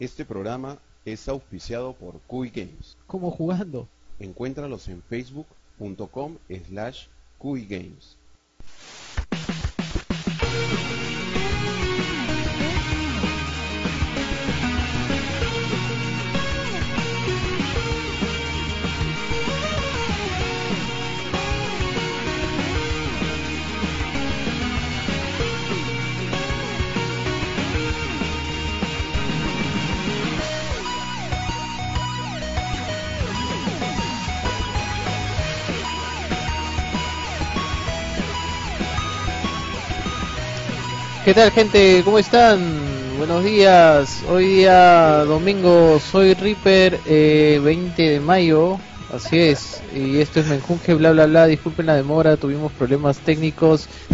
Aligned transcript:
Este 0.00 0.24
programa 0.24 0.78
es 1.04 1.28
auspiciado 1.28 1.92
por 1.92 2.22
Cui 2.26 2.48
Games. 2.48 2.96
¿Cómo 3.06 3.30
jugando? 3.30 3.86
Encuéntralos 4.18 4.88
en 4.88 5.02
facebook.com 5.02 6.38
slash 6.48 7.08
Games. 7.68 8.16
¿Qué 41.30 41.34
tal 41.34 41.52
gente? 41.52 42.02
¿Cómo 42.04 42.18
están? 42.18 42.58
Buenos 43.16 43.44
días. 43.44 44.20
Hoy 44.28 44.46
día 44.46 45.18
domingo 45.26 46.00
soy 46.00 46.34
Reaper, 46.34 46.98
eh, 47.06 47.60
20 47.62 48.02
de 48.02 48.18
mayo. 48.18 48.80
Así 49.14 49.38
es. 49.38 49.80
Y 49.94 50.18
esto 50.18 50.40
es 50.40 50.48
Menjunje, 50.48 50.92
bla 50.94 51.12
bla 51.12 51.26
bla. 51.26 51.46
Disculpen 51.46 51.86
la 51.86 51.94
demora, 51.94 52.36
tuvimos 52.36 52.72
problemas 52.72 53.18
técnicos. 53.18 53.86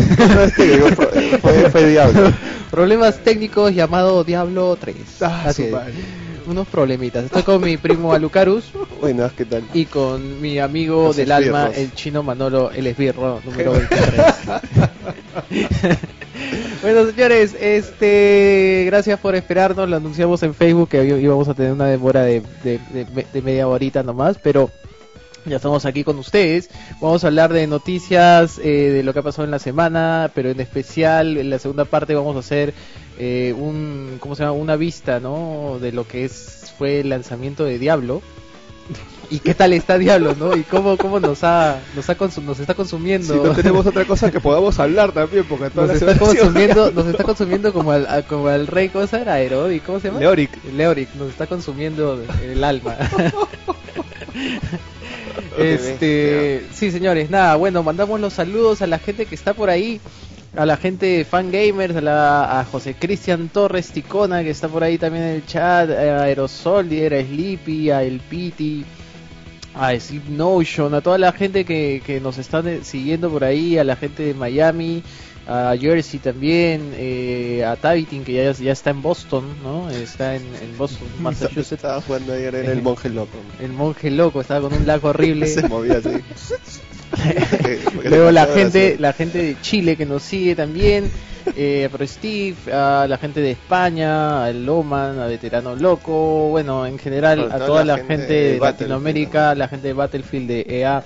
fue, 0.95 1.71
fue 1.71 1.89
Diablo. 1.89 2.35
problemas 2.71 3.17
técnicos 3.25 3.75
llamado 3.75 4.23
Diablo 4.23 4.77
3. 4.79 4.95
Ah, 5.23 5.45
Así 5.47 5.63
es. 5.63 5.75
Unos 6.47 6.69
problemitas. 6.69 7.25
Estoy 7.25 7.45
con 7.45 7.63
mi 7.63 7.79
primo 7.79 8.13
Alucarus 8.13 8.65
Buenas, 9.01 9.33
¿qué 9.33 9.47
tal? 9.47 9.65
y 9.73 9.87
con 9.87 10.39
mi 10.43 10.59
amigo 10.59 11.05
Los 11.05 11.17
del 11.17 11.33
alma, 11.33 11.69
esbirros. 11.71 11.79
el 11.79 11.95
chino 11.95 12.23
Manolo, 12.23 12.71
el 12.73 12.87
esbirro 12.87 13.41
número 13.43 13.73
23. 13.73 14.25
bueno, 16.83 17.07
señores, 17.11 17.55
este, 17.61 18.85
gracias 18.87 19.19
por 19.21 19.35
esperarnos. 19.35 19.89
Lo 19.89 19.97
anunciamos 19.97 20.43
en 20.43 20.55
Facebook 20.55 20.89
que 20.91 21.05
íbamos 21.05 21.49
a 21.49 21.55
tener 21.55 21.73
una 21.73 21.87
demora 21.87 22.23
de, 22.23 22.43
de- 22.63 22.81
de- 22.93 23.27
de 23.33 23.43
media 23.43 23.69
horita 23.69 24.03
nomás, 24.03 24.39
pero 24.43 24.71
ya 25.45 25.57
estamos 25.57 25.85
aquí 25.87 26.05
con 26.05 26.19
ustedes. 26.19 26.71
Vamos 27.01 27.25
a 27.25 27.29
hablar 27.29 27.53
de 27.53 27.67
noticias 27.67 28.59
eh, 28.59 28.91
de 28.93 29.03
lo 29.03 29.13
que 29.13 29.21
ha 29.21 29.23
pasado 29.23 29.45
en 29.45 29.51
la 29.51 29.59
semana, 29.59 30.31
pero 30.35 30.51
en 30.51 30.61
especial 30.61 31.37
en 31.37 31.51
la 31.51 31.59
segunda 31.59 31.85
parte 31.85 32.15
vamos 32.15 32.37
a 32.37 32.41
hacer 32.41 32.75
eh, 33.19 33.55
un, 33.57 34.17
¿cómo 34.21 34.35
se 34.35 34.43
llama? 34.43 34.53
Una 34.53 34.77
vista, 34.77 35.21
¿no? 35.21 35.79
De 35.81 35.93
lo 35.93 36.07
que 36.07 36.25
es 36.25 36.73
fue 36.79 37.01
el 37.01 37.09
lanzamiento 37.11 37.65
de 37.65 37.79
Diablo. 37.79 38.23
¿Y 39.31 39.41
qué 39.41 39.55
tal 39.55 39.73
está 39.73 39.99
Diablo, 39.99 40.35
no? 40.39 40.57
Y 40.57 40.63
cómo, 40.63 40.97
cómo 40.97 41.21
nos 41.21 41.43
ha, 41.45 41.79
nos 41.95 42.09
ha 42.11 42.17
nos 42.45 42.59
está 42.61 42.75
consumiendo. 42.75 43.35
Si 43.35 43.41
no 43.41 43.55
tenemos 43.55 43.87
otra 43.87 44.05
cosa 44.05 44.31
que 44.31 44.41
podamos 44.41 44.79
hablar 44.79 45.13
también, 45.13 45.45
porque 45.49 45.71
toda 45.71 45.89
nos 45.89 46.01
la 46.03 46.13
está 46.13 46.25
consumiendo, 46.25 46.91
nos 46.93 47.07
está 47.07 47.25
consumiendo 47.25 47.73
como 47.73 47.93
al, 47.93 48.07
a- 48.07 48.23
como 48.23 48.49
al 48.49 48.67
rey, 48.67 48.89
¿cómo 48.89 49.07
se? 49.07 49.17
Herodi, 49.17 49.81
¿cómo 49.81 50.01
se 50.01 50.09
llama? 50.09 50.21
Leoric. 50.21 50.51
Leoric, 50.75 51.15
nos 51.15 51.31
está 51.31 51.47
consumiendo 51.47 52.23
el 52.43 52.63
alma. 52.65 52.97
este, 55.59 56.67
sí, 56.73 56.91
señores, 56.91 57.31
nada, 57.31 57.57
bueno, 57.57 57.83
mandamos 57.83 58.21
los 58.21 58.33
saludos 58.33 58.83
a 58.83 58.87
la 58.87 58.99
gente 58.99 59.27
que 59.27 59.35
está 59.35 59.55
por 59.55 59.71
ahí, 59.71 60.01
a 60.57 60.67
la 60.67 60.77
gente 60.77 61.07
de 61.07 61.25
Fangamers, 61.25 61.97
a, 61.97 62.01
la, 62.01 62.61
a 62.61 62.65
José 62.65 62.95
Cristian 62.99 63.49
Torres 63.49 63.89
Ticona, 63.91 64.43
que 64.43 64.51
está 64.51 64.69
por 64.69 64.83
ahí 64.85 64.99
también 64.99 65.25
en 65.25 65.35
el 65.37 65.47
chat, 65.47 65.91
a 65.91 66.23
Aerosoldier, 66.25 67.15
a 67.15 67.21
Sleepy, 67.23 67.91
a 67.91 68.03
El 68.03 68.21
Piti, 68.21 68.85
a 69.79 69.99
Sleep 70.01 70.29
Notion, 70.29 70.95
a 70.95 71.01
toda 71.01 71.19
la 71.19 71.33
gente 71.33 71.65
que, 71.65 72.03
que 72.05 72.19
nos 72.19 72.39
están 72.39 72.67
eh, 72.67 72.81
siguiendo 72.83 73.31
por 73.31 73.45
ahí, 73.45 73.77
a 73.77 73.85
la 73.85 73.95
gente 73.95 74.23
de 74.23 74.35
Miami, 74.35 75.03
a 75.47 75.77
Jersey 75.79 76.19
también, 76.19 76.93
eh, 76.97 77.65
a 77.65 77.77
Tabitin 77.77 78.25
que 78.25 78.33
ya, 78.33 78.53
ya 78.53 78.73
está 78.73 78.91
en 78.91 79.03
Boston, 79.03 79.45
¿no? 79.63 79.89
Está 79.91 80.35
en, 80.35 80.43
en 80.61 80.77
Boston, 80.77 81.09
Massachusetts. 81.21 81.73
Estaba 81.73 82.01
jugando 82.01 82.33
ayer 82.33 82.55
en 82.55 82.71
el 82.71 82.83
monje 82.83 83.09
loco. 83.09 83.39
El 83.61 83.73
monje 83.73 84.11
loco 84.11 84.41
estaba 84.41 84.69
con 84.69 84.79
un 84.79 84.87
lago 84.87 85.09
horrible. 85.11 85.47
Se 85.47 85.69
movía 85.69 85.99
así. 85.99 86.11
Luego 88.05 88.33
la 88.33 88.47
gente, 88.47 88.97
la 88.99 89.13
gente 89.13 89.39
de 89.39 89.61
Chile 89.61 89.97
que 89.97 90.05
nos 90.05 90.23
sigue 90.23 90.57
también, 90.57 91.11
eh, 91.55 91.89
a 91.93 92.07
Steve, 92.07 92.57
a 92.73 93.07
la 93.09 93.17
gente 93.19 93.41
de 93.41 93.53
España, 93.53 94.45
a 94.45 94.53
Loman, 94.53 95.21
a 95.21 95.27
Veterano 95.27 95.77
Loco, 95.77 96.49
bueno, 96.49 96.85
en 96.87 96.99
general 96.99 97.51
a 97.53 97.59
toda 97.59 97.85
la 97.85 97.99
gente 97.99 98.33
de 98.33 98.59
Latinoamérica, 98.59 99.55
la 99.55 99.69
gente 99.69 99.89
de 99.89 99.95
Battlefield 99.95 100.49
de 100.49 100.67
EA, 100.69 101.05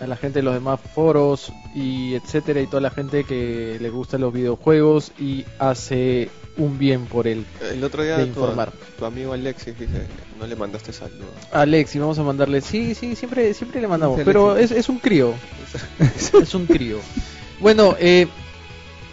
a 0.00 0.06
la 0.06 0.16
gente 0.16 0.40
de 0.40 0.42
los 0.42 0.54
demás 0.54 0.80
foros 0.94 1.52
y 1.74 2.14
etcétera 2.14 2.60
y 2.60 2.66
toda 2.66 2.80
la 2.80 2.90
gente 2.90 3.24
que 3.24 3.78
le 3.80 3.90
gusta 3.90 4.18
los 4.18 4.32
videojuegos 4.32 5.12
y 5.18 5.44
hace 5.58 6.30
un 6.56 6.78
bien 6.78 7.06
por 7.06 7.26
él. 7.26 7.44
El 7.72 7.82
otro 7.84 8.02
día 8.02 8.18
de 8.18 8.26
informar. 8.26 8.72
tu 8.98 9.04
amigo 9.04 9.32
Alexis 9.32 9.78
dice, 9.78 10.06
no 10.38 10.46
le 10.46 10.56
mandaste 10.56 10.92
saludos. 10.92 11.28
Alex, 11.52 11.94
y 11.94 11.98
vamos 11.98 12.18
a 12.18 12.22
mandarle, 12.22 12.60
sí, 12.60 12.94
sí, 12.94 13.14
siempre, 13.14 13.54
siempre 13.54 13.80
le 13.80 13.88
mandamos, 13.88 14.20
pero 14.24 14.52
es, 14.52 14.70
Alexis. 14.70 14.78
es 14.78 14.88
un 14.88 14.98
crío, 14.98 15.34
es 16.42 16.54
un 16.54 16.66
crío. 16.66 16.98
Bueno, 17.60 17.94
eh, 17.98 18.26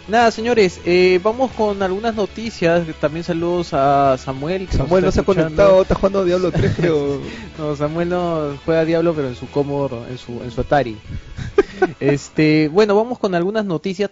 nada, 0.08 0.30
señores, 0.30 0.80
eh, 0.84 1.20
vamos 1.22 1.52
con 1.52 1.82
algunas 1.82 2.14
noticias. 2.14 2.86
También 3.00 3.24
saludos 3.24 3.70
a 3.72 4.16
Samuel. 4.18 4.66
que 4.66 4.76
Samuel 4.76 5.04
no 5.04 5.12
se 5.12 5.20
ha 5.20 5.24
conectado, 5.24 5.82
está 5.82 5.94
jugando 5.94 6.24
Diablo 6.24 6.50
3 6.50 6.74
creo. 6.76 7.20
No, 7.58 7.74
Samuel 7.74 8.08
no 8.08 8.56
juega 8.64 8.84
Diablo, 8.84 9.14
pero 9.14 9.28
en 9.28 9.34
su 9.34 9.50
Commodore, 9.50 10.10
en 10.10 10.18
su, 10.18 10.40
en 10.42 10.50
su 10.52 10.60
Atari. 10.60 10.96
este, 12.00 12.68
bueno, 12.68 12.94
vamos 12.94 13.18
con 13.18 13.34
algunas 13.34 13.64
noticias. 13.64 14.10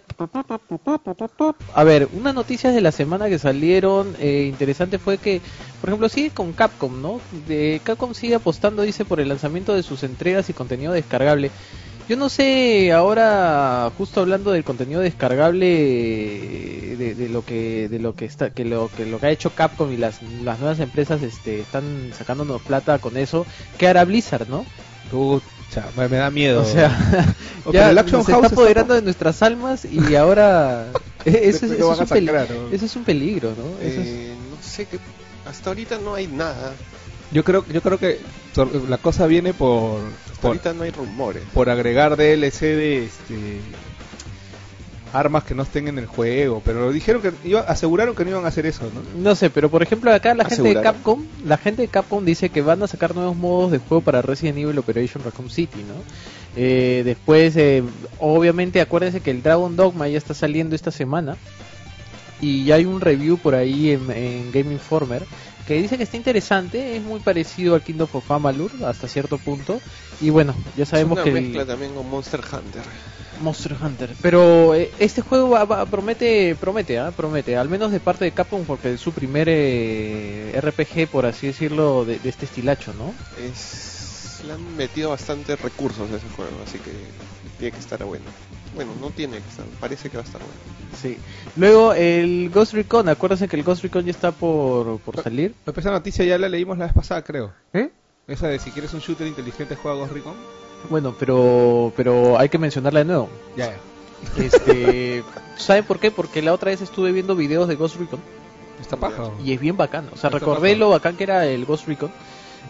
A 1.73 1.83
ver, 1.83 2.09
unas 2.13 2.35
noticias 2.35 2.73
de 2.73 2.81
la 2.81 2.91
semana 2.91 3.29
que 3.29 3.39
salieron 3.39 4.15
eh, 4.19 4.47
interesante 4.49 4.99
fue 4.99 5.17
que, 5.17 5.41
por 5.79 5.89
ejemplo, 5.89 6.09
sigue 6.09 6.31
con 6.31 6.51
Capcom, 6.51 7.01
¿no? 7.01 7.21
De, 7.47 7.79
Capcom 7.83 8.13
sigue 8.13 8.35
apostando, 8.35 8.81
dice, 8.81 9.05
por 9.05 9.21
el 9.21 9.29
lanzamiento 9.29 9.73
de 9.73 9.83
sus 9.83 10.03
entregas 10.03 10.49
y 10.49 10.53
contenido 10.53 10.91
descargable. 10.91 11.51
Yo 12.09 12.15
no 12.15 12.29
sé, 12.29 12.91
ahora 12.93 13.91
justo 13.97 14.21
hablando 14.21 14.51
del 14.51 14.63
contenido 14.63 15.01
descargable 15.01 15.65
de, 16.97 17.15
de 17.15 17.29
lo 17.29 17.43
que 17.43 17.89
de 17.89 17.99
lo 17.99 18.15
que 18.15 18.23
está 18.25 18.49
que 18.49 18.63
lo 18.63 18.89
que 18.95 19.05
lo 19.05 19.19
que 19.19 19.25
ha 19.25 19.29
hecho 19.31 19.49
Capcom 19.51 19.91
y 19.91 19.97
las, 19.97 20.21
las 20.43 20.59
nuevas 20.59 20.79
empresas 20.79 21.21
este 21.21 21.59
están 21.59 22.11
sacándonos 22.17 22.61
plata 22.61 22.99
con 22.99 23.17
eso, 23.17 23.45
¿qué 23.77 23.87
hará 23.89 24.05
Blizzard, 24.05 24.47
no? 24.47 24.65
Pucha, 25.11 25.85
me, 25.97 26.07
me 26.07 26.17
da 26.17 26.29
miedo. 26.31 26.61
O 26.61 26.65
sea, 26.65 26.97
ya 27.73 27.89
el 27.89 27.97
Action 27.97 28.23
se 28.23 28.31
House 28.31 28.43
está 28.45 28.47
está- 28.47 28.55
apoderando 28.61 28.93
de 28.93 29.01
nuestras 29.01 29.41
almas 29.41 29.83
y 29.85 30.15
ahora 30.15 30.87
eso, 31.25 31.65
es, 31.65 31.71
eso 31.71 31.89
un 31.89 32.07
sacar, 32.07 32.47
¿no? 32.49 32.69
eso 32.73 32.85
es 32.85 32.95
un 32.95 33.03
peligro, 33.03 33.49
¿no? 33.49 33.85
Eso 33.85 33.99
es- 34.01 34.07
Eh, 34.07 34.33
no 34.49 34.57
sé. 34.61 34.87
Hasta 35.45 35.69
ahorita 35.69 35.97
no 35.97 36.15
hay 36.15 36.27
nada. 36.27 36.71
yo 37.31 37.43
creo, 37.43 37.65
yo 37.71 37.81
creo 37.81 37.97
que 37.97 38.19
la 38.65 38.97
cosa 38.97 39.27
viene 39.27 39.53
por, 39.53 39.99
Hasta 40.25 40.41
por, 40.41 40.47
ahorita 40.49 40.73
no 40.73 40.83
hay 40.83 40.91
rumores. 40.91 41.43
por 41.53 41.69
agregar 41.69 42.15
DLC 42.17 42.61
de 42.61 43.05
este 43.05 43.61
armas 45.13 45.43
que 45.43 45.55
no 45.55 45.63
estén 45.63 45.87
en 45.87 45.97
el 45.97 46.05
juego, 46.05 46.61
pero 46.63 46.91
dijeron 46.91 47.21
que 47.21 47.31
iba, 47.43 47.61
aseguraron 47.61 48.15
que 48.15 48.23
no 48.23 48.31
iban 48.31 48.45
a 48.45 48.49
hacer 48.49 48.65
eso, 48.65 48.89
¿no? 48.93 49.01
No 49.21 49.35
sé, 49.35 49.49
pero 49.49 49.69
por 49.69 49.81
ejemplo 49.81 50.13
acá 50.13 50.33
la 50.33 50.45
gente 50.45 50.75
de. 50.75 50.81
Capcom, 50.81 51.25
la 51.45 51.57
gente 51.57 51.83
de 51.83 51.87
Capcom 51.87 52.23
dice 52.23 52.49
que 52.49 52.61
van 52.61 52.83
a 52.83 52.87
sacar 52.87 53.15
nuevos 53.15 53.35
modos 53.35 53.71
de 53.71 53.79
juego 53.79 54.01
para 54.01 54.21
Resident 54.21 54.57
Evil 54.57 54.77
Operation 54.77 55.23
Raccoon 55.23 55.49
City, 55.49 55.79
¿no? 55.79 55.95
Eh, 56.55 57.03
después, 57.05 57.55
eh, 57.55 57.83
obviamente, 58.19 58.81
acuérdense 58.81 59.21
que 59.21 59.31
el 59.31 59.43
Dragon 59.43 59.75
Dogma 59.75 60.07
ya 60.07 60.17
está 60.17 60.33
saliendo 60.33 60.75
esta 60.75 60.91
semana 60.91 61.37
y 62.41 62.65
ya 62.65 62.75
hay 62.75 62.85
un 62.85 63.01
review 63.01 63.37
por 63.37 63.55
ahí 63.55 63.91
en, 63.91 64.11
en 64.11 64.51
Game 64.51 64.73
Informer 64.73 65.23
que 65.67 65.73
dice 65.81 65.97
que 65.97 66.03
está 66.03 66.15
interesante, 66.17 66.95
es 66.95 67.03
muy 67.03 67.19
parecido 67.19 67.75
al 67.75 67.81
Kingdom 67.83 68.07
of 68.13 68.31
Amalur 68.31 68.71
hasta 68.85 69.07
cierto 69.07 69.37
punto 69.37 69.81
y 70.21 70.29
bueno, 70.29 70.55
ya 70.77 70.85
sabemos 70.85 71.17
es 71.19 71.23
que 71.25 71.29
una 71.31 71.39
el- 71.39 71.45
mezcla 71.45 71.65
también 71.65 71.93
con 71.93 72.09
Monster 72.09 72.39
Hunter. 72.39 72.83
Monster 73.41 73.75
Hunter. 73.79 74.15
Pero 74.21 74.73
eh, 74.73 74.89
este 74.97 75.21
juego 75.21 75.49
va- 75.49 75.65
va- 75.65 75.85
promete, 75.85 76.55
promete, 76.55 76.97
¿ah? 76.97 77.11
promete, 77.11 77.55
al 77.57 77.69
menos 77.69 77.91
de 77.91 77.99
parte 77.99 78.23
de 78.25 78.31
Capcom, 78.31 78.63
porque 78.65 78.93
es 78.93 78.99
su 79.01 79.11
primer 79.11 79.47
eh, 79.49 80.53
RPG, 80.59 81.07
por 81.11 81.25
así 81.25 81.47
decirlo, 81.47 82.05
de, 82.05 82.17
de 82.17 82.29
este 82.29 82.45
estilacho, 82.45 82.93
¿no? 82.93 83.13
Es... 83.37 84.41
Le 84.45 84.53
han 84.53 84.75
metido 84.77 85.09
bastantes 85.09 85.59
recursos 85.61 86.09
a 86.11 86.15
ese 86.15 86.27
juego, 86.35 86.51
así 86.65 86.77
que 86.79 86.91
tiene 87.57 87.71
que 87.71 87.79
estar 87.79 88.03
bueno. 88.03 88.25
Bueno, 88.75 88.91
no 89.01 89.09
tiene 89.09 89.37
que 89.39 89.47
estar, 89.49 89.65
parece 89.79 90.09
que 90.09 90.17
va 90.17 90.23
a 90.23 90.25
estar 90.25 90.41
bueno. 90.41 90.55
Sí. 91.01 91.17
Luego 91.55 91.93
el 91.93 92.49
Ghost 92.53 92.73
Recon, 92.73 93.09
acuérdense 93.09 93.47
que 93.47 93.55
el 93.55 93.63
Ghost 93.63 93.83
Recon 93.83 94.05
ya 94.05 94.11
está 94.11 94.31
por, 94.31 94.99
por 94.99 95.21
salir. 95.21 95.55
Pero 95.65 95.79
esa 95.79 95.91
noticia 95.91 96.25
ya 96.25 96.37
la 96.37 96.49
leímos 96.49 96.77
la 96.77 96.85
vez 96.85 96.93
pasada, 96.93 97.23
creo. 97.23 97.51
¿Eh? 97.73 97.89
Esa 98.27 98.47
de 98.47 98.59
si 98.59 98.71
quieres 98.71 98.93
un 98.93 98.99
shooter 98.99 99.25
inteligente 99.27 99.75
juega 99.75 99.97
Ghost 99.97 100.13
Recon. 100.13 100.35
Bueno, 100.89 101.15
pero, 101.17 101.91
pero 101.95 102.37
hay 102.37 102.49
que 102.49 102.57
mencionarla 102.57 102.99
de 102.99 103.05
nuevo. 103.05 103.29
Ya, 103.55 103.67
ya. 103.67 104.43
Este, 104.43 105.23
¿Saben 105.55 105.83
por 105.85 105.99
qué? 105.99 106.11
Porque 106.11 106.41
la 106.41 106.53
otra 106.53 106.71
vez 106.71 106.81
estuve 106.81 107.11
viendo 107.11 107.35
videos 107.35 107.67
de 107.67 107.75
Ghost 107.75 107.97
Recon 107.97 108.19
Está 108.81 108.95
paja. 108.97 109.31
Y 109.43 109.53
es 109.53 109.59
bien 109.59 109.75
bacán. 109.75 110.05
O 110.13 110.17
sea, 110.17 110.27
Está 110.29 110.39
recordé 110.39 110.69
bacán. 110.69 110.79
lo 110.79 110.89
bacán 110.89 111.17
que 111.17 111.23
era 111.23 111.45
el 111.47 111.65
Ghost 111.65 111.87
Recon. 111.87 112.11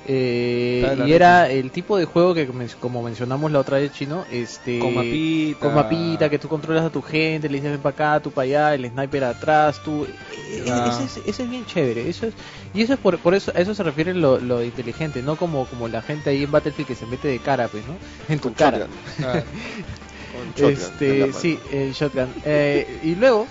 Eh, 0.06 1.04
y 1.08 1.14
era 1.14 1.50
el 1.50 1.72
tipo 1.72 1.98
de 1.98 2.06
juego 2.06 2.34
que, 2.34 2.48
como 2.80 3.02
mencionamos 3.04 3.52
la 3.52 3.60
otra 3.60 3.78
vez, 3.80 3.92
chino, 3.94 4.26
este, 4.32 4.80
Con 4.80 4.94
mapita. 4.94 5.60
con 5.60 5.74
mapita, 5.74 6.30
que 6.30 6.40
tú 6.40 6.48
controlas 6.48 6.86
a 6.86 6.90
tu 6.90 7.02
gente, 7.02 7.50
le 7.50 7.56
dices 7.58 7.72
ven 7.72 7.82
para 7.82 7.94
acá, 8.16 8.20
tú 8.24 8.32
para 8.32 8.44
allá, 8.46 8.74
el 8.76 8.90
sniper 8.90 9.24
atrás, 9.24 9.82
tú. 9.84 10.06
eh, 10.06 10.64
Ah. 10.70 10.88
Ese, 10.90 11.06
es, 11.06 11.18
ese 11.28 11.44
es 11.44 11.50
bien 11.50 11.66
chévere. 11.66 12.10
Eso 12.10 12.28
es, 12.28 12.34
y 12.74 12.82
eso 12.82 12.94
es 12.94 13.00
por, 13.00 13.20
por 13.20 13.34
eso, 13.34 13.52
a 13.56 13.60
eso 13.60 13.74
se 13.74 13.84
refiere 13.84 14.14
lo, 14.14 14.40
lo 14.40 14.60
de 14.60 14.68
inteligente, 14.68 15.22
no 15.22 15.36
como, 15.38 15.66
como 15.68 15.88
la 15.88 16.02
gente 16.02 16.30
ahí 16.30 16.44
en 16.44 16.52
Battlefield 16.52 16.88
que 16.88 16.96
se 16.96 17.06
mete 17.06 17.28
de 17.28 17.40
cara, 17.40 17.68
pues, 17.70 17.86
¿no? 17.88 17.98
En 18.28 18.40
tu 18.40 18.50
Con 18.50 18.54
cara. 18.54 18.80
shotgun. 18.80 18.90
Ah, 19.24 19.44
Con 20.32 20.54
shotgun 20.54 20.74
Este, 20.74 21.34
sí, 21.34 21.60
el 21.72 21.94
shotgun. 21.94 22.34
Eh, 22.44 23.00
y 23.04 23.16
luego, 23.16 23.48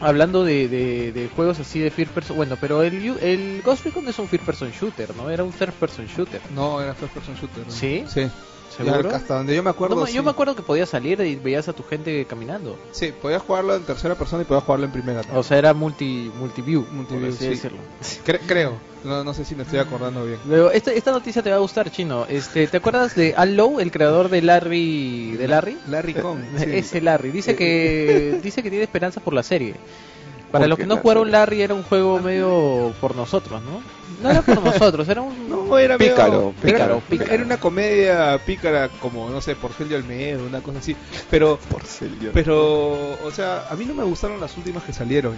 hablando 0.00 0.44
de, 0.44 0.68
de, 0.68 1.12
de 1.12 1.28
juegos 1.28 1.58
así 1.60 1.80
de 1.80 1.90
first 1.90 2.12
person, 2.12 2.36
bueno, 2.36 2.56
pero 2.60 2.82
el, 2.82 2.94
el 3.20 3.62
Ghost 3.62 3.84
Recon 3.84 4.08
es 4.08 4.18
un 4.18 4.28
first 4.28 4.44
person 4.44 4.70
shooter, 4.70 5.14
¿no? 5.16 5.30
Era 5.30 5.44
un 5.44 5.52
third 5.52 5.72
person 5.72 6.06
shooter. 6.06 6.40
no, 6.54 6.80
era 6.80 6.94
first 6.94 7.14
person 7.14 7.34
shooter. 7.34 7.66
¿no? 7.66 7.72
¿Sí? 7.72 8.04
Sí. 8.08 8.28
¿Seguro? 8.76 9.10
Hasta 9.14 9.34
donde 9.34 9.56
yo 9.56 9.62
me 9.62 9.70
acuerdo. 9.70 9.96
No, 9.96 10.06
Yo 10.06 10.12
sí. 10.12 10.20
me 10.22 10.30
acuerdo 10.30 10.54
que 10.54 10.62
podías 10.62 10.88
salir 10.88 11.20
y 11.20 11.34
veías 11.36 11.68
a 11.68 11.72
tu 11.72 11.82
gente 11.82 12.24
caminando. 12.26 12.78
Sí, 12.92 13.12
podías 13.20 13.42
jugarlo 13.42 13.74
en 13.74 13.82
tercera 13.82 14.14
persona 14.14 14.42
y 14.42 14.44
podías 14.44 14.64
jugarlo 14.64 14.86
en 14.86 14.92
primera. 14.92 15.20
también. 15.22 15.38
O 15.38 15.42
sea, 15.42 15.58
era 15.58 15.74
multi 15.74 16.30
multiview, 16.38 16.86
Multiview, 16.92 17.32
sí. 17.32 17.48
decirlo. 17.48 17.78
Cre- 18.26 18.40
creo. 18.46 18.74
No, 19.04 19.22
no 19.24 19.32
sé 19.32 19.44
si 19.44 19.54
me 19.54 19.62
estoy 19.62 19.78
acordando 19.78 20.24
bien. 20.24 20.38
Luego, 20.46 20.70
esta, 20.70 20.92
esta 20.92 21.12
noticia 21.12 21.40
te 21.42 21.50
va 21.50 21.56
a 21.56 21.60
gustar, 21.60 21.90
Chino. 21.90 22.26
Este, 22.28 22.66
¿Te 22.66 22.76
acuerdas 22.76 23.14
de 23.14 23.34
Al 23.36 23.56
Lowe, 23.56 23.80
el 23.80 23.90
creador 23.92 24.28
de 24.28 24.42
Larry? 24.42 25.36
¿De 25.36 25.46
Larry? 25.48 25.78
Larry 25.88 26.14
Kong. 26.14 26.40
sí. 26.58 26.64
Ese 26.68 27.00
Larry. 27.00 27.30
Dice 27.30 27.54
que 27.56 28.40
dice 28.42 28.62
que 28.62 28.70
tiene 28.70 28.84
esperanza 28.84 29.20
por 29.20 29.34
la 29.34 29.42
serie. 29.42 29.74
Para 30.50 30.62
¿Por 30.62 30.68
los 30.70 30.78
que 30.78 30.86
no 30.86 30.96
jugaron 30.96 31.24
serie? 31.24 31.32
Larry 31.38 31.62
era 31.62 31.74
un 31.74 31.82
juego 31.82 32.20
medio 32.20 32.94
por 33.00 33.14
nosotros, 33.14 33.60
¿no? 33.62 33.82
No 34.22 34.30
era 34.30 34.40
por 34.42 34.62
nosotros, 34.64 35.06
era 35.08 35.20
un 35.20 35.48
No, 35.48 35.78
era 35.78 35.98
medio- 35.98 36.12
Pícaro, 36.14 36.54
era- 36.62 36.72
pícaro, 36.72 37.00
pícaro. 37.08 37.32
Era 37.34 37.44
una 37.44 37.56
comedia 37.58 38.40
pícara 38.46 38.88
como, 39.00 39.28
no 39.28 39.40
sé, 39.42 39.54
Porcel 39.56 39.88
de 39.90 39.96
Olmedo, 39.96 40.46
una 40.46 40.60
cosa 40.62 40.78
así. 40.78 40.96
Pero, 41.30 41.58
Porcelio. 41.70 42.30
pero, 42.32 43.12
o 43.22 43.30
sea, 43.30 43.66
a 43.70 43.76
mí 43.76 43.84
no 43.84 43.94
me 43.94 44.04
gustaron 44.04 44.40
las 44.40 44.56
últimas 44.56 44.82
que 44.84 44.92
salieron. 44.94 45.36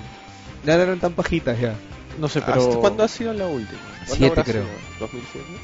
Ya 0.64 0.76
no 0.76 0.82
eran 0.82 1.00
tan 1.00 1.12
pajitas 1.14 1.58
ya. 1.58 1.74
no 2.20 2.28
sé, 2.28 2.38
¿Hasta 2.38 2.52
pero 2.52 2.78
cuándo 2.80 3.02
ha 3.02 3.08
sido 3.08 3.32
la 3.32 3.46
última? 3.48 3.80
¿Cuándo 4.06 4.14
Siete, 4.14 4.40
habrá 4.40 4.44
creo. 4.44 4.64
sido? 4.98 5.08
¿2007? 5.08 5.22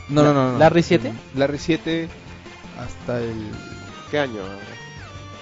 No, 0.08 0.22
no, 0.24 0.34
no. 0.34 0.52
no. 0.52 0.58
¿Larry 0.58 0.82
7? 0.82 1.12
Larry 1.36 1.58
7 1.58 2.08
hasta 2.80 3.18
el... 3.20 3.32
¿Qué 4.10 4.18
año? 4.18 4.40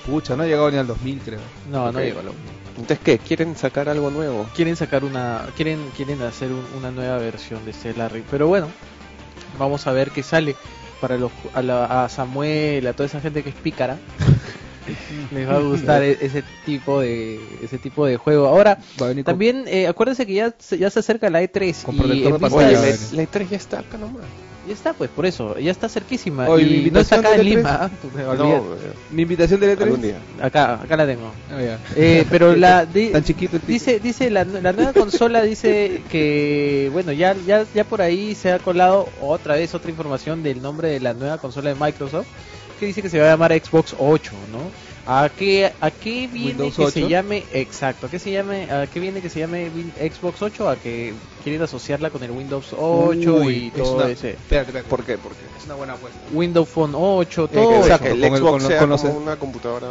Pucha, 0.07 0.37
no 0.37 0.43
ha 0.43 0.47
llegado 0.47 0.71
ni 0.71 0.77
al 0.77 0.87
2000, 0.87 1.19
creo. 1.25 1.41
No, 1.71 1.85
no 1.91 1.99
Ok. 1.99 2.05
llegó 2.05 2.21
a 2.21 2.25
lo- 2.25 2.35
Entonces, 2.77 2.99
¿qué? 3.05 3.19
¿Quieren 3.19 3.57
sacar 3.57 3.89
algo 3.89 4.11
nuevo? 4.11 4.49
Quieren 4.55 4.75
sacar 4.77 5.05
una 5.05 5.47
quieren 5.57 5.91
quieren 5.97 6.23
hacer 6.23 6.51
un- 6.53 6.67
una 6.77 6.91
nueva 6.91 7.19
versión 7.19 7.61
de 7.65 7.95
Larry, 7.95 8.25
pero 8.31 8.49
bueno, 8.49 8.69
vamos 9.59 9.87
a 9.87 9.93
ver 9.93 10.11
qué 10.11 10.23
sale 10.23 10.57
para 11.01 11.17
los 11.17 11.31
a, 11.55 11.63
la- 11.63 12.05
a 12.05 12.09
Samuel, 12.09 12.87
a 12.87 12.93
toda 12.93 13.07
esa 13.07 13.21
gente 13.21 13.43
que 13.43 13.51
es 13.51 13.55
pícara. 13.57 13.99
Les 15.33 15.49
va 15.49 15.57
a 15.57 15.61
gustar 15.61 16.03
e- 16.03 16.19
ese 16.21 16.43
tipo 16.67 17.01
de 17.01 17.41
ese 17.63 17.79
tipo 17.79 18.07
de 18.07 18.17
juego. 18.17 18.47
Ahora, 18.47 18.79
Va 19.01 19.07
a 19.07 19.09
venir 19.11 19.25
con- 19.25 19.33
también 19.33 19.65
eh, 19.67 19.87
acuérdense 19.87 20.27
que 20.27 20.35
ya 20.35 20.53
se, 20.59 20.79
ya 20.79 20.91
se 20.91 20.99
acerca 21.01 21.31
la 21.31 21.43
E3 21.43 21.83
Con 21.85 21.95
y 21.97 22.21
de 22.23 22.31
pantalla, 22.31 22.57
Oye, 22.57 22.73
la, 22.73 23.17
la 23.17 23.23
E3 23.23 23.49
ya 23.49 23.57
está 23.57 23.79
acá 23.81 23.97
nomás. 23.99 24.25
ya 24.67 24.73
está 24.73 24.93
pues 24.95 25.11
por 25.11 25.27
eso, 25.27 25.59
ya 25.59 25.71
está 25.71 25.89
cerquísima 25.91 26.49
Oye, 26.49 26.65
y 26.87 26.91
no 26.91 27.01
está 27.01 27.17
acá 27.17 27.35
en 27.35 27.41
E3. 27.41 27.45
Lima, 27.45 27.91
No, 28.15 28.31
olvídate. 28.31 28.87
eh, 28.87 28.93
Mi 29.11 29.23
invitación 29.23 29.61
de 29.61 29.73
algún 29.73 30.01
E3. 30.01 30.03
día. 30.03 30.19
acá 30.41 30.75
acá 30.83 30.97
la 30.97 31.07
tengo. 31.07 31.31
Ah. 31.51 31.77
Eh, 31.97 32.25
pero 32.31 32.55
la 32.57 32.85
di- 32.95 33.09
Tan 33.11 33.23
chiquito. 33.25 33.59
Dice, 33.67 34.01
dice 34.01 34.31
la, 34.31 34.45
la 34.45 34.73
nueva 34.73 34.93
consola 34.93 35.43
dice 35.43 36.03
que 36.11 36.89
bueno 36.93 37.13
ya 37.13 37.35
ya 37.47 37.65
ya 37.75 37.85
por 37.85 38.01
ahí 38.03 38.35
se 38.35 38.53
ha 38.53 38.59
colado 38.59 39.09
otra 39.21 39.55
vez 39.57 39.75
otra 39.75 39.91
información 39.91 40.43
del 40.43 40.61
nombre 40.63 40.89
de 40.89 41.01
la 41.01 41.13
nueva 41.15 41.39
consola 41.39 41.71
de 41.71 41.77
Microsoft 41.81 42.27
que 42.79 42.87
dice 42.87 43.03
que 43.03 43.09
se 43.11 43.19
va 43.19 43.27
a 43.27 43.31
llamar 43.31 43.53
Xbox 43.53 43.95
8, 43.99 44.33
¿no? 44.51 44.71
¿A 45.07 45.29
qué 45.37 45.73
a 45.81 45.91
qué 45.91 46.27
viene 46.29 46.63
Windows 46.63 46.77
que 46.77 46.91
se 46.91 46.99
8? 47.05 47.09
llame 47.09 47.45
exacto? 47.53 48.07
¿A 48.07 48.11
qué 48.11 48.19
se 48.19 48.31
llame 48.31 48.71
a 48.71 48.87
qué 48.87 49.01
viene 49.01 49.21
que 49.21 49.29
se 49.29 49.41
llame 49.41 49.71
Xbox 49.97 50.41
8? 50.43 50.69
A 50.69 50.77
que 50.77 51.15
quieren 51.43 51.61
asociarla 51.63 52.11
con 52.11 52.23
el 52.23 52.31
Windows 52.31 52.75
8 52.77 53.35
Uy, 53.37 53.55
y 53.57 53.67
es 53.69 53.73
todo 53.75 53.97
una- 53.97 54.09
ese 54.11 54.31
Espérate, 54.31 54.69
espérate. 54.71 54.89
¿Por 54.89 55.05
qué? 55.05 55.19
Porque 55.19 55.41
Es 55.57 55.65
una 55.67 55.75
buena 55.75 55.93
apuesta. 55.95 56.21
Windows 56.33 56.69
Phone 56.69 56.93
8, 56.97 57.45
Eh, 57.45 57.49
todo 57.53 57.69
que, 57.69 57.75
o 57.77 57.83
sea, 57.85 57.99
que 57.99 58.11
el 58.13 58.21
Con 58.21 58.33
el- 58.33 58.39
Xbox 58.39 58.51
con 58.51 58.59
los- 58.63 58.69
sea 58.69 58.79
con 58.81 58.91
los- 58.91 59.03
como 59.03 59.17
una 59.19 59.39
computadora. 59.39 59.89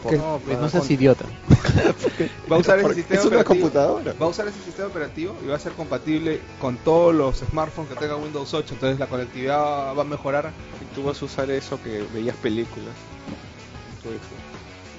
Que- 0.00 0.16
No, 0.16 0.40
no 0.46 0.68
seas 0.68 0.84
con- 0.84 0.92
idiota. 0.92 1.24
Va 2.50 2.56
a 2.56 2.58
usar 2.58 2.78
ese 2.78 2.82
Porque 2.82 2.94
sistema 3.00 3.20
es 3.20 3.26
una 3.26 3.36
operativo. 3.36 3.44
computadora. 3.44 4.14
Va 4.20 4.26
a 4.26 4.28
usar 4.28 4.48
ese 4.48 4.60
sistema 4.62 4.88
operativo 4.88 5.34
y 5.44 5.48
va 5.48 5.56
a 5.56 5.58
ser 5.58 5.72
compatible 5.72 6.40
con 6.60 6.76
todos 6.78 7.14
los 7.14 7.38
smartphones 7.38 7.92
que 7.92 7.98
tengan 8.00 8.22
Windows 8.22 8.52
8. 8.54 8.74
Entonces 8.74 8.98
la 8.98 9.06
conectividad 9.06 9.94
va 9.96 10.00
a 10.00 10.04
mejorar. 10.04 10.52
Y 10.80 10.94
tú 10.94 11.02
vas 11.04 11.20
a 11.20 11.24
usar 11.24 11.50
eso 11.50 11.80
que 11.82 12.04
veías 12.14 12.36
películas. 12.36 12.94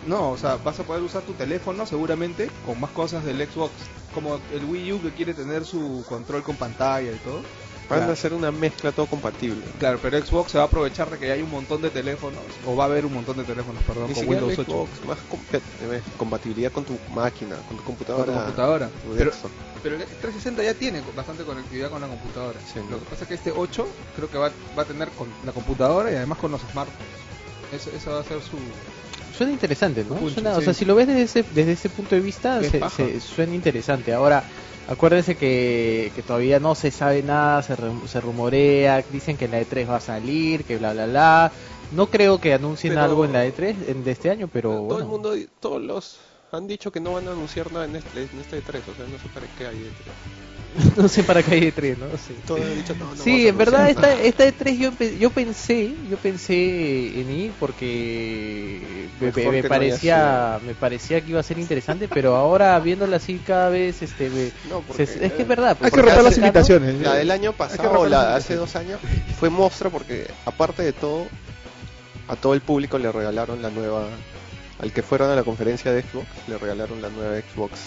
No, 0.07 0.31
o 0.31 0.38
sea, 0.38 0.56
vas 0.63 0.80
a 0.80 0.84
poder 0.84 1.04
usar 1.04 1.22
tu 1.24 1.34
teléfono 1.34 1.86
seguramente 1.86 2.50
con 2.66 2.80
más 2.80 2.92
cosas 2.92 3.24
del 3.25 3.38
Xbox. 3.48 3.72
Como 4.13 4.40
el 4.54 4.66
Wii 4.66 4.94
U 4.94 5.01
que 5.01 5.12
quiere 5.12 5.34
tener 5.34 5.66
su 5.66 6.04
control 6.07 6.42
con 6.44 6.56
pantalla 6.56 7.12
y 7.12 7.16
todo. 7.18 7.42
Van 7.89 7.97
Claro. 8.00 8.12
a 8.12 8.13
hacer 8.13 8.33
una 8.33 8.51
mezcla 8.51 8.91
todo 8.91 9.07
compatible. 9.07 9.63
Claro, 9.80 9.97
pero 10.00 10.24
Xbox 10.24 10.51
se 10.51 10.59
va 10.59 10.65
a 10.65 10.68
aprovechar 10.68 11.09
de 11.09 11.18
que 11.18 11.31
hay 11.31 11.41
un 11.41 11.50
montón 11.50 11.81
de 11.81 11.89
teléfonos, 11.89 12.44
o 12.63 12.75
va 12.75 12.83
a 12.83 12.88
haber 12.88 13.03
un 13.03 13.13
montón 13.13 13.38
de 13.38 13.44
teléfonos, 13.45 13.81
perdón, 13.83 14.09
Ni 14.09 14.13
con 14.13 14.27
Windows 14.27 14.53
el 14.53 14.59
8. 14.59 14.71
Xbox, 14.71 15.06
más 15.06 15.18
eh, 15.53 16.01
compatibilidad 16.15 16.71
con 16.71 16.86
tu 16.86 17.00
máquina, 17.12 17.56
con 17.56 17.77
tu 17.77 17.83
Con 17.83 17.86
computadora. 17.86 18.25
tu 18.31 18.33
computadora. 18.39 18.89
tu 18.89 19.15
Pero, 19.15 19.31
pero 19.81 19.95
el 19.95 20.01
360 20.03 20.62
ya 20.62 20.74
tiene 20.75 21.01
bastante 21.15 21.44
conectividad 21.44 21.89
con 21.89 22.00
la 22.01 22.07
computadora. 22.07 22.59
Sí, 22.71 22.77
Lo 22.80 22.97
¿no? 22.97 23.00
que 23.00 23.06
pasa 23.09 23.24
es 23.24 23.27
que 23.27 23.33
este 23.33 23.51
8 23.51 23.88
creo 24.15 24.30
que 24.30 24.38
va, 24.38 24.51
va 24.77 24.83
a 24.83 24.86
tener 24.86 25.09
con 25.09 25.27
la 25.44 25.51
computadora 25.51 26.12
y 26.12 26.15
además 26.15 26.38
con 26.38 26.51
los 26.51 26.62
smartphones. 26.62 27.09
Eso, 27.74 27.89
eso 27.95 28.12
va 28.12 28.19
a 28.19 28.24
ser 28.24 28.39
su... 28.44 28.57
Suena 29.36 29.51
interesante, 29.51 30.03
¿no? 30.03 30.15
Punch, 30.15 30.33
Suena- 30.36 30.53
O 30.57 30.59
sí. 30.59 30.65
sea, 30.65 30.74
si 30.75 30.86
lo 30.86 30.94
ves 30.94 31.07
desde 31.07 31.21
ese, 31.24 31.44
desde 31.56 31.71
ese 31.71 31.89
punto 31.89 32.13
de 32.13 32.21
vista, 32.21 32.62
se, 32.62 32.88
se- 32.89 33.19
suena 33.19 33.56
interesante. 33.56 34.13
Ahora, 34.13 34.44
acuérdense 34.89 35.36
que, 35.36 36.12
que 36.15 36.21
todavía 36.24 36.59
no 36.59 36.75
se 36.75 36.91
sabe 36.91 37.21
nada, 37.24 37.62
se, 37.63 37.75
se 38.07 38.21
rumorea, 38.21 39.03
dicen 39.12 39.38
que 39.38 39.45
en 39.45 39.51
la 39.51 39.62
E3 39.62 39.89
va 39.89 39.97
a 39.97 40.01
salir, 40.01 40.63
que 40.63 40.77
bla, 40.77 40.94
bla, 40.94 41.06
bla. 41.06 41.51
No 41.91 42.07
creo 42.07 42.39
que 42.39 42.53
anuncien 42.53 42.94
Pero- 42.94 43.03
algo 43.06 43.25
en 43.25 43.33
la 43.33 43.45
E3 43.45 43.75
en- 43.88 44.03
de 44.03 44.12
este 44.12 44.30
año, 44.30 44.47
pero 44.51 44.69
todo 44.71 44.81
bueno. 44.83 45.00
el 45.00 45.06
mundo, 45.06 45.33
todos 45.59 45.81
los 45.81 46.19
han 46.51 46.68
dicho 46.68 46.92
que 46.92 47.00
no 47.00 47.13
van 47.13 47.28
a 47.28 47.31
anunciar 47.31 47.72
nada 47.72 47.86
en 47.86 47.96
este, 47.96 48.24
en 48.24 48.40
este 48.40 48.63
E3, 48.63 48.81
o 48.88 48.96
sea, 48.96 49.06
no 49.06 49.18
sé 49.19 49.28
para 49.34 49.48
qué 49.57 49.68
hay 49.68 49.78
E3. 49.78 49.92
no 50.98 51.07
sé 51.07 51.24
para 51.24 51.42
qué 51.42 51.56
hay 51.56 51.62
E3, 51.72 51.98
¿no? 51.98 52.16
Sí. 52.18 52.34
Dicho, 52.75 52.94
no, 52.96 53.06
no 53.06 53.16
Sí, 53.16 53.48
en 53.48 53.58
verdad 53.58 53.89
esta, 53.89 54.13
esta 54.13 54.46
E3 54.46 54.77
yo, 54.77 54.91
yo 55.20 55.29
pensé, 55.32 55.96
yo 56.08 56.18
pensé 56.18 57.20
en 57.20 57.32
ir 57.32 57.51
porque 57.60 59.10
me, 59.20 59.27
Mejor 59.27 59.44
me- 59.44 59.51
me 59.51 59.62
que 59.62 59.70
no 59.70 59.75
haya 59.75 59.91
parecía, 59.91 60.60
me 60.65 60.75
parecía 60.75 61.22
que 61.22 61.29
iba 61.32 61.39
a 61.39 61.44
ser 61.44 61.58
interesante, 61.60 62.08
pero 62.08 62.36
ahora 62.36 62.79
viéndola 62.79 63.18
así 63.18 63.39
cada 63.39 63.70
vez, 63.70 64.01
este, 64.01 64.29
me- 64.29 64.51
No, 64.70 64.82
porque, 64.82 65.06
se- 65.08 65.25
es 65.25 65.34
que 65.34 65.39
eh, 65.39 65.41
es 65.41 65.48
verdad. 65.48 65.75
pues, 65.77 65.91
Hay 65.91 65.96
que 65.96 66.01
romper 66.06 66.24
las 66.24 66.38
invitaciones. 66.38 67.00
La 67.01 67.15
del 67.15 67.32
año 67.32 67.53
pasado, 67.53 68.06
la, 68.08 68.36
hace 68.36 68.56
dos 68.56 68.75
años, 68.75 69.00
fue 69.39 69.50
monstruo 69.50 69.91
porque 69.91 70.27
aparte 70.46 70.84
de 70.84 70.94
todo, 70.94 71.27
a 72.27 72.36
todo 72.36 72.53
el 72.53 72.62
público 72.62 72.98
le 73.00 73.12
regalaron 73.12 73.62
la 73.62 73.72
nueva, 73.72 74.08
al 74.79 74.91
que 74.93 75.01
fueron 75.03 75.29
a 75.29 75.36
la 75.36 75.43
conferencia 75.43 75.91
de 75.91 76.01
Xbox, 76.03 76.27
le 76.48 76.57
regalaron 76.57 77.01
la 77.01 77.09
nueva 77.09 77.38
Xbox, 77.39 77.79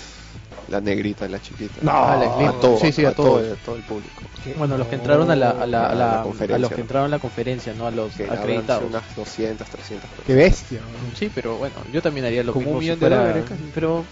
la 0.68 0.80
negrita, 0.80 1.26
la 1.28 1.40
chiquita. 1.40 1.75
No, 1.82 1.92
la 1.92 2.34
Slim. 2.37 2.49
a 2.49 2.52
todo, 2.61 2.78
Sí, 2.78 2.92
sí, 2.92 3.04
a 3.04 3.12
todo, 3.14 3.40
todos. 3.40 3.58
todo 3.64 3.76
el 3.76 3.82
público. 3.82 4.22
Bueno, 4.58 4.76
los 4.76 4.87
que 4.88 4.96
entraron 4.96 5.30
a 5.30 5.37
la, 5.37 5.50
a 5.50 5.66
la, 5.66 5.87
a 5.87 5.90
A 5.90 5.94
la- 5.94 5.94
la 5.94 6.20
a 6.20 6.22
conferencia, 6.25 6.58
los 6.58 6.70
que 6.70 6.76
¿no? 6.76 6.82
entraron 6.82 7.06
a 7.06 7.11
la 7.11 7.18
conferencia, 7.20 7.75
no 7.75 7.87
a 7.87 7.90
los 7.90 8.12
Que 8.14 8.25
acreditados. 8.25 8.84
unas 8.88 9.02
200, 9.16 9.66
300 9.68 10.08
personas. 10.11 10.26
Qué 10.26 10.34
bestia. 10.34 10.80
Sí, 11.16 11.30
pero 11.34 11.56
bueno, 11.56 11.75
yo 11.92 12.02
también 12.02 12.26
haría 12.26 12.42
lo 12.42 12.52
Como 12.52 12.64
mismo 12.66 12.78
un 12.78 12.82
si 12.82 12.87
millón 12.87 12.99
de 13.00 13.06
fuera- 13.06 13.22
dólares 13.22 13.44
casi. 13.49 13.62
Pero, 13.75 14.04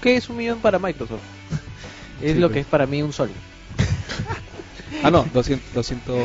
¿qué 0.00 0.16
es 0.16 0.28
un 0.30 0.36
millón 0.38 0.58
para 0.60 0.78
Microsoft? 0.78 1.20
es 2.22 2.32
Sí, 2.32 2.38
lo 2.38 2.48
pues. 2.48 2.54
que 2.54 2.60
es 2.60 2.66
para 2.66 2.86
mí 2.86 3.02
un 3.02 3.12
sol. 3.12 3.30
Ah, 5.02 5.10
no, 5.10 5.24
200, 5.32 5.72
200 5.72 6.16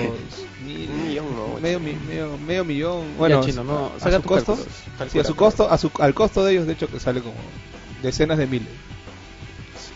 mil. 0.64 0.90
Un 0.90 1.08
millón, 1.08 1.36
no, 1.36 1.60
medio, 1.60 1.80
mi- 1.80 1.94
medio, 1.96 2.38
medio 2.38 2.66
millón. 2.66 3.16
Bueno, 3.18 3.42
Ya, 3.42 3.46
chino, 3.52 3.64
no, 3.64 3.92
a 3.96 4.00
saca 4.00 4.18
su 4.18 4.24
costo. 4.24 4.58
Sí, 5.10 5.20
a 5.20 5.24
su 5.24 5.36
costo, 5.36 5.70
a 5.70 5.78
su, 5.78 5.92
al 6.00 6.14
costo 6.14 6.44
de 6.44 6.54
ellos, 6.54 6.66
de 6.68 6.74
hecho, 6.74 6.88
que 6.90 7.00
sale 7.00 7.22
como 7.22 7.36
decenas 8.02 8.38
de 8.38 8.48
miles. 8.48 8.70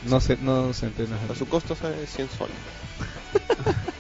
No 0.07 0.19
sé, 0.21 0.37
no 0.41 0.71
centenas. 0.73 1.19
A 1.29 1.35
su 1.35 1.47
costo 1.47 1.75
sale 1.75 2.05
100 2.07 2.29
soles. 2.29 2.55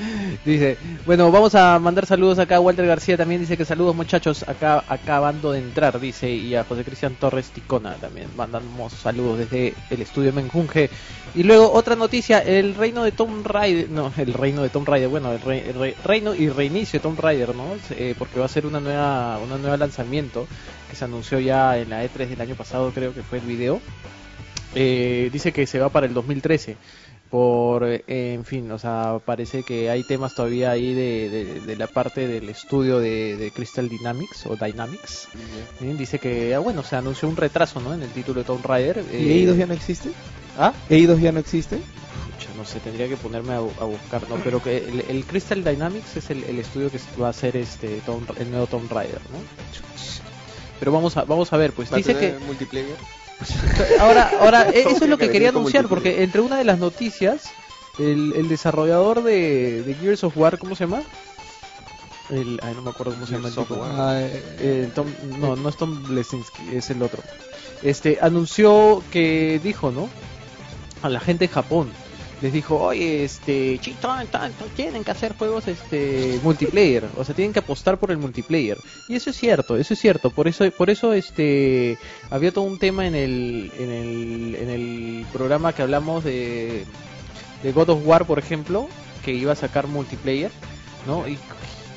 Dice, 0.44 0.78
bueno, 1.04 1.30
vamos 1.30 1.54
a 1.54 1.78
mandar 1.78 2.06
saludos 2.06 2.38
acá 2.38 2.56
a 2.56 2.60
Walter 2.60 2.86
García 2.86 3.16
también 3.16 3.40
dice 3.40 3.56
que 3.56 3.64
saludos 3.64 3.94
muchachos, 3.94 4.44
acá 4.48 4.84
acabando 4.88 5.52
de 5.52 5.58
entrar, 5.58 5.98
dice, 6.00 6.30
y 6.30 6.54
a 6.54 6.64
José 6.64 6.84
Cristian 6.84 7.14
Torres 7.16 7.50
Ticona 7.50 7.94
también, 7.96 8.28
mandamos 8.36 8.92
saludos 8.92 9.38
desde 9.38 9.74
el 9.90 10.02
estudio 10.02 10.32
Menjunge. 10.32 10.90
Y 11.34 11.42
luego 11.42 11.72
otra 11.72 11.96
noticia, 11.96 12.38
el 12.40 12.74
reino 12.74 13.02
de 13.04 13.12
Tomb 13.12 13.46
Raider, 13.46 13.90
no, 13.90 14.12
el 14.16 14.32
reino 14.32 14.62
de 14.62 14.70
Tomb 14.70 14.88
Raider, 14.88 15.08
bueno, 15.08 15.32
el, 15.32 15.40
rei- 15.40 15.64
el 15.68 15.74
rei- 15.74 15.94
reino 16.04 16.34
y 16.34 16.48
reinicio 16.48 16.98
de 16.98 17.02
Tomb 17.02 17.20
Raider, 17.20 17.54
¿no? 17.54 17.74
Eh, 17.90 18.14
porque 18.18 18.38
va 18.40 18.46
a 18.46 18.48
ser 18.48 18.66
una 18.66 18.80
nueva, 18.80 19.38
una 19.38 19.58
nueva 19.58 19.76
lanzamiento 19.76 20.46
que 20.88 20.96
se 20.96 21.04
anunció 21.04 21.38
ya 21.40 21.78
en 21.78 21.90
la 21.90 22.02
E3 22.04 22.30
del 22.30 22.40
año 22.40 22.56
pasado, 22.56 22.90
creo 22.92 23.14
que 23.14 23.22
fue 23.22 23.38
el 23.38 23.44
video. 23.44 23.80
eh, 24.74 25.30
dice 25.32 25.52
que 25.52 25.66
se 25.66 25.78
va 25.80 25.88
para 25.88 26.06
el 26.06 26.14
2013 26.14 26.76
por 27.30 27.84
eh, 27.84 28.02
en 28.08 28.44
fin 28.44 28.70
o 28.72 28.78
sea 28.78 29.20
parece 29.24 29.62
que 29.62 29.88
hay 29.88 30.02
temas 30.02 30.34
todavía 30.34 30.72
ahí 30.72 30.92
de, 30.94 31.30
de- 31.30 31.60
de 31.60 31.76
la 31.76 31.86
parte 31.86 32.26
del 32.26 32.48
estudio 32.48 32.98
de, 32.98 33.36
de 33.36 33.50
Crystal 33.52 33.88
Dynamics 33.88 34.46
o 34.46 34.56
Dynamics 34.56 35.28
dice 35.80 36.18
que 36.18 36.54
ah, 36.54 36.58
bueno 36.58 36.82
se 36.82 36.96
anunció 36.96 37.28
un 37.28 37.36
retraso 37.36 37.80
no 37.80 37.94
en 37.94 38.02
el 38.02 38.10
título 38.10 38.40
de 38.40 38.44
Tomb 38.46 38.64
Raider 38.66 39.04
¿Y 39.12 39.28
eh, 39.28 39.34
Eidos 39.34 39.56
ya 39.56 39.66
no 39.66 39.74
existe? 39.74 40.10
ah 40.58 40.72
¿Eidos 40.88 41.20
ya 41.20 41.30
no 41.30 41.38
existe? 41.38 41.76
Pucha, 41.76 42.48
no 42.56 42.64
sé, 42.64 42.80
tendría 42.80 43.06
que 43.08 43.16
ponerme 43.16 43.52
a, 43.52 43.58
a 43.58 43.84
buscar, 43.84 44.28
¿no? 44.28 44.36
Pero 44.42 44.62
que 44.62 44.78
el, 44.78 45.00
el 45.08 45.24
Crystal 45.24 45.62
Dynamics 45.62 46.16
es 46.16 46.30
el, 46.30 46.42
el 46.44 46.58
estudio 46.58 46.90
que 46.90 46.98
va 47.20 47.28
a 47.28 47.30
hacer 47.30 47.56
este 47.56 48.00
Tomb- 48.02 48.34
el 48.38 48.50
nuevo 48.50 48.66
Tomb 48.66 48.90
Raider, 48.90 49.20
¿no? 49.30 49.38
Pero 50.78 50.92
vamos 50.92 51.16
a 51.16 51.24
vamos 51.24 51.52
a 51.52 51.56
ver, 51.58 51.72
pues 51.72 51.92
¿Va 51.92 51.96
a 51.96 51.98
dice 51.98 52.14
que 52.14 52.28
tener 52.32 52.40
multiplayer? 52.40 52.96
Ahora 53.98 54.30
ahora 54.40 54.68
eh, 54.74 54.84
eso 54.86 55.04
es 55.04 55.08
lo 55.08 55.18
que 55.18 55.26
que 55.26 55.32
quería 55.32 55.48
anunciar 55.50 55.88
porque 55.88 56.22
entre 56.22 56.40
una 56.40 56.56
de 56.58 56.64
las 56.64 56.78
noticias 56.78 57.50
el, 57.98 58.32
el 58.36 58.48
desarrollador 58.48 59.22
de, 59.22 59.82
de 59.82 59.94
Gears 59.94 60.24
of 60.24 60.36
War, 60.36 60.58
¿cómo 60.58 60.74
se 60.74 60.84
llama? 60.84 61.02
El, 62.30 62.60
ay, 62.62 62.74
no 62.74 62.82
me 62.82 62.90
acuerdo 62.90 63.12
cómo 63.14 63.26
se 63.26 63.32
llama 63.32 63.48
el 63.48 63.54
tipo. 63.54 63.82
Ah, 63.84 64.20
eh, 64.20 64.42
Eh, 64.60 64.88
Tom- 64.94 65.12
no, 65.40 65.56
no 65.56 65.68
es 65.68 65.76
Tom 65.76 66.02
Blesinski, 66.04 66.62
es 66.76 66.88
el 66.90 67.02
otro. 67.02 67.22
Este 67.82 68.18
anunció 68.22 69.02
que 69.10 69.60
dijo, 69.62 69.90
¿no? 69.90 70.08
A 71.02 71.08
la 71.08 71.18
gente 71.20 71.46
de 71.48 71.52
Japón 71.52 71.90
les 72.40 72.52
dijo, 72.52 72.76
oye, 72.78 73.24
este, 73.24 73.78
chi- 73.80 73.94
tan- 74.00 74.26
tan- 74.28 74.52
tan- 74.54 74.70
tienen 74.70 75.04
que 75.04 75.10
hacer 75.10 75.34
juegos 75.36 75.68
este 75.68 76.38
multiplayer, 76.42 77.04
o 77.16 77.24
sea, 77.24 77.34
tienen 77.34 77.52
que 77.52 77.58
apostar 77.58 77.98
por 77.98 78.10
el 78.10 78.16
multiplayer. 78.18 78.78
Y 79.08 79.14
eso 79.16 79.30
es 79.30 79.36
cierto, 79.36 79.76
eso 79.76 79.94
es 79.94 80.00
cierto. 80.00 80.30
Por 80.30 80.48
eso, 80.48 80.70
por 80.70 80.88
eso, 80.90 81.12
este, 81.12 81.98
había 82.30 82.52
todo 82.52 82.64
un 82.64 82.78
tema 82.78 83.06
en 83.06 83.14
el, 83.14 83.70
en 83.78 83.90
el, 83.90 84.56
en 84.56 84.70
el 84.70 85.26
programa 85.32 85.72
que 85.74 85.82
hablamos 85.82 86.24
de, 86.24 86.84
de 87.62 87.72
God 87.72 87.90
of 87.90 88.06
War, 88.06 88.24
por 88.26 88.38
ejemplo, 88.38 88.88
que 89.24 89.32
iba 89.32 89.52
a 89.52 89.56
sacar 89.56 89.86
multiplayer, 89.86 90.50
¿no? 91.06 91.28
Y 91.28 91.38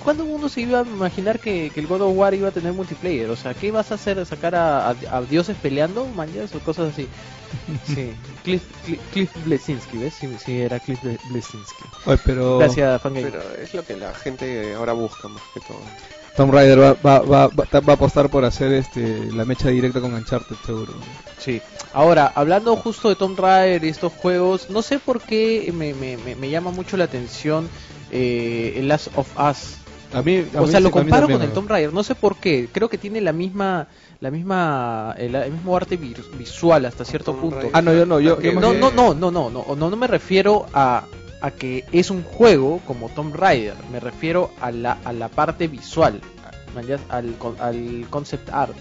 ¿Cuándo 0.04 0.26
uno 0.26 0.50
se 0.50 0.62
iba 0.62 0.80
a 0.80 0.84
imaginar 0.84 1.40
que, 1.40 1.72
que 1.74 1.80
el 1.80 1.88
God 1.88 2.02
of 2.02 2.18
War 2.18 2.34
iba 2.34 2.50
a 2.50 2.52
tener 2.52 2.74
multiplayer? 2.74 3.30
O 3.30 3.36
sea, 3.36 3.54
¿qué 3.54 3.72
vas 3.72 3.92
a 3.92 3.96
hacer? 3.96 4.24
¿Sacar 4.26 4.54
a, 4.56 4.90
a- 4.90 4.96
a 5.12 5.22
dioses 5.22 5.56
peleando? 5.62 6.06
¿Mañas? 6.06 6.54
O 6.56 6.60
cosas 6.60 6.92
así. 6.94 7.08
Sí, 7.86 8.12
Cliff, 8.44 8.64
Cliff, 8.84 9.00
Cliff 9.12 9.30
Blesinski, 9.46 9.98
¿ves? 9.98 10.16
Sí, 10.16 10.28
sí, 10.44 10.60
era 10.60 10.80
Cliff 10.80 11.04
Ble- 11.04 11.20
Blesinski. 11.30 11.84
oye, 12.06 12.20
pero 12.26 12.58
Gracias, 12.58 13.00
Fangame. 13.02 13.30
Pero 13.30 13.56
es 13.62 13.74
lo 13.76 13.86
que 13.86 13.96
la 13.96 14.14
gente 14.16 14.74
ahora 14.74 14.94
busca 14.94 15.28
más 15.28 15.42
que 15.54 15.60
todo. 15.60 15.80
Tomb 16.36 16.52
Raider 16.52 16.82
va, 16.82 16.94
va, 16.94 17.20
va, 17.20 17.48
va, 17.48 17.68
va 17.80 17.94
a 17.94 17.96
apostar 17.96 18.28
por 18.30 18.44
hacer 18.44 18.74
este 18.74 19.32
la 19.34 19.46
mecha 19.46 19.70
directa 19.70 20.02
con 20.02 20.16
Uncharted, 20.16 20.56
seguro. 20.66 20.94
Sí. 21.38 21.62
Ahora, 21.94 22.32
hablando 22.34 22.76
justo 22.76 23.08
de 23.10 23.16
Tomb 23.16 23.40
Raider 23.40 23.84
y 23.84 23.90
estos 23.90 24.12
juegos, 24.14 24.72
no 24.72 24.82
sé 24.82 24.98
por 24.98 25.22
qué 25.22 25.72
me, 25.76 25.94
me, 25.94 26.18
me, 26.18 26.36
me 26.36 26.50
llama 26.50 26.72
mucho 26.72 26.98
la 26.98 27.04
atención 27.04 27.70
eh, 28.12 28.74
el 28.78 28.88
Last 28.88 29.10
of 29.16 29.28
Us. 29.40 29.78
A 30.14 30.22
mí, 30.22 30.46
a 30.56 30.62
O 30.62 30.66
mí 30.66 30.72
sea, 30.72 30.80
sí- 30.80 30.84
lo 30.84 30.92
comparo 30.92 31.28
con 31.28 31.42
el. 31.42 31.52
Tomb 31.52 31.70
Raider, 31.70 31.94
no 31.94 32.04
sé 32.04 32.16
por 32.16 32.38
qué. 32.38 32.70
Creo 32.72 32.90
que 32.90 32.98
tiene 32.98 33.20
la 33.22 33.34
misma, 33.34 33.88
la 34.20 34.32
misma, 34.32 35.16
el, 35.18 35.34
el 35.36 35.52
mismo 35.52 35.76
arte 35.76 35.98
vi- 35.98 36.16
visual 36.38 36.86
hasta 36.86 37.04
cierto 37.06 37.36
punto. 37.36 37.56
Raider. 37.58 37.72
Ah, 37.74 37.82
no, 37.82 37.94
yo 37.94 38.06
no, 38.06 38.20
yo, 38.20 38.38
No, 38.54 38.74
no, 38.74 38.92
no, 38.92 39.14
no, 39.14 39.32
no, 39.32 39.50
no, 39.50 39.76
no, 39.76 39.90
no 39.90 39.96
me 39.96 40.08
refiero 40.08 40.66
a, 40.74 41.06
a 41.42 41.52
que 41.52 41.84
es 41.92 42.10
un 42.12 42.24
juego 42.24 42.80
como 42.86 43.10
Tomb 43.10 43.36
Raider. 43.36 43.76
Me 43.92 44.00
refiero 44.00 44.52
a 44.62 44.72
la, 44.72 44.98
a 45.04 45.12
la 45.14 45.30
parte 45.30 45.68
visual, 45.68 46.22
al, 47.10 47.36
al 47.60 48.08
concept 48.10 48.50
art, 48.52 48.76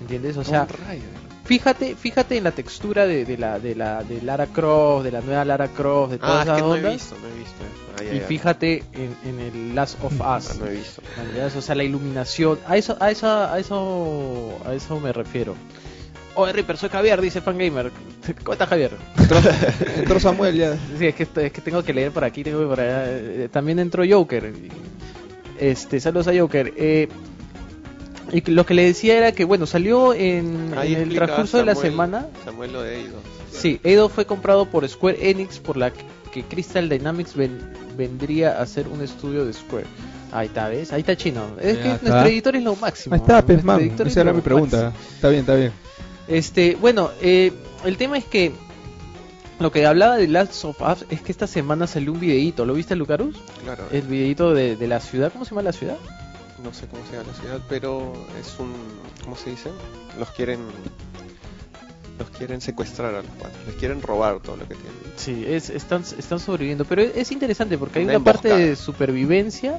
¿entiendes? 0.00 0.36
O 0.36 0.44
sea, 0.44 0.66
Tomb 0.66 0.80
Raider. 0.86 1.25
Fíjate, 1.46 1.94
fíjate 1.96 2.36
en 2.36 2.44
la 2.44 2.50
textura 2.52 3.06
de, 3.06 3.24
de 3.24 3.38
la, 3.38 3.58
de 3.58 3.74
la, 3.74 4.02
de 4.02 4.20
Lara 4.22 4.46
Croft, 4.46 5.04
de 5.04 5.12
la 5.12 5.20
nueva 5.20 5.44
Lara 5.44 5.68
Croft, 5.68 6.12
de 6.12 6.18
todas 6.18 6.34
Ah, 6.36 6.40
es 6.42 6.46
esas 6.46 6.56
que 6.56 6.62
no 6.62 6.74
he 6.74 6.78
ondas. 6.78 6.92
visto, 6.92 7.16
no 7.20 7.28
he 7.28 7.38
visto. 7.38 7.54
Ay, 7.98 8.06
y 8.06 8.10
ay, 8.10 8.18
ay. 8.18 8.24
fíjate 8.26 8.82
en, 8.92 9.16
en 9.24 9.40
el 9.40 9.74
Last 9.74 10.02
of 10.04 10.12
Ah, 10.20 10.36
Us. 10.38 10.58
no 10.58 10.66
he 10.66 10.70
visto. 10.72 11.02
O 11.56 11.60
sea, 11.62 11.74
la 11.74 11.84
iluminación, 11.84 12.58
a 12.66 12.76
eso, 12.76 12.96
a 13.00 13.10
eso, 13.10 13.26
a 13.28 13.58
eso, 13.58 14.58
a 14.66 14.74
eso 14.74 15.00
me 15.00 15.12
refiero. 15.12 15.54
Oye, 16.34 16.52
Ripper, 16.52 16.76
soy 16.76 16.90
Javier, 16.90 17.20
dice 17.22 17.40
Fangamer. 17.40 17.90
¿Cómo 18.42 18.52
estás, 18.52 18.68
Javier? 18.68 18.90
Entró 19.96 20.20
Samuel 20.20 20.54
ya. 20.54 20.76
Sí, 20.98 21.06
es 21.06 21.14
que, 21.14 21.22
es 21.22 21.52
que 21.52 21.60
tengo 21.62 21.82
que 21.82 21.94
leer 21.94 22.10
por 22.12 22.24
aquí, 22.24 22.44
tengo 22.44 22.60
que 22.60 22.66
por 22.66 22.78
allá. 22.80 23.04
Eh, 23.08 23.48
También 23.50 23.78
entró 23.78 24.04
Joker. 24.06 24.52
Este, 25.58 25.98
saludos 26.00 26.28
a 26.28 26.38
Joker. 26.38 26.74
Eh, 26.76 27.08
y 28.32 28.40
que 28.40 28.50
lo 28.52 28.66
que 28.66 28.74
le 28.74 28.84
decía 28.84 29.16
era 29.16 29.32
que, 29.32 29.44
bueno, 29.44 29.66
salió 29.66 30.12
en, 30.14 30.74
el 30.76 31.14
transcurso 31.14 31.58
de 31.58 31.64
la 31.64 31.74
semana. 31.74 32.26
Samuel 32.44 32.72
lo 32.72 32.82
de 32.82 32.96
Eidos. 33.00 33.20
Sí, 33.52 33.80
Eidos 33.84 34.12
fue 34.12 34.26
comprado 34.26 34.66
por 34.66 34.86
Square 34.88 35.30
Enix, 35.30 35.58
por 35.58 35.76
la 35.76 35.92
que 36.32 36.42
Crystal 36.42 36.88
Dynamics 36.88 37.34
ven- 37.34 37.72
vendría 37.96 38.60
a 38.60 38.66
ser 38.66 38.88
un 38.88 39.00
estudio 39.02 39.44
de 39.46 39.52
Square. 39.52 39.86
Ahí 40.32 40.48
está, 40.48 40.68
¿ves? 40.68 40.92
Ahí 40.92 41.00
está 41.00 41.16
chino. 41.16 41.42
Es 41.60 41.78
que 41.78 41.88
nuestro 41.88 42.26
editor 42.26 42.56
es 42.56 42.62
lo 42.62 42.76
máximo. 42.76 43.14
Ahí 43.14 43.20
está, 43.20 43.44
pues, 43.46 43.62
man. 43.64 43.80
editor 43.80 44.06
es 44.06 44.12
Esa 44.12 44.20
era 44.22 44.32
mi 44.32 44.40
pregunta. 44.42 44.76
máximo. 44.92 45.04
Está 45.14 45.28
bien, 45.28 45.40
está 45.40 45.54
bien. 45.54 45.72
Este, 46.28 46.76
bueno, 46.80 47.10
eh, 47.22 47.52
el 47.84 47.96
tema 47.96 48.18
es 48.18 48.24
que 48.24 48.52
lo 49.60 49.70
que 49.72 49.86
hablaba 49.86 50.16
de 50.16 50.26
Last 50.28 50.62
of 50.64 50.76
Us 50.82 51.06
es 51.08 51.22
que 51.22 51.32
esta 51.32 51.46
semana 51.46 51.86
salió 51.86 52.12
un 52.12 52.20
videíto. 52.20 52.66
¿Lo 52.66 52.74
viste, 52.74 52.96
Lucarus? 52.96 53.36
Claro. 53.64 53.84
El 53.92 54.02
videíto 54.02 54.52
de, 54.52 54.76
de 54.76 54.88
la 54.88 55.00
ciudad. 55.00 55.32
¿Cómo 55.32 55.44
se 55.44 55.50
llama 55.52 55.62
la 55.62 55.72
ciudad? 55.72 55.96
No 56.62 56.72
sé 56.72 56.86
cómo 56.88 57.04
se 57.06 57.12
llama 57.12 57.28
la 57.28 57.34
ciudad, 57.34 57.60
pero 57.68 58.12
es 58.40 58.58
un... 58.58 58.72
¿Cómo 59.22 59.36
se 59.36 59.50
dice? 59.50 59.70
Los 60.18 60.30
quieren... 60.30 60.60
Los 62.18 62.30
quieren 62.30 62.60
secuestrar 62.60 63.14
a 63.14 63.18
los 63.22 63.30
cuatro. 63.38 63.58
Les 63.66 63.74
quieren 63.76 64.00
robar 64.00 64.40
todo 64.40 64.56
lo 64.56 64.66
que 64.66 64.74
tienen. 64.74 64.92
Sí, 65.16 65.44
es, 65.46 65.68
están, 65.70 66.02
están 66.18 66.38
sobreviviendo. 66.40 66.84
Pero 66.84 67.02
es, 67.02 67.12
es 67.16 67.32
interesante 67.32 67.76
porque 67.78 67.98
hay 67.98 68.04
Una 68.06 68.16
una 68.16 68.24
parte 68.24 68.48
de 68.48 68.76
supervivencia 68.76 69.78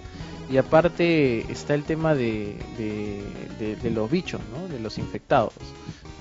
y 0.50 0.58
aparte 0.58 1.52
está 1.52 1.74
el 1.74 1.84
tema 1.84 2.14
de, 2.16 2.56
de, 2.78 3.22
de- 3.60 3.76
de 3.76 3.90
los 3.92 4.10
bichos, 4.10 4.40
¿no? 4.56 4.68
De 4.68 4.80
los 4.80 4.98
infectados. 4.98 5.54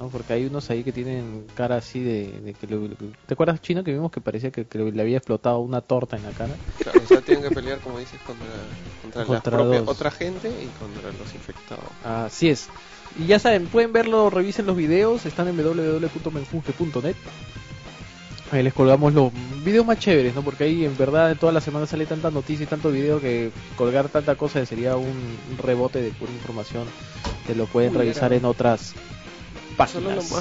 ¿no? 0.00 0.08
Porque 0.08 0.34
hay 0.34 0.44
unos 0.44 0.68
ahí 0.68 0.84
que 0.84 0.92
tienen 0.92 1.46
cara 1.54 1.76
así 1.76 2.00
de, 2.00 2.30
de 2.44 2.52
que... 2.54 2.66
lo- 2.66 2.88
¿Te 3.26 3.34
acuerdas, 3.34 3.60
Chino, 3.62 3.82
que 3.84 3.92
vimos 3.92 4.10
que 4.10 4.20
parecía 4.20 4.50
que, 4.50 4.64
que 4.66 4.78
le 4.78 5.00
había 5.02 5.16
explotado 5.18 5.60
una 5.60 5.80
torta 5.80 6.16
en 6.16 6.22
la 6.24 6.32
cara? 6.32 6.54
Claro, 6.82 7.00
o 7.02 7.06
sea, 7.06 7.20
tienen 7.22 7.42
que 7.44 7.50
pelear, 7.50 7.78
como 7.80 7.98
dices, 7.98 8.20
contra, 8.26 8.46
contra, 9.02 9.20
la 9.22 9.26
Contra 9.26 9.56
propia- 9.58 9.80
dos. 9.80 9.88
otra 9.88 10.10
gente 10.10 10.48
y 10.48 10.66
contra 10.78 11.12
los 11.12 11.34
infectados. 11.34 11.84
Así 12.04 12.48
es. 12.50 12.68
Y 13.18 13.26
ya 13.26 13.38
saben, 13.38 13.66
pueden 13.66 13.92
verlo, 13.92 14.30
revisen 14.30 14.66
los 14.66 14.76
videos, 14.76 15.24
están 15.26 15.48
en 15.48 15.56
www.menfunge.net. 15.56 17.16
Ahí 18.52 18.62
les 18.62 18.74
colgamos 18.74 19.12
los 19.12 19.32
videos 19.64 19.84
más 19.84 19.98
chéveres, 19.98 20.34
¿no? 20.34 20.42
Porque 20.42 20.64
ahí 20.64 20.84
en 20.84 20.96
verdad 20.96 21.36
toda 21.36 21.52
la 21.52 21.60
semana 21.60 21.86
sale 21.86 22.06
tanta 22.06 22.30
noticia 22.30 22.64
y 22.64 22.66
tanto 22.66 22.92
video 22.92 23.20
que 23.20 23.50
colgar 23.76 24.08
tanta 24.08 24.36
cosa 24.36 24.64
sería 24.64 24.96
un, 24.96 25.36
rebote 25.58 26.00
de 26.00 26.10
pura 26.10 26.30
información 26.30 26.84
que 27.46 27.54
lo 27.54 27.66
pueden 27.66 27.92
Uy, 27.92 27.98
revisar 27.98 28.32
era- 28.32 28.36
en 28.36 28.44
otras 28.44 28.94
páginas. 29.76 30.04
Solo 30.04 30.10
lo 30.10 30.22
más, 30.22 30.32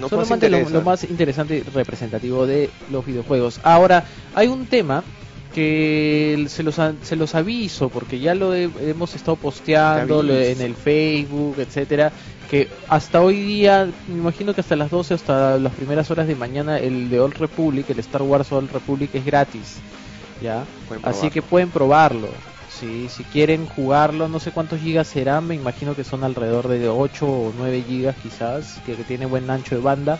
más 0.00 0.10
Solamente 0.10 0.48
lo, 0.48 0.68
lo 0.70 0.82
más 0.82 1.04
interesante 1.04 1.58
y 1.58 1.62
representativo 1.62 2.46
de 2.46 2.70
los 2.90 3.04
videojuegos. 3.04 3.60
Ahora, 3.62 4.04
hay 4.34 4.48
un 4.48 4.64
tema 4.66 5.04
que 5.54 6.46
se 6.48 6.62
los, 6.62 6.76
se 7.02 7.16
los 7.16 7.34
aviso 7.34 7.88
porque 7.88 8.18
ya 8.18 8.34
lo 8.34 8.54
he- 8.54 8.70
hemos 8.80 9.14
estado 9.14 9.36
posteando 9.36 10.22
en 10.52 10.60
el 10.60 10.74
Facebook, 10.74 11.56
etcétera, 11.58 12.10
que 12.50 12.68
hasta 12.88 13.20
hoy 13.22 13.40
día, 13.40 13.88
me 14.08 14.14
imagino 14.18 14.54
que 14.54 14.60
hasta 14.60 14.76
las 14.76 14.90
12 14.90 15.14
hasta 15.14 15.58
las 15.58 15.72
primeras 15.74 16.10
horas 16.10 16.26
de 16.26 16.34
mañana 16.34 16.78
el 16.78 17.08
de 17.10 17.20
Old 17.20 17.36
Republic, 17.38 17.88
el 17.90 17.98
Star 18.00 18.22
Wars 18.22 18.50
Old 18.52 18.70
Republic 18.72 19.14
es 19.14 19.24
gratis. 19.24 19.76
¿Ya? 20.42 20.64
Así 21.08 21.30
que 21.30 21.40
pueden 21.42 21.70
probarlo. 21.70 22.28
Sí, 22.68 23.06
si 23.08 23.22
quieren 23.22 23.66
jugarlo, 23.66 24.26
no 24.28 24.40
sé 24.40 24.50
cuántos 24.50 24.80
gigas 24.80 25.06
serán, 25.06 25.46
me 25.46 25.54
imagino 25.54 25.94
que 25.94 26.02
son 26.02 26.24
alrededor 26.24 26.66
de 26.66 26.88
8 26.88 27.26
o 27.26 27.52
9 27.56 27.84
gigas 27.86 28.16
quizás, 28.22 28.80
que, 28.84 28.94
que 28.96 29.04
tiene 29.04 29.26
buen 29.26 29.48
ancho 29.50 29.76
de 29.76 29.80
banda. 29.82 30.18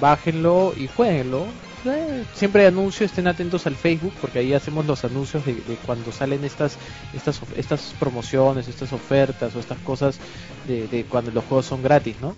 Bájenlo 0.00 0.72
y 0.76 0.86
jueguenlo. 0.86 1.44
Eh, 1.84 2.24
siempre 2.34 2.62
hay 2.62 2.68
anuncios, 2.68 3.10
estén 3.10 3.28
atentos 3.28 3.66
al 3.66 3.76
Facebook 3.76 4.12
porque 4.20 4.40
ahí 4.40 4.52
hacemos 4.52 4.84
los 4.86 5.04
anuncios 5.04 5.44
de, 5.46 5.54
de 5.54 5.76
cuando 5.86 6.10
salen 6.12 6.44
estas 6.44 6.76
estas 7.14 7.40
estas 7.56 7.94
promociones, 8.00 8.68
estas 8.68 8.92
ofertas 8.92 9.54
o 9.54 9.60
estas 9.60 9.78
cosas 9.78 10.18
de, 10.66 10.88
de 10.88 11.04
cuando 11.04 11.30
los 11.30 11.44
juegos 11.44 11.66
son 11.66 11.82
gratis, 11.82 12.16
¿no? 12.20 12.34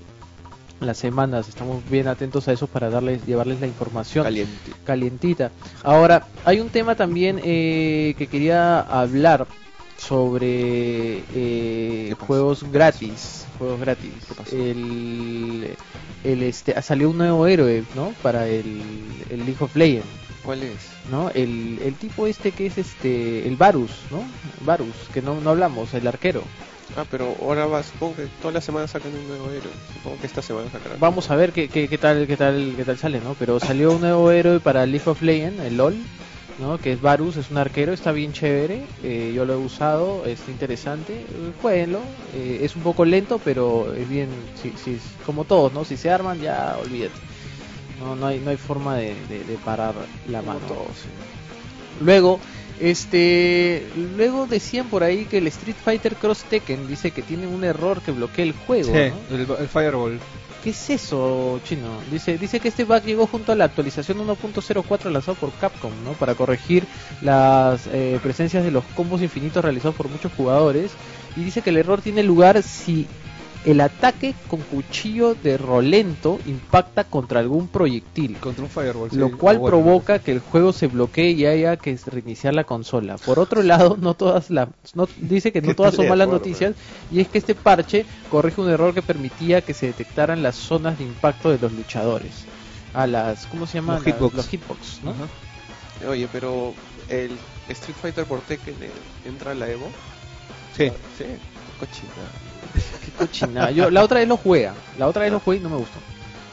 Las 0.80 0.96
semanas, 0.96 1.46
estamos 1.48 1.82
bien 1.90 2.08
atentos 2.08 2.48
a 2.48 2.52
eso 2.52 2.66
para 2.66 2.88
darles 2.88 3.26
llevarles 3.26 3.60
la 3.60 3.66
información 3.66 4.24
Caliente. 4.24 4.72
calientita. 4.84 5.50
Ahora, 5.82 6.26
hay 6.46 6.58
un 6.60 6.70
tema 6.70 6.94
también 6.94 7.38
eh, 7.44 8.14
que 8.16 8.26
quería 8.28 8.80
hablar 8.80 9.46
sobre 10.00 11.22
eh, 11.34 12.14
juegos 12.26 12.64
gratis. 12.72 13.46
Juegos 13.58 13.80
gratis. 13.80 14.12
El, 14.52 15.76
el 16.24 16.42
este 16.42 16.80
salió 16.80 17.10
un 17.10 17.18
nuevo 17.18 17.46
héroe, 17.46 17.84
¿no? 17.94 18.14
Para 18.22 18.48
el, 18.48 18.82
el 19.28 19.40
League 19.44 19.58
of 19.60 19.76
Legends, 19.76 20.06
¿Cuál 20.42 20.62
es? 20.62 20.88
¿no? 21.10 21.30
El, 21.30 21.78
el 21.82 21.94
tipo 21.94 22.26
este 22.26 22.52
que 22.52 22.66
es 22.66 22.78
este 22.78 23.46
el 23.46 23.56
Varus, 23.56 23.90
¿no? 24.10 24.24
Varus, 24.64 24.94
que 25.12 25.20
no, 25.20 25.38
no 25.40 25.50
hablamos, 25.50 25.92
el 25.92 26.06
arquero. 26.06 26.42
Ah, 26.96 27.04
pero 27.08 27.36
ahora 27.40 27.66
va, 27.66 27.82
supongo 27.82 28.16
que 28.16 28.26
todas 28.40 28.54
las 28.54 28.64
semanas 28.64 28.90
sacan 28.90 29.12
un 29.14 29.28
nuevo 29.28 29.50
héroe. 29.50 29.70
Supongo 29.94 30.18
que 30.18 30.26
esta 30.26 30.42
semana 30.42 30.70
sacarán. 30.70 30.98
Vamos 30.98 31.30
a 31.30 31.36
ver 31.36 31.52
qué, 31.52 31.68
qué, 31.68 31.88
qué 31.88 31.98
tal 31.98 32.26
qué 32.26 32.36
tal 32.36 32.72
qué 32.74 32.84
tal 32.84 32.98
sale, 32.98 33.20
¿no? 33.20 33.34
Pero 33.38 33.60
salió 33.60 33.92
un 33.92 34.00
nuevo 34.00 34.30
héroe 34.30 34.60
para 34.60 34.86
League 34.86 35.08
of 35.08 35.20
Legends, 35.20 35.60
el 35.60 35.76
LOL, 35.76 35.96
¿no? 36.60 36.78
Que 36.78 36.92
es 36.92 37.00
Varus, 37.00 37.36
es 37.36 37.50
un 37.50 37.58
arquero, 37.58 37.92
está 37.92 38.12
bien 38.12 38.32
chévere. 38.32 38.82
eh, 39.02 39.32
yo 39.34 39.44
lo 39.44 39.54
he 39.54 39.56
usado, 39.56 40.24
está 40.26 40.50
interesante. 40.50 41.24
Jueguenlo. 41.62 42.00
eh, 42.34 42.60
es 42.62 42.76
un 42.76 42.82
poco 42.82 43.04
lento, 43.04 43.40
pero 43.44 43.92
es 43.94 44.08
bien, 44.08 44.28
sí, 44.62 44.72
sí, 44.84 44.98
como 45.26 45.44
todos, 45.44 45.72
¿no? 45.72 45.84
Si 45.84 45.96
se 45.96 46.10
arman, 46.10 46.40
ya 46.40 46.76
olvídate. 46.82 47.14
No, 48.00 48.14
no 48.16 48.26
hay, 48.28 48.38
no 48.40 48.50
hay 48.50 48.56
forma 48.56 48.96
de, 48.96 49.14
de- 49.28 49.44
de 49.44 49.56
parar 49.64 49.94
la 50.28 50.40
mano. 50.42 50.60
Luego, 52.00 52.40
este, 52.80 53.86
luego 54.16 54.46
decían 54.46 54.86
por 54.86 55.02
ahí 55.02 55.26
que 55.26 55.38
el 55.38 55.46
Street 55.48 55.76
Fighter 55.84 56.16
Cross 56.16 56.44
Tekken 56.44 56.88
dice 56.88 57.10
que 57.10 57.20
tiene 57.22 57.46
un 57.46 57.62
error 57.62 58.00
que 58.00 58.10
bloquea 58.12 58.44
el 58.44 58.52
juego, 58.52 58.86
Sí, 58.94 59.10
¿no? 59.30 59.36
el, 59.36 59.40
el 59.60 59.68
Fireball. 59.68 60.18
¿Qué 60.62 60.70
es 60.70 60.90
eso, 60.90 61.58
chino? 61.64 61.88
Dice, 62.10 62.36
dice 62.36 62.60
que 62.60 62.68
este 62.68 62.84
bug 62.84 63.02
llegó 63.02 63.26
junto 63.26 63.52
a 63.52 63.54
la 63.54 63.64
actualización 63.64 64.18
1.04 64.18 65.10
lanzado 65.10 65.34
por 65.36 65.52
Capcom, 65.52 65.92
¿no? 66.04 66.12
Para 66.12 66.34
corregir 66.34 66.84
las 67.22 67.86
eh, 67.86 68.20
presencias 68.22 68.62
de 68.62 68.70
los 68.70 68.84
combos 68.94 69.22
infinitos 69.22 69.64
realizados 69.64 69.96
por 69.96 70.10
muchos 70.10 70.30
jugadores. 70.34 70.92
Y 71.34 71.44
dice 71.44 71.62
que 71.62 71.70
el 71.70 71.78
error 71.78 72.02
tiene 72.02 72.22
lugar 72.22 72.62
si 72.62 73.06
el 73.64 73.80
ataque 73.80 74.34
con 74.48 74.60
cuchillo 74.60 75.34
de 75.34 75.58
rolento 75.58 76.38
impacta 76.46 77.04
contra 77.04 77.40
algún 77.40 77.68
proyectil. 77.68 78.36
Contra 78.38 78.64
un 78.64 78.70
Fireball. 78.70 79.10
sí, 79.10 79.16
Lo 79.16 79.36
cual 79.36 79.58
bueno. 79.58 79.76
provoca 79.76 80.18
que 80.18 80.32
el 80.32 80.40
juego 80.40 80.72
se 80.72 80.86
bloquee 80.86 81.32
y 81.32 81.44
haya 81.46 81.76
que 81.76 81.98
reiniciar 82.06 82.54
la 82.54 82.64
consola. 82.64 83.18
Por 83.18 83.38
otro 83.38 83.62
lado, 83.62 83.96
no 84.00 84.14
todas 84.14 84.50
las 84.50 84.68
no, 84.94 85.08
dice 85.18 85.52
que 85.52 85.60
no 85.60 85.68
¿Qué 85.68 85.74
todas 85.74 85.94
son 85.94 86.08
malas 86.08 86.26
acuerdo? 86.26 86.44
noticias 86.46 86.74
y 87.12 87.20
es 87.20 87.28
que 87.28 87.38
este 87.38 87.54
parche 87.54 88.06
corrige 88.30 88.60
un 88.60 88.70
error 88.70 88.94
que 88.94 89.02
permitía 89.02 89.60
que 89.60 89.74
se 89.74 89.86
detectaran 89.86 90.42
las 90.42 90.56
zonas 90.56 90.98
de 90.98 91.04
impacto 91.04 91.50
de 91.50 91.58
los 91.58 91.72
luchadores. 91.72 92.44
A 92.94 93.06
las 93.06 93.46
¿cómo 93.46 93.66
se 93.66 93.74
llaman? 93.78 93.96
Los 93.96 94.04
hitbox. 94.04 94.34
Los 94.34 94.48
hitbox, 94.48 95.00
¿no? 95.04 95.14
Oye, 96.08 96.28
pero 96.32 96.72
el 97.08 97.32
Street 97.68 97.96
Fighter 98.00 98.24
por 98.24 98.40
Tekken 98.40 98.74
eh, 98.80 98.90
entra 99.26 99.50
a 99.50 99.54
la 99.54 99.68
Evo. 99.68 99.86
Sí. 100.76 100.90
Sí, 101.18 101.24
cochina. 101.80 102.12
Qué 103.04 103.10
cochinada. 103.12 103.70
Yo 103.72 103.90
la 103.90 104.04
otra 104.04 104.20
vez 104.20 104.28
lo 104.28 104.36
juega, 104.36 104.74
la 104.98 105.08
otra 105.08 105.22
vez 105.22 105.32
lo 105.32 105.40
jugué 105.40 105.56
y 105.56 105.60
no 105.60 105.70
me 105.70 105.76
gustó. 105.76 105.98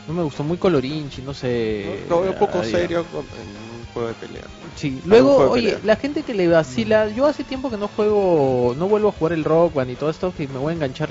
No 0.08 0.14
me 0.14 0.24
gustó, 0.24 0.42
muy 0.44 0.58
colorinchi, 0.58 1.22
no 1.22 1.34
sé. 1.34 2.06
Lo 2.10 2.22
veo 2.22 2.34
poco 2.36 2.60
adiós. 2.60 2.72
serio 2.72 3.06
con- 3.12 3.26
en 3.26 3.78
un 3.82 3.86
juego 3.94 4.08
de 4.08 4.14
pelea. 4.14 4.44
Sí, 4.78 5.02
luego, 5.06 5.36
oye, 5.52 5.72
pelea. 5.74 5.80
la 5.84 5.96
gente 5.98 6.24
que 6.24 6.34
le 6.34 6.48
vacila, 6.48 7.10
yo 7.10 7.26
hace 7.26 7.44
tiempo 7.44 7.70
que 7.70 7.76
no 7.76 7.90
juego, 7.90 8.74
no 8.80 8.88
vuelvo 8.88 9.10
a 9.10 9.12
jugar 9.12 9.34
el 9.34 9.44
Rock 9.44 9.74
Band 9.74 9.92
y 9.92 9.96
todo 9.96 10.10
esto, 10.10 10.34
que 10.34 10.48
me 10.48 10.60
voy 10.60 10.72
a 10.72 10.76
enganchar, 10.76 11.10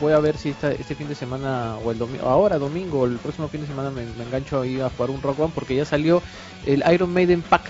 voy 0.00 0.12
a 0.14 0.18
ver 0.20 0.38
si 0.38 0.48
esta, 0.48 0.72
este 0.72 0.94
fin 0.94 1.08
de 1.08 1.14
semana 1.14 1.76
o 1.84 1.92
el 1.92 1.98
domingo, 1.98 2.26
ahora 2.26 2.58
domingo 2.58 3.00
o 3.00 3.04
el 3.06 3.16
próximo 3.18 3.48
fin 3.48 3.60
de 3.60 3.66
semana 3.66 3.90
me, 3.90 4.06
me 4.06 4.24
engancho 4.24 4.62
ahí 4.62 4.80
a 4.80 4.88
jugar 4.88 5.10
un 5.10 5.20
Rock 5.20 5.38
Band 5.40 5.52
porque 5.52 5.76
ya 5.76 5.84
salió 5.84 6.22
el 6.64 6.82
Iron 6.90 7.12
Maiden 7.12 7.42
Pack, 7.42 7.64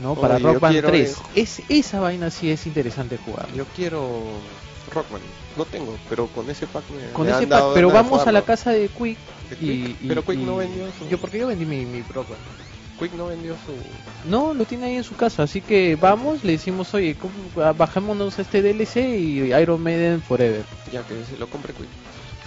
¿no? 0.00 0.14
Para 0.14 0.38
Rock 0.38 0.60
Band 0.60 0.74
quiero 0.74 0.88
3. 0.88 1.10
eso. 1.10 1.22
Es, 1.34 1.62
esa 1.68 1.98
vaina 1.98 2.30
sí 2.30 2.48
es 2.48 2.64
interesante 2.68 3.16
jugar. 3.18 3.48
Yo 3.56 3.64
quiero 3.74 4.22
Rockman. 4.92 5.20
No 5.56 5.64
tengo, 5.66 5.94
pero 6.08 6.26
con 6.28 6.48
ese 6.50 6.66
pack 6.66 6.84
me, 6.90 7.12
Con 7.12 7.26
me 7.26 7.32
ese 7.32 7.42
han 7.44 7.48
dado 7.48 7.74
pero 7.74 7.90
vamos 7.90 8.26
a 8.26 8.32
la 8.32 8.42
casa 8.42 8.70
de 8.70 8.88
Quick 8.88 9.18
De 9.50 9.56
y, 9.60 9.84
Quick. 9.84 10.02
y- 10.02 10.08
pero 10.08 10.24
Quick 10.24 10.38
no 10.38 10.56
vendió 10.56 10.86
su... 10.98 11.08
Yo 11.08 11.18
porque 11.18 11.38
yo 11.38 11.46
vendí 11.46 11.64
mi, 11.66 11.84
mi 11.84 12.02
Rock 12.02 12.28
Band. 12.30 12.40
Quick 12.98 13.12
no 13.14 13.26
vendió 13.26 13.54
su... 13.66 14.28
No, 14.30 14.54
lo 14.54 14.64
tiene 14.64 14.86
ahí 14.86 14.96
en 14.96 15.04
su 15.04 15.14
casa, 15.16 15.42
así 15.44 15.60
que 15.60 15.96
vamos, 16.00 16.42
le 16.44 16.52
decimos, 16.52 16.92
oye, 16.94 17.16
¿cómo- 17.16 17.32
ah, 17.64 17.72
bajémonos 17.76 18.38
este 18.38 18.62
DLC 18.62 18.96
y 19.18 19.52
Iron 19.54 19.82
Maiden 19.82 20.22
Forever. 20.22 20.64
Ya 20.92 21.02
que 21.02 21.14
se 21.24 21.36
lo 21.38 21.48
compre 21.48 21.72
Quick. 21.74 21.88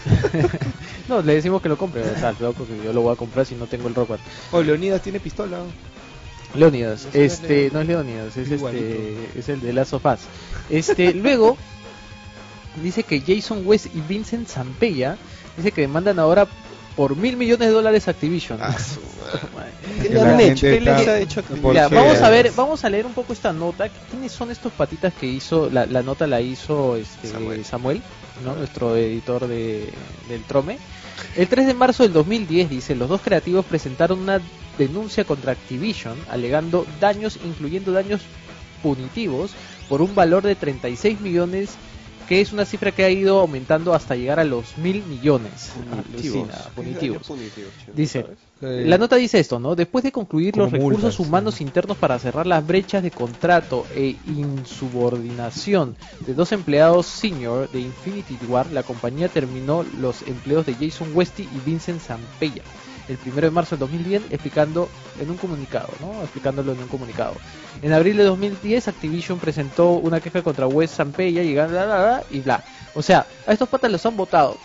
No, 1.08 1.22
le 1.22 1.36
decimos 1.36 1.62
que 1.62 1.70
lo 1.70 1.78
compre, 1.78 2.02
o 2.02 2.16
sea, 2.20 2.34
claro, 2.34 2.54
porque 2.54 2.74
yo 2.84 2.92
lo 2.92 3.02
voy 3.02 3.14
a 3.14 3.16
comprar 3.16 3.46
si 3.46 3.54
no 3.54 3.68
tengo 3.68 3.88
el 3.88 3.94
Rock 3.96 4.10
Band. 4.10 4.22
Oh, 4.52 4.62
Leonidas 4.64 5.02
tiene 5.04 5.20
pistola. 5.20 5.60
Leonidas, 6.56 7.06
No 7.14 7.20
este, 7.20 7.48
Leonidas. 7.70 7.74
no 7.74 7.82
es 7.82 7.88
Leonidas, 7.88 8.38
es 8.38 8.52
Igualito. 8.52 8.86
este, 8.86 9.40
es 9.40 9.50
el 9.50 9.62
de 9.62 9.74
Last 9.74 9.94
of 9.94 10.06
Us. 10.06 10.20
Este, 10.70 11.14
luego 11.14 11.58
dice 12.82 13.04
que 13.04 13.22
Jason 13.22 13.64
West 13.66 13.88
y 13.94 14.02
Vincent 14.02 14.48
Zampella 14.48 15.18
dice 15.58 15.72
que 15.72 15.82
demandan 15.82 16.20
ahora 16.20 16.48
por 16.96 17.16
mil 17.16 17.36
millones 17.36 17.68
de 17.68 17.74
dólares 17.74 18.08
a 18.08 18.12
Activision. 18.12 18.60
Ah, 18.62 18.76
su. 18.78 19.02
¿Qué 20.02 20.10
le 20.10 20.22
han 20.22 20.40
hecho? 21.20 21.44
vamos 21.62 22.22
a 22.22 22.30
ver, 22.30 22.52
vamos 22.56 22.86
a 22.86 22.90
leer 22.90 23.06
un 23.06 23.14
poco 23.14 23.34
esta 23.34 23.52
nota. 23.52 23.90
¿Quiénes 24.10 24.32
son 24.32 24.52
estos 24.52 24.72
patitas 24.72 25.14
que 25.14 25.26
hizo? 25.26 25.70
La, 25.70 25.86
la 25.86 26.02
nota 26.04 26.26
la 26.26 26.40
hizo 26.40 26.96
este, 26.96 27.28
Samuel, 27.28 27.66
Samuel. 27.66 28.02
¿no? 28.44 28.56
nuestro 28.56 28.96
editor 28.96 29.48
de, 29.48 29.90
del 30.28 30.44
Trome. 30.44 30.78
El 31.36 31.48
3 31.48 31.68
de 31.68 31.74
marzo 31.74 32.04
del 32.04 32.14
2010, 32.14 32.70
dice, 32.70 32.96
los 32.96 33.10
dos 33.10 33.22
creativos 33.22 33.66
presentaron 33.66 34.20
una 34.20 34.42
denuncia 34.78 35.24
contra 35.24 35.54
Activision 35.54 36.18
alegando 36.30 36.86
daños, 37.00 37.40
incluyendo 37.44 37.92
daños 37.92 38.22
punitivos, 38.84 39.52
por 39.88 40.02
un 40.02 40.14
valor 40.16 40.44
de 40.44 40.56
36 40.56 41.22
millones, 41.22 41.76
que 42.28 42.42
es 42.42 42.52
una 42.54 42.66
cifra 42.66 42.92
que 42.92 43.04
ha 43.04 43.10
ido 43.10 43.40
aumentando 43.40 43.94
hasta 43.94 44.16
llegar 44.16 44.40
a 44.40 44.44
los 44.44 44.78
mil 44.78 45.04
millones. 45.06 45.72
Punitivos. 45.76 46.50
Alucina, 46.50 46.64
¿Qué 46.64 46.70
punitivos. 46.76 47.18
daño 47.18 47.28
punitivo, 47.28 47.68
chino, 47.80 47.94
Dice? 47.96 48.26
Eh, 48.62 48.84
La 48.88 48.98
nota 48.98 49.18
dice 49.18 49.40
esto, 49.40 49.60
¿no? 49.60 49.76
Después 49.76 50.04
de 50.04 50.12
concluir 50.12 50.56
los 50.58 50.72
recursos 50.72 51.02
multas, 51.04 51.20
humanos 51.20 51.56
sí. 51.56 51.64
internos 51.64 51.98
para 51.98 52.18
cerrar 52.20 52.48
las 52.48 52.66
brechas 52.66 53.04
de 53.04 53.12
contrato 53.12 53.86
e 53.94 54.16
insubordinación 54.28 55.96
de 56.26 56.34
dos 56.34 56.52
empleados 56.52 57.06
senior 57.06 57.70
de 57.70 57.82
Infinity 57.82 58.38
Ward, 58.48 58.72
la 58.72 58.84
compañía 58.84 59.28
terminó 59.30 59.84
los 60.00 60.22
empleos 60.24 60.66
de 60.66 60.74
Jason 60.76 61.10
Westy 61.14 61.44
y 61.44 61.60
Vincent 61.70 62.02
Zampella 62.02 62.64
el 63.08 63.18
primero 63.18 63.48
de 63.48 63.52
marzo 63.52 63.72
del 63.76 63.80
2010 63.82 64.24
explicando 64.32 64.90
en 65.20 65.30
un 65.30 65.38
comunicado, 65.38 65.90
¿no? 66.00 66.22
Explicándolo 66.24 66.72
en 66.74 66.80
un 66.80 66.88
comunicado. 66.88 67.36
En 67.82 67.94
abril 67.94 68.18
de 68.18 68.24
2010 68.24 68.88
Activision 68.88 69.40
presentó 69.40 69.92
una 69.92 70.20
queja 70.20 70.42
contra 70.42 70.68
West 70.68 70.96
Zampella 70.96 71.44
y 71.44 71.54
bla, 71.54 71.68
bla, 71.68 71.86
bla, 71.86 72.24
y 72.32 72.40
bla. 72.42 72.64
O 72.94 73.02
sea, 73.02 73.26
a 73.46 73.52
estos 73.54 73.70
patas 73.70 73.92
los 73.92 74.06
han 74.06 74.16
votado 74.18 74.58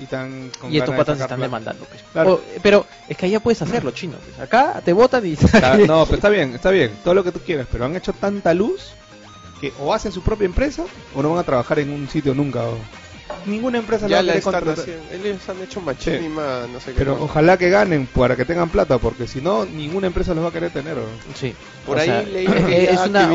y, 0.00 0.06
tan 0.06 0.50
con 0.60 0.72
y 0.72 0.78
estos 0.78 0.94
patas 0.94 1.18
sacar 1.18 1.24
están 1.24 1.38
plata. 1.38 1.42
demandando. 1.42 1.84
pues. 1.86 2.02
Claro. 2.12 2.34
O- 2.34 2.40
pero 2.62 2.86
es 3.08 3.16
que 3.16 3.26
allá 3.26 3.40
puedes 3.40 3.60
hacerlo, 3.62 3.90
chino. 3.90 4.16
pues. 4.24 4.38
Acá 4.38 4.80
te 4.84 4.92
votan 4.92 5.26
y... 5.26 5.36
Ah, 5.54 5.76
No, 5.86 6.04
pero 6.04 6.16
está 6.16 6.28
bien, 6.28 6.54
está 6.54 6.70
bien, 6.70 6.92
todo 7.02 7.14
lo 7.14 7.24
que 7.24 7.32
tú 7.32 7.40
quieras, 7.40 7.66
pero 7.72 7.84
han 7.84 7.96
hecho 7.96 8.12
tanta 8.12 8.54
luz 8.54 8.90
que 9.60 9.72
o 9.80 9.92
hacen 9.92 10.12
su 10.12 10.22
propia 10.22 10.44
empresa 10.46 10.84
o 11.16 11.22
no 11.22 11.30
van 11.30 11.40
a 11.40 11.42
trabajar 11.42 11.80
en 11.80 11.90
un 11.90 12.08
sitio 12.08 12.32
nunca. 12.34 12.62
o- 12.62 12.78
Ninguna 13.48 13.78
empresa 13.78 14.06
Ya 14.06 14.16
va 14.16 14.20
a 14.20 14.22
la 14.22 14.32
querer 14.32 14.38
están 14.38 14.52
contratar. 14.52 14.82
haciendo. 14.84 15.28
Ellos 15.28 15.48
han 15.48 15.62
hecho 15.62 15.80
machinima, 15.80 16.66
no 16.72 16.80
sé 16.80 16.92
qué. 16.92 16.98
Pero 16.98 17.14
cosa. 17.14 17.24
ojalá 17.24 17.56
que 17.56 17.70
ganen 17.70 18.06
para 18.06 18.36
que 18.36 18.44
tengan 18.44 18.68
plata, 18.68 18.98
porque 18.98 19.26
si 19.26 19.40
no, 19.40 19.64
ninguna 19.64 20.06
empresa 20.08 20.34
los 20.34 20.44
va 20.44 20.48
a 20.48 20.52
querer 20.52 20.70
tener. 20.70 20.98
¿o? 20.98 21.04
Sí. 21.34 21.54
Por 21.86 21.96
o 21.96 22.00
ahí 22.00 22.06
sea, 22.06 22.22
leí 22.22 22.46
que 22.66 22.84
es 22.90 23.00
una 23.06 23.26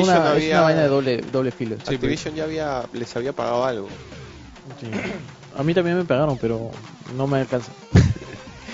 vaina 0.62 0.82
de 0.82 0.88
doble, 0.88 1.18
doble 1.32 1.52
filo. 1.52 1.76
Sí, 1.88 1.96
Activision 1.96 2.36
ya 2.36 2.44
había, 2.44 2.84
les 2.94 3.16
había 3.16 3.34
pagado 3.34 3.66
algo. 3.66 3.88
Sí. 4.80 4.88
A 5.58 5.64
mí 5.64 5.74
también 5.74 5.98
me 5.98 6.06
pagaron, 6.06 6.38
pero 6.38 6.72
no 7.16 7.28
me 7.28 7.40
alcanza. 7.42 7.72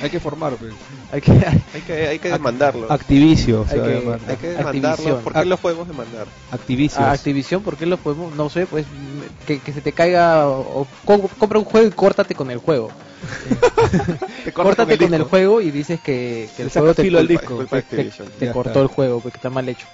Hay 0.02 0.10
que 0.10 0.20
formar, 0.20 0.54
pues. 0.56 0.74
Hay 1.12 1.22
que, 1.22 1.32
Hay 1.74 1.82
que, 1.86 2.08
hay 2.08 2.20
que 2.20 2.30
demandarlo. 2.30 2.92
Activicio, 2.92 3.66
Hay 3.70 3.80
que- 3.82 4.00
llamar. 4.02 4.20
Hay 4.28 4.36
que. 4.38 4.48
¿Por 5.24 5.34
qué 5.34 5.40
Ac- 5.40 5.46
los 5.46 5.60
podemos 5.60 5.88
demandar? 5.88 6.28
Activicios. 6.52 7.00
a 7.02 7.12
Activision, 7.12 7.62
¿por 7.64 7.76
qué 7.78 7.86
lo 7.86 7.98
podemos? 7.98 8.34
No 8.36 8.50
sé, 8.50 8.66
pues 8.66 8.86
que, 9.46 9.60
que 9.60 9.74
se 9.74 9.82
te 9.82 9.92
caiga 9.92 10.48
o, 10.48 10.82
o 10.82 10.88
co- 11.06 11.28
compra 11.38 11.60
un 11.60 11.66
juego 11.66 11.88
y 11.88 11.92
córtate 11.92 12.36
con 12.36 12.50
el 12.52 12.60
juego. 12.60 12.90
Te 14.46 14.54
Córtate 14.54 14.98
con 14.98 15.06
el, 15.14 15.20
disco. 15.20 15.30
juego 15.30 15.62
y 15.62 15.72
dices 15.72 16.00
que, 16.00 16.50
que 16.56 16.64
el 16.64 16.70
juego 16.70 16.94
te, 16.94 17.04
culpa- 17.04 17.24
disco. 17.24 17.66
Te- 17.90 18.04
te 18.40 18.52
cortó 18.52 18.70
está. 18.70 18.82
el 18.82 18.88
juego 18.88 19.20
porque 19.20 19.38
está 19.38 19.50
mal 19.50 19.68
hecho. 19.68 19.86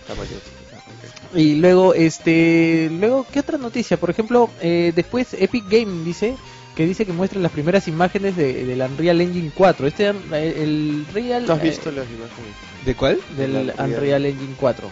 Está 0.00 0.14
mal 0.14 0.26
hecho. 0.26 0.36
Ok. 0.36 1.36
Y 1.38 1.54
luego, 1.56 1.94
este, 1.94 2.90
luego, 2.92 3.24
¿qué 3.32 3.40
otra 3.40 3.58
noticia? 3.58 3.96
Por 3.98 4.10
ejemplo, 4.10 4.50
eh, 4.60 4.92
después 4.94 5.28
Epic 5.34 5.64
Game 5.68 6.04
dice 6.04 6.34
que 6.76 6.86
dice 6.86 7.04
que 7.04 7.12
muestra 7.12 7.40
las 7.40 7.52
primeras 7.52 7.86
imágenes 7.88 8.36
de, 8.36 8.64
del 8.64 8.80
Unreal 8.80 9.20
Engine 9.20 9.50
4. 9.54 9.86
Este, 9.86 10.08
eh, 10.08 10.54
el 10.62 11.06
Real, 11.12 11.44
¿Tú 11.44 11.52
has 11.52 11.60
eh, 11.60 11.62
visto 11.64 11.90
las 11.90 12.06
imágenes? 12.08 12.54
¿De 12.84 12.94
cuál? 12.94 13.18
del 13.36 13.56
Unreal? 13.56 13.90
Unreal 13.90 14.26
Engine 14.26 14.54
4. 14.58 14.88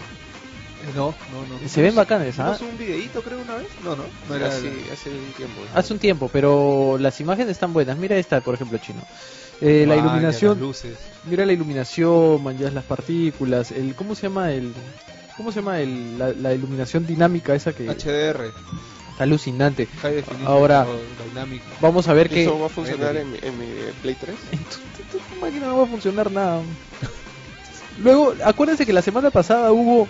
No, 0.97 1.15
no, 1.33 1.47
no. 1.63 1.69
Se 1.69 1.83
ven 1.83 1.95
bacanes, 1.95 2.39
¿ah? 2.39 2.53
¿Hicimos 2.55 2.73
un 2.73 2.79
videíto 2.79 3.23
creo 3.23 3.39
una 3.41 3.57
vez? 3.57 3.67
No, 3.85 3.95
no. 3.97 4.05
No 4.29 4.35
Era 4.35 4.49
así, 4.49 4.69
hace 4.93 5.11
un 5.11 5.33
tiempo. 5.37 5.61
Hace 5.75 5.93
un 5.93 5.99
tiempo, 5.99 6.31
pero 6.33 6.97
las 6.99 7.21
imágenes 7.21 7.51
están 7.53 7.73
buenas. 7.73 7.99
Mira 7.99 8.17
esta, 8.17 8.41
por 8.41 8.55
ejemplo, 8.55 8.79
chino. 8.79 9.01
Eh, 9.61 9.85
la 9.87 9.95
Ah, 9.95 9.97
ya, 9.99 10.03
iluminación, 10.03 10.53
las 10.53 10.61
luces. 10.61 10.97
mira 11.25 11.45
la 11.45 11.53
iluminación, 11.53 12.43
man, 12.43 12.57
ya 12.57 12.71
las 12.71 12.85
partículas, 12.85 13.73
el 13.73 13.95
¿cómo 13.95 14.15
se 14.15 14.23
llama 14.23 14.53
el 14.53 14.73
cómo 15.37 15.53
se 15.53 15.61
llama 15.61 15.81
el, 15.81 16.19
la, 16.19 16.33
la 16.33 16.55
iluminación 16.55 17.07
dinámica 17.07 17.55
esa 17.55 17.75
que 17.75 17.85
HDR. 17.87 18.51
Está 19.21 19.25
alucinante? 19.25 19.89
Ahora-. 20.47 20.87
Vamos 21.81 22.09
a 22.09 22.15
ver 22.15 22.29
que 22.29 22.43
¿Eso 22.43 22.59
va 22.59 22.67
a 22.67 22.69
funcionar 22.71 23.17
en, 23.17 23.31
mi- 23.31 23.39
en 23.43 23.59
mi 23.59 23.67
Play 24.01 24.15
3? 24.15 24.39
en 24.53 24.59
tu, 24.65 24.77
tu- 24.97 25.03
tu- 25.05 25.19
tu 25.19 25.41
máquina 25.41 25.67
no 25.67 25.77
va 25.77 25.85
a 25.85 25.87
funcionar 25.87 26.31
nada. 26.31 26.65
Luego, 27.99 28.35
acuérdense 28.45 28.87
que 28.87 28.93
la 28.93 29.03
semana 29.03 29.31
pasada 29.31 29.73
hubo 29.73 30.09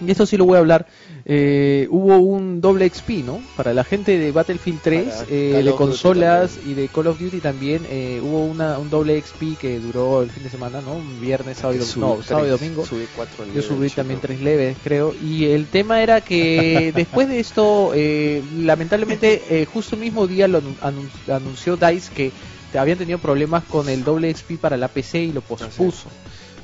y 0.00 0.10
esto 0.10 0.26
sí 0.26 0.36
lo 0.36 0.44
voy 0.46 0.56
a 0.56 0.60
hablar, 0.60 0.86
eh, 1.32 1.86
hubo 1.90 2.18
un 2.18 2.60
doble 2.60 2.90
XP, 2.92 3.22
¿no? 3.24 3.40
Para 3.54 3.72
la 3.72 3.84
gente 3.84 4.18
de 4.18 4.32
Battlefield 4.32 4.80
3, 4.82 5.04
Para 5.04 5.24
eh, 5.30 5.62
de 5.62 5.74
consolas 5.76 6.58
y 6.64 6.74
de 6.74 6.88
Call 6.88 7.06
of 7.06 7.20
Duty 7.20 7.40
también, 7.40 7.86
eh, 7.88 8.20
hubo 8.20 8.44
una, 8.46 8.80
un 8.80 8.90
doble 8.90 9.22
XP 9.22 9.56
que 9.56 9.78
duró 9.78 10.22
el 10.22 10.30
fin 10.32 10.42
de 10.42 10.50
semana, 10.50 10.80
¿no? 10.80 10.94
Un 10.94 11.20
viernes, 11.20 11.58
sábado 11.58 11.78
no, 12.00 12.22
sábado 12.22 12.46
y 12.48 12.50
domingo. 12.50 12.84
subí 12.84 13.06
cuatro 13.14 13.46
Yo 13.46 13.62
subí 13.62 13.88
también 13.90 14.18
tres 14.20 14.40
leves, 14.40 14.76
creo. 14.82 15.14
Y 15.22 15.44
el 15.44 15.68
tema 15.68 16.02
era 16.02 16.20
que 16.20 16.90
después 16.96 17.28
de 17.28 17.38
esto, 17.38 17.92
eh, 17.94 18.42
lamentablemente, 18.52 19.60
eh, 19.62 19.66
justo 19.66 19.94
el 19.94 20.00
mismo 20.00 20.26
día 20.26 20.48
lo 20.48 20.60
anun- 20.60 20.78
anun- 20.80 21.32
anunció 21.32 21.76
DICE 21.76 22.10
que 22.12 22.32
habían 22.76 22.98
tenido 22.98 23.18
problemas 23.20 23.64
con 23.64 23.88
el 23.88 24.02
doble 24.04 24.34
XP 24.34 24.58
para 24.60 24.76
la 24.76 24.88
PC 24.88 25.22
y 25.22 25.32
lo 25.32 25.42
pospuso. 25.42 26.10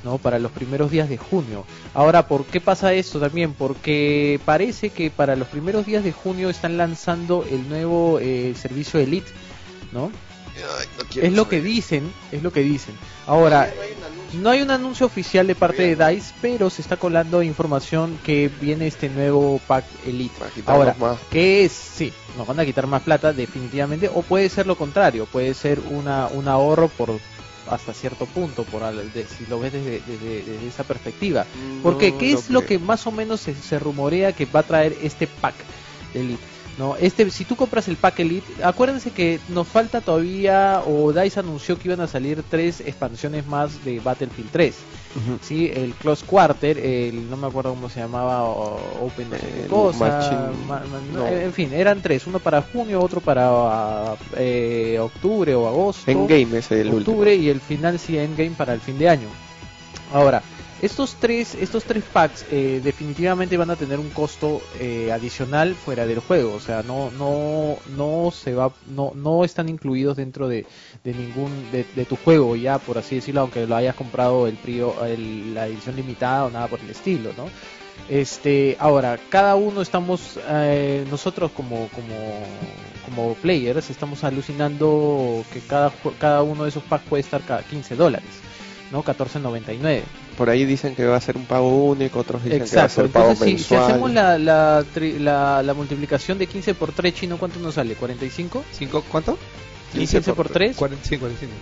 ¿No? 0.04 0.18
para 0.18 0.38
los 0.38 0.52
primeros 0.52 0.90
días 0.90 1.08
de 1.08 1.16
junio. 1.18 1.64
Ahora, 1.94 2.28
¿por 2.28 2.44
qué 2.44 2.60
pasa 2.60 2.92
esto 2.92 3.18
también? 3.20 3.52
Porque 3.54 4.40
parece 4.44 4.90
que 4.90 5.10
para 5.10 5.36
los 5.36 5.48
primeros 5.48 5.86
días 5.86 6.04
de 6.04 6.12
junio 6.12 6.50
están 6.50 6.76
lanzando 6.76 7.44
el 7.50 7.68
nuevo 7.68 8.18
eh, 8.20 8.54
servicio 8.56 9.00
Elite, 9.00 9.30
¿no? 9.92 10.10
Ay, 10.56 10.86
no 10.98 11.04
quiero 11.10 11.28
Es 11.28 11.34
lo 11.34 11.48
que 11.48 11.60
dicen, 11.60 12.10
es 12.32 12.42
lo 12.42 12.52
que 12.52 12.60
dicen. 12.60 12.94
Ahora, 13.26 13.70
No 14.32 14.50
hay 14.50 14.62
un 14.62 14.70
anuncio. 14.70 15.06
oficial 15.06 15.46
de 15.46 15.54
parte 15.54 15.94
de 15.94 16.06
DICE, 16.06 16.34
pero 16.40 16.70
se 16.70 16.82
está 16.82 16.96
colando 16.96 17.42
información 17.42 18.18
que 18.24 18.50
viene 18.60 18.86
este 18.86 19.08
nuevo 19.08 19.60
pack 19.66 19.84
Elite. 20.06 20.34
Ahora, 20.66 20.96
más. 20.98 21.18
que 21.30 21.64
es, 21.64 21.72
sí, 21.72 22.12
nos 22.36 22.46
van 22.46 22.60
a 22.60 22.64
quitar 22.64 22.86
más 22.86 23.02
plata 23.02 23.32
definitivamente, 23.32 24.10
o 24.12 24.22
puede 24.22 24.48
ser 24.48 24.66
lo 24.66 24.76
contrario, 24.76 25.26
puede 25.26 25.54
ser 25.54 25.78
una, 25.90 26.28
un 26.28 26.48
ahorro 26.48 26.88
por 26.88 27.18
hasta 27.68 27.92
cierto 27.94 28.26
punto, 28.26 28.64
por 28.64 28.82
de- 29.12 29.26
si 29.26 29.46
lo 29.46 29.58
ves 29.58 29.72
desde, 29.72 30.00
desde- 30.06 30.42
desde 30.42 30.66
esa 30.66 30.84
perspectiva. 30.84 31.46
Porque, 31.82 32.12
No 32.12 32.18
¿qué 32.18 32.32
es 32.32 32.48
lo 32.50 32.60
lo 32.60 32.66
que 32.66 32.78
más 32.78 33.06
o 33.06 33.12
menos 33.12 33.40
se, 33.40 33.54
se 33.54 33.78
rumorea 33.78 34.32
que 34.32 34.46
va 34.46 34.60
a 34.60 34.66
traer 34.66 34.96
este 35.02 35.26
pack 35.26 35.54
Elite? 36.14 36.55
No, 36.78 36.94
este, 36.96 37.30
si 37.30 37.46
tú 37.46 37.56
compras 37.56 37.88
el 37.88 37.96
pack 37.96 38.20
Elite, 38.20 38.52
acuérdense 38.62 39.10
que 39.10 39.40
nos 39.48 39.66
falta 39.66 40.02
todavía, 40.02 40.82
o 40.86 41.10
DICE 41.10 41.40
anunció 41.40 41.78
que 41.78 41.88
iban 41.88 42.02
a 42.02 42.06
salir 42.06 42.42
tres 42.42 42.80
expansiones 42.80 43.46
más 43.46 43.82
de 43.82 43.98
Battlefield 44.00 44.50
3. 44.50 44.76
Ujú. 45.16 45.38
Sí, 45.40 45.70
el 45.74 45.94
Close 45.94 46.26
Quarter, 46.26 46.76
el 46.76 47.30
no 47.30 47.38
me 47.38 47.46
acuerdo 47.46 47.70
cómo 47.70 47.88
se 47.88 48.00
llamaba, 48.00 48.44
Open 48.44 49.30
no 49.30 49.38
sé 49.38 49.46
qué 49.54 49.62
El 49.62 49.68
cosa, 49.68 50.04
Machine- 50.04 50.66
ma- 50.66 50.80
ma- 50.80 51.00
no, 51.14 51.18
no. 51.20 51.26
en 51.28 51.52
fin, 51.54 51.72
eran 51.72 52.02
tres, 52.02 52.26
uno 52.26 52.40
para 52.40 52.60
junio, 52.60 53.00
otro 53.00 53.22
para 53.22 54.14
eh, 54.36 54.98
octubre 55.00 55.54
o 55.54 55.66
agosto, 55.68 56.10
Endgame 56.10 56.58
es 56.58 56.70
el 56.72 56.92
octubre 56.92 57.34
y 57.34 57.48
el 57.48 57.62
final 57.62 57.98
sí 57.98 58.18
Endgame 58.18 58.50
para 58.50 58.74
el 58.74 58.80
fin 58.82 58.98
de 58.98 59.08
año. 59.08 59.28
Ahora, 60.12 60.42
estos 60.82 61.16
tres, 61.18 61.54
estos 61.54 61.84
tres 61.84 62.04
packs 62.12 62.44
eh, 62.50 62.80
definitivamente 62.84 63.56
van 63.56 63.70
a 63.70 63.76
tener 63.76 63.98
un 63.98 64.10
costo 64.10 64.60
eh, 64.78 65.10
adicional 65.12 65.74
fuera 65.74 66.06
del 66.06 66.18
juego, 66.20 66.54
o 66.54 66.60
sea, 66.60 66.82
no, 66.82 67.10
no, 67.12 67.78
no 67.96 68.30
se 68.30 68.54
va, 68.54 68.72
no, 68.86 69.12
no 69.14 69.44
están 69.44 69.68
incluidos 69.68 70.16
dentro 70.16 70.48
de, 70.48 70.66
ningún, 71.04 71.70
de, 71.72 71.84
tu 72.04 72.16
juego 72.16 72.56
ya, 72.56 72.78
por 72.78 72.98
así 72.98 73.16
decirlo, 73.16 73.42
aunque 73.42 73.66
lo 73.66 73.74
hayas 73.76 73.94
comprado 73.94 74.46
el, 74.46 74.58
el- 75.06 75.54
la 75.54 75.66
edición 75.66 75.96
limitada 75.96 76.44
o 76.46 76.50
nada 76.50 76.68
por 76.68 76.80
el 76.80 76.90
estilo, 76.90 77.32
¿no? 77.36 77.48
Este, 78.08 78.76
ahora, 78.78 79.18
cada 79.30 79.56
uno 79.56 79.80
estamos, 79.80 80.38
eh, 80.48 81.04
nosotros 81.10 81.50
como, 81.52 81.88
como, 81.88 82.42
como 83.04 83.34
players, 83.36 83.88
estamos 83.90 84.22
alucinando 84.24 85.44
que 85.52 85.60
cada, 85.60 85.90
cada 86.20 86.42
uno 86.42 86.64
de 86.64 86.68
esos 86.68 86.82
packs 86.84 87.08
puede 87.08 87.22
estar 87.22 87.40
cada 87.42 87.62
15 87.62 87.96
dólares, 87.96 88.28
¿no? 88.92 89.02
14.99. 89.04 90.02
Por 90.36 90.50
ahí 90.50 90.64
dicen 90.64 90.94
que 90.94 91.04
va 91.06 91.16
a 91.16 91.20
ser 91.20 91.36
un 91.36 91.46
pago 91.46 91.84
único, 91.86 92.18
otros 92.20 92.42
dicen 92.44 92.58
que 92.58 92.76
va 92.76 92.82
a 92.82 92.84
Exacto, 92.84 93.02
ser 93.02 93.10
pago 93.10 93.30
entonces 93.30 93.58
si, 93.58 93.64
si 93.64 93.74
mensual. 93.74 93.90
hacemos 93.90 94.10
la, 94.12 94.38
la, 94.38 94.84
tri- 94.94 95.18
la, 95.18 95.62
la 95.62 95.74
multiplicación 95.74 96.38
de 96.38 96.46
15 96.46 96.74
por 96.74 96.92
3 96.92 97.14
chino, 97.14 97.38
¿cuánto 97.38 97.58
nos 97.60 97.74
sale? 97.74 97.96
¿45? 97.98 98.62
¿Cinco, 98.72 99.02
¿Cuánto? 99.10 99.38
¿Y 99.94 99.98
15 100.00 100.32
por 100.34 100.48
3? 100.50 100.76
45, 100.76 101.20
45. 101.20 101.52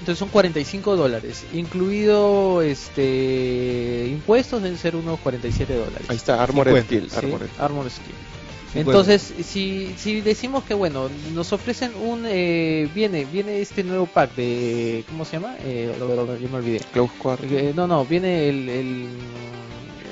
Entonces 0.00 0.18
son 0.18 0.30
45 0.30 0.96
dólares, 0.96 1.44
incluido 1.52 2.60
este 2.62 4.08
impuestos 4.10 4.62
deben 4.62 4.78
ser 4.78 4.96
unos 4.96 5.20
47 5.20 5.74
dólares. 5.76 6.06
Ahí 6.08 6.16
está, 6.16 6.42
Armored 6.42 6.72
50, 6.84 6.86
Steel. 6.86 7.10
Sí, 7.10 7.16
Armored. 7.26 7.48
Armor 7.60 7.90
Skin. 7.90 8.31
50. 8.72 8.80
Entonces, 8.80 9.34
si, 9.46 9.92
si 9.98 10.20
decimos 10.22 10.64
que 10.64 10.74
bueno, 10.74 11.10
nos 11.34 11.52
ofrecen 11.52 11.92
un 11.94 12.24
eh, 12.26 12.88
viene 12.94 13.24
viene 13.26 13.60
este 13.60 13.84
nuevo 13.84 14.06
pack 14.06 14.34
de 14.34 15.04
¿cómo 15.08 15.24
se 15.24 15.32
llama? 15.32 15.56
Eh, 15.64 15.94
lo- 15.98 16.08
lo- 16.14 16.38
yo 16.38 16.48
me 16.48 16.56
olvidé. 16.56 16.80
Close 16.92 17.12
Quarter. 17.18 17.52
Eh, 17.52 17.72
no, 17.76 17.86
no, 17.86 18.04
viene 18.06 18.48
el, 18.48 18.68
el, 18.70 19.06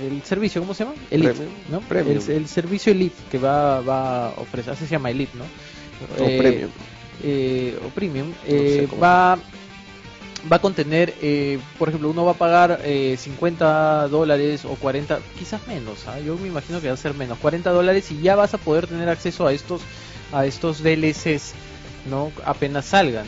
el 0.03 0.23
servicio, 0.25 0.61
¿cómo 0.61 0.75
se 0.75 0.85
llama? 0.85 0.97
Elite, 1.11 1.33
Premium. 1.35 1.55
¿no? 1.71 1.81
Premium. 1.81 2.19
El, 2.29 2.31
el 2.37 2.49
servicio 2.49 2.93
Elite 2.93 3.17
que 3.31 3.39
va, 3.39 3.81
va 3.81 4.27
a 4.27 4.31
ofrecer, 4.41 4.73
así 4.75 4.85
se 4.85 4.91
llama 4.91 5.11
Elite, 5.11 5.33
¿no? 5.39 5.45
O 6.23 6.29
Eh, 6.29 6.39
Premium. 6.39 6.71
eh, 7.23 7.79
o 7.85 7.89
Premium, 7.89 8.33
sé 8.47 8.83
eh, 8.85 8.89
va, 9.03 9.39
va 10.51 10.57
a 10.57 10.61
contener, 10.61 11.15
eh, 11.23 11.59
por 11.79 11.89
ejemplo, 11.89 12.09
uno 12.11 12.25
va 12.25 12.33
a 12.33 12.35
pagar 12.35 12.81
eh, 12.85 13.17
50 13.19 14.09
dólares 14.09 14.65
o 14.65 14.75
40, 14.77 15.19
quizás 15.39 15.67
menos, 15.67 16.07
¿ah? 16.07 16.19
yo 16.21 16.37
me 16.37 16.49
imagino 16.49 16.81
que 16.81 16.89
va 16.89 16.95
a 16.95 16.97
ser 16.97 17.15
menos, 17.15 17.39
40 17.39 17.71
dólares 17.71 18.11
y 18.11 18.21
ya 18.23 18.37
vas 18.37 18.55
a 18.55 18.59
poder 18.59 18.87
tener 18.87 19.09
acceso 19.09 19.47
a 19.47 19.53
estos, 19.53 19.83
a 20.33 20.47
estos 20.47 20.83
DLCs, 20.83 21.53
¿no? 22.09 22.33
Apenas 22.45 22.87
salgan. 22.87 23.27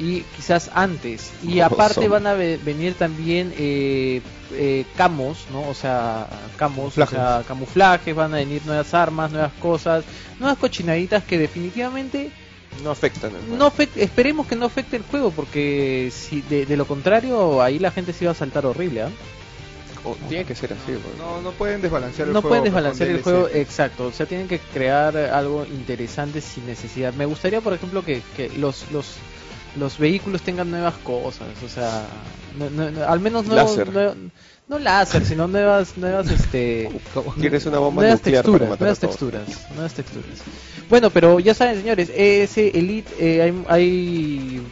Y 0.00 0.22
quizás 0.36 0.70
antes. 0.74 1.30
Y 1.46 1.60
aparte 1.60 1.94
son. 2.02 2.10
van 2.10 2.26
a 2.26 2.32
ve- 2.34 2.58
venir 2.64 2.94
también 2.94 3.52
eh, 3.56 4.20
eh, 4.52 4.84
camos, 4.96 5.46
¿no? 5.52 5.68
O 5.68 5.74
sea, 5.74 6.26
camos, 6.56 6.96
o 6.98 7.06
sea, 7.06 7.42
camuflajes, 7.46 8.14
van 8.14 8.32
a 8.34 8.38
venir 8.38 8.62
nuevas 8.66 8.94
armas, 8.94 9.30
nuevas 9.30 9.52
cosas, 9.60 10.04
nuevas 10.40 10.58
cochinaditas 10.58 11.22
que 11.24 11.38
definitivamente 11.38 12.30
No 12.82 12.90
afectan. 12.90 13.32
al 13.34 13.58
no 13.58 13.70
afect- 13.70 13.96
esperemos 13.96 14.46
que 14.46 14.56
no 14.56 14.66
afecte 14.66 14.96
el 14.96 15.02
juego 15.02 15.30
porque 15.30 16.10
si 16.12 16.40
de, 16.42 16.66
de 16.66 16.76
lo 16.76 16.86
contrario 16.86 17.60
ahí 17.62 17.78
la 17.78 17.90
gente 17.90 18.12
se 18.12 18.24
iba 18.24 18.32
a 18.32 18.34
saltar 18.34 18.64
horrible 18.66 19.02
¿ah? 19.02 19.10
O- 20.04 20.16
tiene 20.28 20.44
que 20.44 20.54
ser 20.56 20.72
así. 20.72 20.98
No, 21.16 21.40
no 21.42 21.52
pueden 21.52 21.80
desbalancear 21.80 22.26
el 22.26 22.34
no 22.34 22.40
juego. 22.40 22.48
pueden 22.56 22.62
pues, 22.64 22.72
desbalancear 22.72 23.08
el 23.10 23.16
DLC. 23.16 23.22
juego 23.24 23.48
exacto 23.52 24.06
o 24.06 24.12
sea 24.12 24.26
tienen 24.26 24.48
que 24.48 24.58
crear 24.58 25.16
algo 25.16 25.64
interesante 25.66 26.40
sin 26.40 26.66
necesidad 26.66 27.12
me 27.14 27.24
gustaría 27.26 27.60
por 27.60 27.72
ejemplo 27.72 28.04
que, 28.04 28.20
que 28.36 28.48
los 28.58 28.90
los 28.90 29.14
los 29.76 29.98
vehículos 29.98 30.42
tengan 30.42 30.70
nuevas 30.70 30.94
cosas 31.04 31.48
o 31.64 31.68
sea 31.68 32.04
no- 32.58 32.68
no- 32.70 32.90
no- 32.90 33.04
al 33.06 33.20
menos 33.20 33.46
nuevos, 33.46 33.76
Láser. 33.76 33.92
nue- 33.92 34.14
no 34.72 34.78
láser 34.78 35.24
sino 35.24 35.46
nuevas 35.46 35.96
nuevas 35.98 36.28
este 36.30 36.90
Tienes 37.40 37.66
una 37.66 37.78
bomba 37.78 38.02
nuevas 38.02 38.20
nuclear 38.20 38.42
texturas, 38.42 38.68
para 38.70 38.80
nuevas 38.80 38.98
texturas, 38.98 39.70
nuevas 39.74 39.94
texturas. 39.94 40.26
Bueno, 40.88 41.10
pero 41.10 41.38
ya 41.40 41.54
saben, 41.54 41.76
señores, 41.80 42.10
ese 42.14 42.68
Elite 42.76 43.10
eh, 43.18 43.42
hay, 43.42 43.64
hay, 43.68 44.62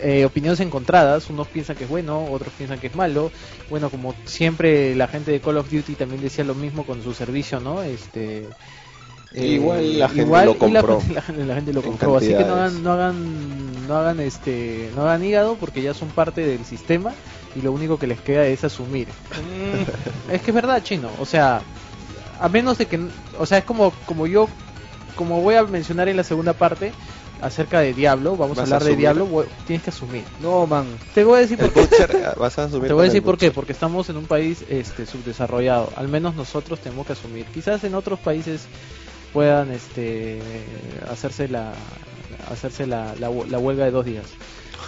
eh, 0.00 0.24
opiniones 0.24 0.58
encontradas. 0.60 1.28
Unos 1.30 1.46
piensan 1.48 1.76
que 1.76 1.84
es 1.84 1.90
bueno, 1.90 2.24
otros 2.30 2.52
piensan 2.56 2.78
que 2.80 2.86
es 2.88 2.94
malo. 2.96 3.30
Bueno, 3.70 3.90
como 3.90 4.14
siempre, 4.24 4.94
la 4.96 5.06
gente 5.08 5.30
de 5.30 5.40
Call 5.40 5.58
of 5.58 5.70
Duty 5.70 5.94
también 5.94 6.20
decía 6.22 6.44
lo 6.44 6.54
mismo 6.54 6.84
con 6.84 7.02
su 7.02 7.12
servicio, 7.14 7.60
¿no? 7.60 7.82
Este. 7.82 8.46
eh, 9.34 9.46
Igual 9.46 9.98
la 9.98 10.08
gente 10.08 10.22
igual 10.22 10.46
lo 10.46 10.52
la 10.54 10.58
compró. 10.58 11.00
gente- 11.00 11.14
La, 11.14 11.22
gente- 11.22 11.44
la 11.46 11.54
gente 11.54 11.72
lo 11.72 11.80
En 11.80 11.86
compró, 11.88 12.16
así 12.16 12.28
que 12.28 12.44
no 12.44 12.54
hagan, 12.54 12.82
no 12.82 12.92
hagan, 12.92 13.86
no 13.88 13.96
hagan, 13.96 14.20
este, 14.20 14.90
no 14.96 15.02
hagan 15.02 15.24
hígado 15.24 15.56
porque 15.60 15.82
ya 15.82 15.94
son 15.94 16.08
parte 16.08 16.40
del 16.40 16.64
sistema 16.64 17.12
y 17.56 17.62
lo 17.62 17.72
único 17.72 17.98
que 17.98 18.06
les 18.06 18.20
queda 18.20 18.46
es 18.46 18.64
asumir. 18.64 19.08
Es 20.30 20.40
que 20.42 20.50
es 20.50 20.54
verdad, 20.54 20.82
chino. 20.82 21.10
O 21.20 21.26
sea, 21.26 21.60
a 22.40 22.48
menos 22.48 22.78
de 22.78 22.86
que, 22.86 22.98
o 23.38 23.46
sea, 23.46 23.58
es 23.58 23.64
como, 23.64 23.92
como 24.06 24.26
yo, 24.26 24.48
como 25.16 25.40
voy 25.42 25.54
a 25.56 25.62
mencionar 25.64 26.08
en 26.08 26.16
la 26.16 26.24
segunda 26.24 26.52
parte 26.54 26.92
acerca 27.40 27.80
de 27.80 27.92
Diablo, 27.92 28.36
vamos 28.36 28.56
a 28.58 28.62
¿Vas 28.62 28.70
a 28.72 28.76
hablar 28.76 28.88
de? 28.90 28.96
Diablo, 28.96 29.26
voy- 29.26 29.46
tienes 29.66 29.82
que 29.82 29.90
asumir. 29.90 30.22
No, 30.40 30.66
man. 30.66 30.86
Te 31.14 31.24
voy 31.24 31.38
a 31.38 31.40
decir 31.40 31.58
por 31.58 31.72
qué. 31.72 31.80
Butcher, 31.80 32.34
vas 32.38 32.58
a 32.58 32.64
asumir 32.64 32.86
Te 32.88 32.92
voy 32.94 33.02
a 33.02 33.04
decir 33.06 33.22
por 33.22 33.36
qué, 33.36 33.50
porque 33.50 33.72
estamos 33.72 34.08
en 34.08 34.16
un 34.16 34.26
país 34.26 34.64
este 34.68 35.06
subdesarrollado. 35.06 35.90
Al 35.96 36.08
menos 36.08 36.34
nosotros 36.36 36.78
tenemos 36.80 37.06
que 37.06 37.14
asumir. 37.14 37.44
Quizás 37.46 37.82
en 37.84 37.94
otros 37.96 38.18
países 38.20 38.62
puedan 39.32 39.70
este 39.72 40.40
hacerse 41.10 41.48
la 41.48 41.72
hacerse 42.50 42.86
la, 42.86 43.14
la, 43.18 43.30
hue- 43.30 43.46
la 43.48 43.58
huelga 43.58 43.84
de 43.86 43.90
dos 43.90 44.04
días. 44.04 44.24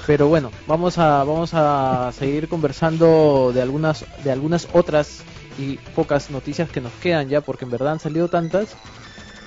Pero 0.07 0.29
bueno, 0.29 0.51
vamos 0.67 0.99
a 0.99 1.25
vamos 1.25 1.51
a 1.55 2.13
seguir 2.13 2.49
conversando 2.49 3.53
de 3.55 3.63
algunas 3.63 4.05
de 4.23 4.31
algunas 4.31 4.69
otras 4.73 5.23
y 5.59 5.77
pocas 5.95 6.31
noticias 6.31 6.69
que 6.69 6.81
nos 6.81 6.93
quedan 6.95 7.29
ya, 7.29 7.41
porque 7.41 7.65
en 7.65 7.71
verdad 7.71 7.93
han 7.93 8.01
salido 8.01 8.29
tantas 8.29 8.75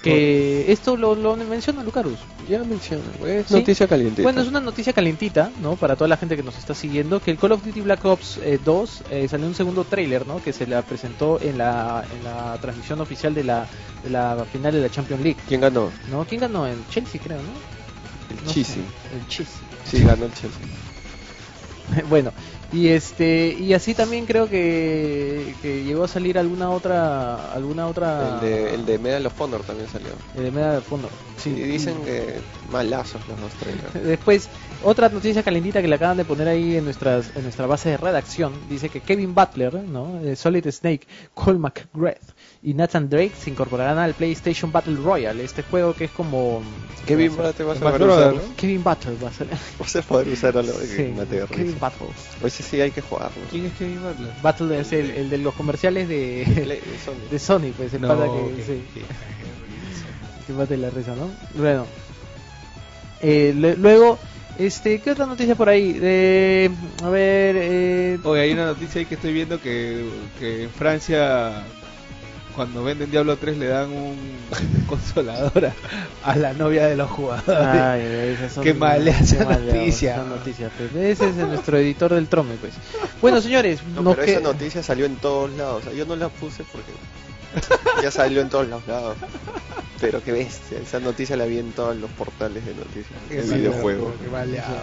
que 0.02 0.72
esto 0.72 0.96
lo, 0.96 1.16
lo 1.16 1.36
menciona 1.36 1.84
Lucarus. 1.84 2.20
Ya 2.48 2.64
mencioné, 2.64 3.04
es 3.28 3.48
Sí. 3.48 3.54
noticia 3.56 3.88
caliente. 3.88 4.22
Bueno, 4.24 4.42
es 4.42 4.48
una 4.48 4.62
noticia 4.62 4.94
calentita, 4.94 5.52
¿no? 5.62 5.76
Para 5.76 5.96
toda 5.96 6.08
la 6.08 6.18
gente 6.18 6.38
que 6.38 6.44
nos 6.44 6.58
está 6.58 6.74
siguiendo, 6.74 7.20
que 7.20 7.32
el 7.32 7.38
Call 7.38 7.52
of 7.52 7.66
Duty 7.66 7.82
Black 7.82 8.06
Ops 8.06 8.40
eh, 8.44 8.60
2 8.64 9.04
eh, 9.10 9.28
salió 9.28 9.48
un 9.48 9.56
segundo 9.56 9.84
tráiler, 9.84 10.26
¿no? 10.26 10.42
Que 10.42 10.54
se 10.54 10.66
la 10.66 10.82
presentó 10.82 11.42
en 11.42 11.58
la, 11.58 12.06
en 12.18 12.24
la 12.24 12.58
transmisión 12.62 13.02
oficial 13.02 13.34
de 13.34 13.44
la, 13.44 13.68
de 14.04 14.10
la 14.10 14.46
final 14.52 14.72
de 14.74 14.82
la 14.82 14.90
Champions 14.90 15.22
League, 15.24 15.40
¿Quién 15.48 15.62
ganó? 15.62 15.92
¿no? 16.10 16.26
¿Quién 16.26 16.42
ganó? 16.42 16.66
El 16.68 16.78
Chelsea, 16.90 17.20
creo, 17.22 17.38
¿no? 17.40 17.77
El 18.30 18.44
No 18.44 18.50
sé, 18.52 18.60
El 19.14 19.28
Chelsea. 19.28 19.62
Sí, 19.86 20.04
ganó 20.04 20.26
el 20.26 20.34
Chelsea. 20.34 20.60
bueno, 22.10 22.32
Y 22.74 22.90
este 22.90 23.56
y 23.58 23.74
así 23.74 23.94
también 23.94 24.26
creo 24.26 24.50
que, 24.50 25.56
que 25.62 25.84
llegó 25.86 26.04
a 26.04 26.08
salir 26.10 26.38
alguna 26.38 26.70
otra 26.70 27.54
alguna 27.54 27.88
otra 27.88 28.36
El 28.36 28.42
de, 28.42 28.76
el 28.76 28.86
de 28.86 29.00
Medal 29.00 29.26
of 29.26 29.40
Honor 29.40 29.62
también 29.64 29.88
salió. 29.90 30.10
el 30.36 30.44
de 30.44 30.52
Medal 30.52 30.78
of 30.80 30.92
Honor. 30.92 31.10
Sí, 31.38 31.52
Y 31.52 31.54
dicen 31.62 31.96
que 32.04 32.40
malazos 32.72 33.22
los 33.30 33.40
dos 33.40 33.52
trailers. 33.54 33.94
Después, 34.06 34.50
otra 34.84 35.08
noticia 35.08 35.44
calentita 35.44 35.82
que 35.82 35.88
le 35.88 35.96
acaban 35.96 36.18
de 36.18 36.26
poner 36.26 36.50
ahí 36.50 36.76
en 36.76 36.84
nuestras 36.84 37.32
en 37.36 37.44
nuestra 37.44 37.68
base 37.68 37.90
de 37.92 37.98
redacción, 37.98 38.52
dice 38.70 38.90
que 38.90 39.00
Kevin 39.00 39.34
Butler, 39.34 39.76
¿no? 39.76 40.20
de 40.22 40.36
Solid 40.36 40.70
Snake, 40.70 41.08
Cole 41.34 41.60
McGrath 41.60 42.18
y 42.64 42.74
Nathan 42.74 43.10
Drake 43.10 43.34
se 43.40 43.50
incorporarán 43.50 43.98
al 44.00 44.14
PlayStation 44.16 44.72
Battle 44.72 44.96
Royale, 44.96 45.44
este 45.44 45.62
juego 45.64 45.94
que 45.94 46.06
es 46.06 46.12
como 46.12 46.62
Kevin 47.06 47.30
¿cómo 47.36 47.44
Butler 47.48 47.68
vas 47.68 47.78
a 47.78 47.82
poder 47.82 48.02
usarlo. 48.10 48.42
¿no? 48.48 48.56
Kevin 48.56 48.84
Butler 48.84 49.24
va 49.24 49.30
a 49.30 49.34
ser. 49.34 49.48
Vas 49.80 49.96
a 49.96 50.02
poder 50.02 50.28
usarlo 50.30 50.64
Sí, 50.64 51.02
en 51.04 51.16
Mateo 51.18 51.48
Kevin 51.48 51.74
Butler. 51.80 52.10
Pues 52.42 52.54
sí, 52.54 52.64
sí 52.64 52.82
hay 52.82 52.92
que 52.92 53.02
jugarlo. 53.02 53.42
¿Quién 53.52 53.66
es 53.68 53.74
Kevin 53.74 54.02
Butler? 54.02 54.32
Butler 54.42 54.80
es 54.82 54.92
el, 54.94 55.12
el 55.12 55.30
de 55.30 55.38
los 55.38 55.54
comerciales 55.54 56.10
de, 56.10 56.46
de 56.46 56.82
Sony. 57.06 57.30
de 57.32 57.40
Sony, 57.40 57.74
pues 57.78 57.94
el 57.94 58.02
No, 58.02 58.08
pata 58.10 58.24
que 58.26 58.30
ok, 58.32 58.52
sí. 58.66 58.82
ok. 59.02 60.48
que 60.48 60.54
mate 60.54 60.78
la 60.78 60.90
risa, 60.90 61.14
¿no? 61.16 61.30
Bueno. 61.62 61.86
Eh, 63.22 63.54
luego, 63.80 64.20
este, 64.60 65.00
¿qué 65.00 65.12
otra 65.12 65.26
noticia 65.26 65.56
por 65.56 65.70
ahí? 65.70 65.94
De, 65.94 66.70
a 67.04 67.10
ver, 67.10 67.56
eh, 67.58 68.20
Oye, 68.24 68.42
hay 68.42 68.52
una 68.52 68.66
noticia 68.68 69.00
ahí 69.00 69.06
que 69.06 69.16
estoy 69.16 69.34
viendo 69.34 69.60
que, 69.62 70.06
que 70.40 70.64
en 70.64 70.70
Francia, 70.70 71.64
cuando 72.58 72.84
venden 72.84 73.10
Diablo 73.10 73.38
3, 73.38 73.58
le 73.58 73.68
dan 73.68 73.90
un 73.92 74.18
consolador 74.88 75.66
a, 75.68 75.74
a 76.24 76.36
la 76.36 76.52
novia 76.54 76.88
de 76.88 76.98
los 76.98 77.10
jugadores. 77.10 77.48
ay, 77.66 78.02
esas 78.34 78.52
son- 78.52 78.64
Qué 78.66 78.74
mal 78.74 79.04
qué 79.06 79.12
esa 79.12 79.46
noticia. 79.46 80.16
son 80.18 80.30
noticias, 80.30 80.72
pues. 80.78 80.94
Ese 80.96 81.30
es 81.30 81.36
nuestro 81.36 81.78
editor 81.78 82.14
del 82.14 82.28
trome, 82.28 82.56
pues. 82.60 82.74
Bueno, 83.22 83.40
señores, 83.40 83.80
No, 83.96 84.12
pero 84.12 84.26
que- 84.26 84.32
esa 84.34 84.42
noticia 84.42 84.84
salió 84.84 85.06
en 85.06 85.16
todos 85.16 85.52
lados. 85.52 85.82
O 85.82 85.84
sea, 85.86 85.94
yo 85.94 86.06
no 86.06 86.16
la 86.18 86.28
puse 86.30 86.64
porque 86.72 86.92
ya 88.02 88.12
salió 88.12 88.42
en 88.42 88.50
todos 88.50 88.68
los 88.68 88.86
lados. 88.88 89.18
Pero 90.00 90.24
qué 90.24 90.32
bestia, 90.32 90.80
esa 90.80 91.00
noticia 91.00 91.36
la 91.36 91.46
vi 91.46 91.58
en 91.58 91.72
todos 91.72 91.96
los 91.96 92.12
portales 92.12 92.64
de 92.66 92.76
noticias 92.76 93.20
Qué 93.30 93.42
videojuegos. 93.42 94.14
qué 94.24 94.30
maleado. 94.30 94.78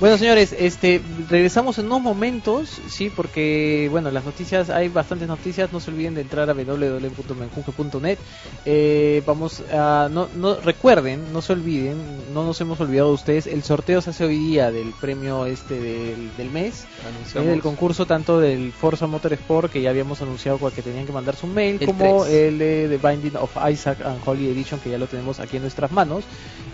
Bueno, 0.00 0.16
señores, 0.16 0.54
este, 0.58 1.02
regresamos 1.28 1.78
en 1.78 1.84
unos 1.84 2.00
momentos, 2.00 2.80
sí, 2.88 3.10
porque, 3.14 3.86
bueno, 3.90 4.10
las 4.10 4.24
noticias, 4.24 4.70
hay 4.70 4.88
bastantes 4.88 5.28
noticias, 5.28 5.74
no 5.74 5.80
se 5.80 5.90
olviden 5.90 6.14
de 6.14 6.22
entrar 6.22 6.48
a 6.48 6.54
www.menjunge.net. 6.54 8.18
Eh, 8.64 9.22
vamos 9.26 9.62
a, 9.70 10.08
no, 10.10 10.26
no, 10.34 10.54
recuerden, 10.54 11.30
no 11.34 11.42
se 11.42 11.52
olviden, 11.52 11.98
no 12.32 12.46
nos 12.46 12.58
hemos 12.62 12.80
olvidado 12.80 13.08
de 13.08 13.14
ustedes, 13.14 13.46
el 13.46 13.62
sorteo 13.62 14.00
se 14.00 14.08
hace 14.08 14.24
hoy 14.24 14.38
día 14.38 14.70
del 14.70 14.94
premio 14.98 15.44
este 15.44 15.78
del, 15.78 16.34
del 16.34 16.50
mes, 16.50 16.86
eh, 17.34 17.40
del 17.40 17.60
concurso 17.60 18.06
tanto 18.06 18.40
del 18.40 18.72
Forza 18.72 19.06
Motorsport, 19.06 19.70
que 19.70 19.82
ya 19.82 19.90
habíamos 19.90 20.22
anunciado 20.22 20.56
cual 20.56 20.72
que 20.72 20.80
tenían 20.80 21.04
que 21.04 21.12
mandar 21.12 21.36
su 21.36 21.46
mail, 21.46 21.76
El 21.78 21.86
como 21.86 21.99
3. 22.00 22.28
el 22.28 22.58
de 22.58 22.98
The 22.98 23.08
Binding 23.08 23.36
of 23.36 23.56
Isaac 23.70 24.00
and 24.04 24.20
Holy 24.24 24.48
Edition, 24.48 24.80
que 24.80 24.90
ya 24.90 24.98
lo 24.98 25.06
tenemos 25.06 25.40
aquí 25.40 25.56
en 25.56 25.62
nuestras 25.62 25.92
manos. 25.92 26.24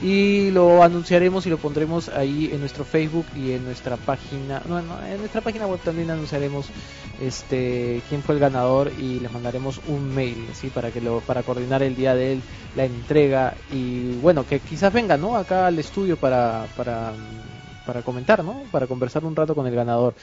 Y 0.03 0.51
lo 0.51 0.83
anunciaremos 0.83 1.47
y 1.47 1.51
lo 1.51 1.57
pondremos 1.59 2.09
ahí 2.11 2.51
en 2.53 2.61
nuestro 2.61 2.85
Facebook 2.85 3.27
y 3.35 3.53
en 3.53 3.65
nuestra 3.65 3.97
página 3.97 4.63
no, 4.69 4.83
no, 4.83 5.05
en 5.07 5.19
nuestra 5.19 5.41
página 5.41 5.67
web 5.67 5.81
también 5.83 6.11
anunciaremos 6.11 6.67
este 7.21 8.03
quién 8.09 8.23
fue 8.23 8.35
el 8.35 8.41
ganador 8.41 8.93
y 8.99 9.21
les 9.21 9.33
mandaremos 9.33 9.81
un 9.89 10.15
mail 10.15 10.47
sí 10.53 10.69
para 10.69 10.91
que 10.91 11.01
lo 11.01 11.21
para 11.21 11.43
coordinar 11.43 11.83
el 11.83 11.97
día 11.97 12.15
de 12.15 12.35
él 12.35 12.43
la 12.77 12.85
entrega 12.85 13.55
y 13.73 14.13
bueno 14.17 14.47
que 14.47 14.61
quizás 14.61 14.93
venga 14.93 15.17
no 15.17 15.37
acá 15.37 15.67
al 15.67 15.79
estudio 15.79 16.19
para 16.19 16.67
para 16.77 17.13
para 17.87 18.03
comentar 18.03 18.45
no 18.45 18.65
para 18.71 18.87
conversar 18.87 19.25
un 19.25 19.35
rato 19.35 19.55
con 19.55 19.67
el 19.67 19.75
ganador. 19.75 20.15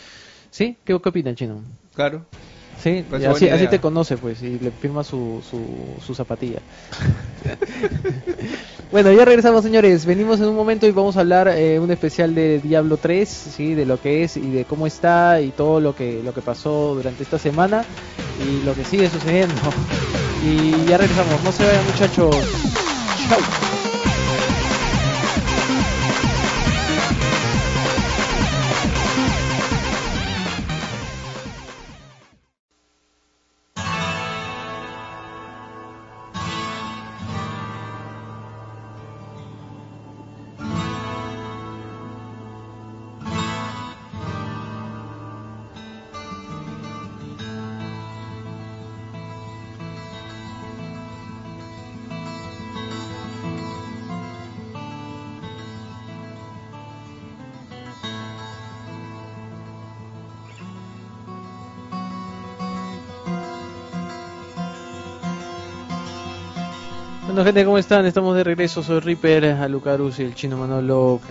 Sí 0.51 0.77
qué, 0.83 0.99
qué 1.01 1.09
opinan 1.09 1.35
chino 1.35 1.61
Claro. 1.95 2.25
Sí, 2.81 3.05
y 3.19 3.25
así, 3.25 3.49
así 3.49 3.67
te 3.67 3.79
conoce, 3.79 4.17
pues, 4.17 4.41
y 4.41 4.59
le 4.59 4.71
firma 4.71 5.03
su, 5.03 5.41
su, 5.49 5.61
su 6.05 6.13
zapatilla. 6.13 6.59
bueno, 8.91 9.11
ya 9.13 9.23
regresamos, 9.23 9.63
señores. 9.63 10.05
Venimos 10.05 10.39
en 10.39 10.47
un 10.47 10.55
momento 10.55 10.85
y 10.85 10.91
vamos 10.91 11.15
a 11.15 11.21
hablar 11.21 11.47
eh, 11.47 11.79
un 11.79 11.91
especial 11.91 12.35
de 12.35 12.59
Diablo 12.59 12.97
3, 12.97 13.29
sí, 13.29 13.73
de 13.73 13.85
lo 13.85 14.01
que 14.01 14.23
es 14.23 14.35
y 14.37 14.51
de 14.51 14.65
cómo 14.65 14.85
está 14.85 15.39
y 15.39 15.51
todo 15.51 15.79
lo 15.79 15.95
que 15.95 16.21
lo 16.23 16.33
que 16.33 16.41
pasó 16.41 16.95
durante 16.95 17.23
esta 17.23 17.39
semana 17.39 17.85
y 18.39 18.65
lo 18.65 18.73
que 18.73 18.83
sigue 18.83 19.09
sucediendo. 19.09 19.55
Y 20.45 20.85
ya 20.85 20.97
regresamos. 20.97 21.41
No 21.43 21.51
se 21.51 21.65
vayan, 21.65 21.85
muchachos. 21.85 22.35
Chau. 23.29 23.82
Bueno, 67.25 67.43
gente, 67.45 67.63
¿cómo 67.65 67.77
están? 67.77 68.05
Estamos 68.05 68.35
de 68.35 68.43
regreso. 68.43 68.83
Soy 68.83 68.99
Reaper, 68.99 69.45
Alucarus 69.45 70.19
y 70.19 70.23
el 70.23 70.35
chino 70.35 70.57
Manolo, 70.57 71.21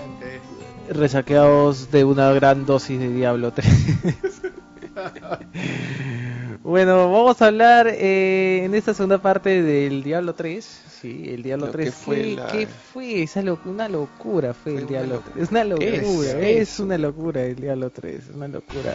resaqueados 0.89 1.91
de 1.91 2.05
una 2.05 2.33
gran 2.33 2.65
dosis 2.65 2.99
de 2.99 3.11
Diablo 3.11 3.53
3. 3.53 3.69
bueno, 6.63 7.11
vamos 7.13 7.41
a 7.43 7.47
hablar 7.47 7.89
eh, 7.89 8.63
en 8.65 8.75
esta 8.75 8.95
segunda 8.95 9.19
parte 9.19 9.63
del 9.63 10.03
Diablo 10.03 10.35
3. 10.35 10.81
Sí, 11.03 11.25
el 11.29 11.43
Diablo 11.43 11.67
Lo 11.67 11.73
3. 11.73 11.87
que 11.87 11.93
fue 11.93 12.17
¿Qué, 12.23 12.35
la- 12.37 12.47
qué 12.47 12.67
fue? 12.67 13.23
Esa 13.25 13.43
lo- 13.43 13.59
una 13.65 13.89
locura 13.89 14.55
fue, 14.55 14.73
Fue 14.73 14.83
el 14.83 14.87
Diablo 14.89 15.15
locura. 15.17 15.33
3. 15.35 15.45
Es 15.45 15.51
una 15.51 15.65
locura, 15.65 16.41
Es, 16.41 16.69
es, 16.71 16.81
una 16.81 16.99
locura 16.99 17.43
el 17.43 17.57
Diablo 17.57 17.91
3, 17.91 18.29
es 18.31 18.35
una 18.35 18.49
locura. 18.49 18.95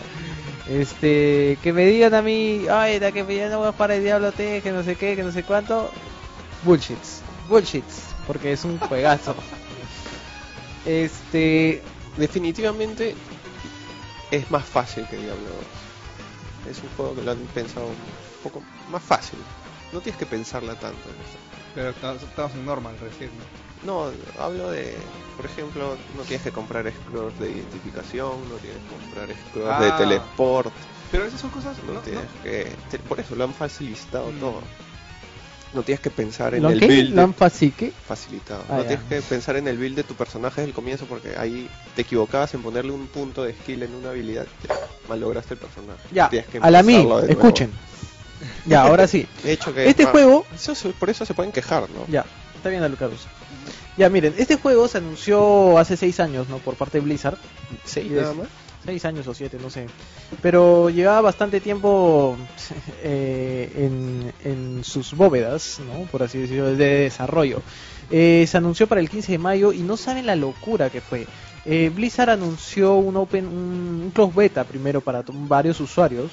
Este, 0.70 1.58
que 1.62 1.74
me 1.74 1.86
digan 1.86 2.14
a 2.14 2.22
mí, 2.22 2.62
ay, 2.70 3.00
da 3.00 3.12
que 3.12 3.24
me 3.24 3.50
no 3.50 3.60
voy 3.60 3.68
a 3.68 3.72
jugar 3.74 3.92
el 3.92 4.04
Diablo 4.04 4.32
3, 4.32 4.64
que 4.64 4.72
no 4.72 4.84
sé 4.84 4.96
qué, 4.96 5.16
que 5.16 5.24
no 5.24 5.32
sé 5.32 5.44
cuánto. 5.44 5.90
Bullshits, 6.64 7.22
bullshits, 7.50 8.02
porque 8.26 8.52
es 8.54 8.64
un 8.66 8.78
juegazo. 8.90 9.36
Este, 10.86 11.82
Definitivamente 12.18 13.16
es 14.32 14.50
más 14.50 14.66
fácil 14.66 15.06
que 15.08 15.18
Diablo 15.18 15.44
2. 16.66 16.72
Es 16.72 16.82
un 16.84 16.90
juego 16.98 17.14
que 17.16 17.22
lo 17.22 17.32
han 17.32 17.38
pensado 17.54 17.86
un 17.86 17.96
poco 18.44 18.64
más 18.92 19.04
fácil. 19.04 19.38
No 19.94 20.02
tienes 20.02 20.18
que 20.18 20.26
pensarla 20.26 20.74
tanto. 20.74 20.98
en 21.10 21.16
esto. 21.16 21.38
Pero 21.76 21.94
ta- 21.94 22.14
estamos 22.16 22.54
en 22.54 22.66
normal 22.66 22.98
recién. 23.00 23.30
¿no? 23.86 24.10
No, 24.10 24.12
hablo 24.44 24.72
de, 24.72 24.96
por 25.36 25.46
ejemplo, 25.46 25.96
no 26.18 26.24
tienes 26.24 26.42
que 26.42 26.52
comprar 26.52 26.92
scrolls 26.92 27.38
de 27.40 27.52
identificación, 27.52 28.50
no 28.50 28.56
tienes 28.56 28.80
que 28.82 28.96
comprar 28.96 29.30
scrolls 29.50 29.72
Ah. 29.72 29.84
de 29.84 29.92
teleport, 29.92 30.74
Pero 31.12 31.26
esas 31.26 31.40
son 31.40 31.52
cosas. 31.52 31.78
no, 31.86 31.94
no- 31.94 32.00
tienes 32.00 32.24
no- 32.24 32.44
que, 32.44 32.76
por 33.08 33.20
eso 33.20 33.36
lo 33.36 33.44
han 33.44 33.54
facilitado 33.54 34.32
Mm. 34.32 34.40
todo. 34.40 34.62
No 35.74 35.84
tienes 35.84 36.00
que 36.00 36.10
pensar 36.10 36.56
en 36.56 36.64
¿lo 36.64 36.70
el 36.70 36.80
qué? 36.80 36.88
build 36.88 37.16
¿Lo 37.16 37.22
han 37.24 37.34
facique? 37.34 37.92
facilitado. 38.08 38.64
Ah, 38.70 38.78
no 38.78 38.84
tienes 38.86 39.06
que 39.06 39.22
pensar 39.22 39.58
en 39.58 39.68
el 39.68 39.78
build 39.78 39.96
de 39.98 40.04
tu 40.04 40.16
personaje 40.16 40.62
desde 40.62 40.70
el 40.70 40.76
comienzo 40.76 41.06
porque 41.06 41.36
ahí 41.38 41.70
te 41.96 42.04
equivocabas 42.04 42.54
en 42.54 42.62
ponerle 42.62 42.92
un 42.92 43.08
punto 43.08 43.44
de 43.44 43.54
skill 43.54 43.84
en 43.84 43.94
una 43.94 44.10
habilidad, 44.10 44.46
ya, 44.68 44.76
malograste 45.10 45.56
el 45.56 45.60
personaje. 45.60 46.00
Ya, 46.12 46.30
que 46.30 46.46
a 46.62 46.72
la 46.72 46.84
mí, 46.84 47.06
de 47.06 47.32
escuchen. 47.32 47.72
Ya, 48.66 48.82
ahora 48.88 49.08
sí. 49.08 49.28
De 49.44 49.54
hecho 49.54 49.74
que 49.74 49.90
Este 49.90 50.04
ah, 50.04 50.12
juego 50.12 50.46
eso 50.56 50.74
por 51.00 51.10
eso 51.10 51.26
se 51.26 51.34
pueden 51.34 51.52
quejar, 51.52 51.90
¿no? 51.90 52.06
Ya, 52.08 52.26
está 52.56 52.70
bien, 52.70 52.84
Alucarus. 52.84 53.28
Ya, 53.98 54.10
miren, 54.10 54.36
este 54.38 54.56
juego 54.58 54.88
se 54.88 55.00
anunció 55.00 55.78
hace 55.80 55.98
seis 55.98 56.20
años, 56.20 56.48
¿no? 56.50 56.60
Por 56.60 56.76
parte 56.76 57.00
de 57.00 57.04
Blizzard. 57.04 57.38
Y 57.96 58.10
nada 58.10 58.34
más. 58.34 58.48
Seis 58.88 59.04
años 59.04 59.28
o 59.28 59.34
siete, 59.34 59.58
no 59.62 59.70
sé. 59.70 59.88
Pero 60.42 60.90
llevaba 60.90 61.20
bastante 61.20 61.60
tiempo 61.60 62.38
eh, 63.04 63.70
en, 63.76 64.34
en 64.50 64.84
sus 64.86 65.14
bóvedas, 65.14 65.82
¿no? 65.86 66.06
Por 66.06 66.24
así 66.24 66.38
decirlo, 66.38 66.74
de 66.74 67.02
desarrollo. 67.02 67.62
Eh, 68.10 68.46
se 68.48 68.56
anunció 68.56 68.88
para 68.88 69.02
el 69.02 69.10
15 69.10 69.34
de 69.34 69.38
mayo 69.40 69.74
y 69.74 69.80
no 69.80 69.98
saben 69.98 70.26
la 70.26 70.38
locura 70.38 70.90
que 70.90 71.02
fue. 71.02 71.28
Eh, 71.66 71.92
Blizzard 71.94 72.30
anunció 72.30 72.96
un 72.96 73.18
open, 73.18 73.48
un, 73.48 74.04
un 74.06 74.12
close 74.12 74.34
beta 74.34 74.64
primero 74.64 75.02
para 75.02 75.22
varios 75.28 75.82
usuarios 75.82 76.32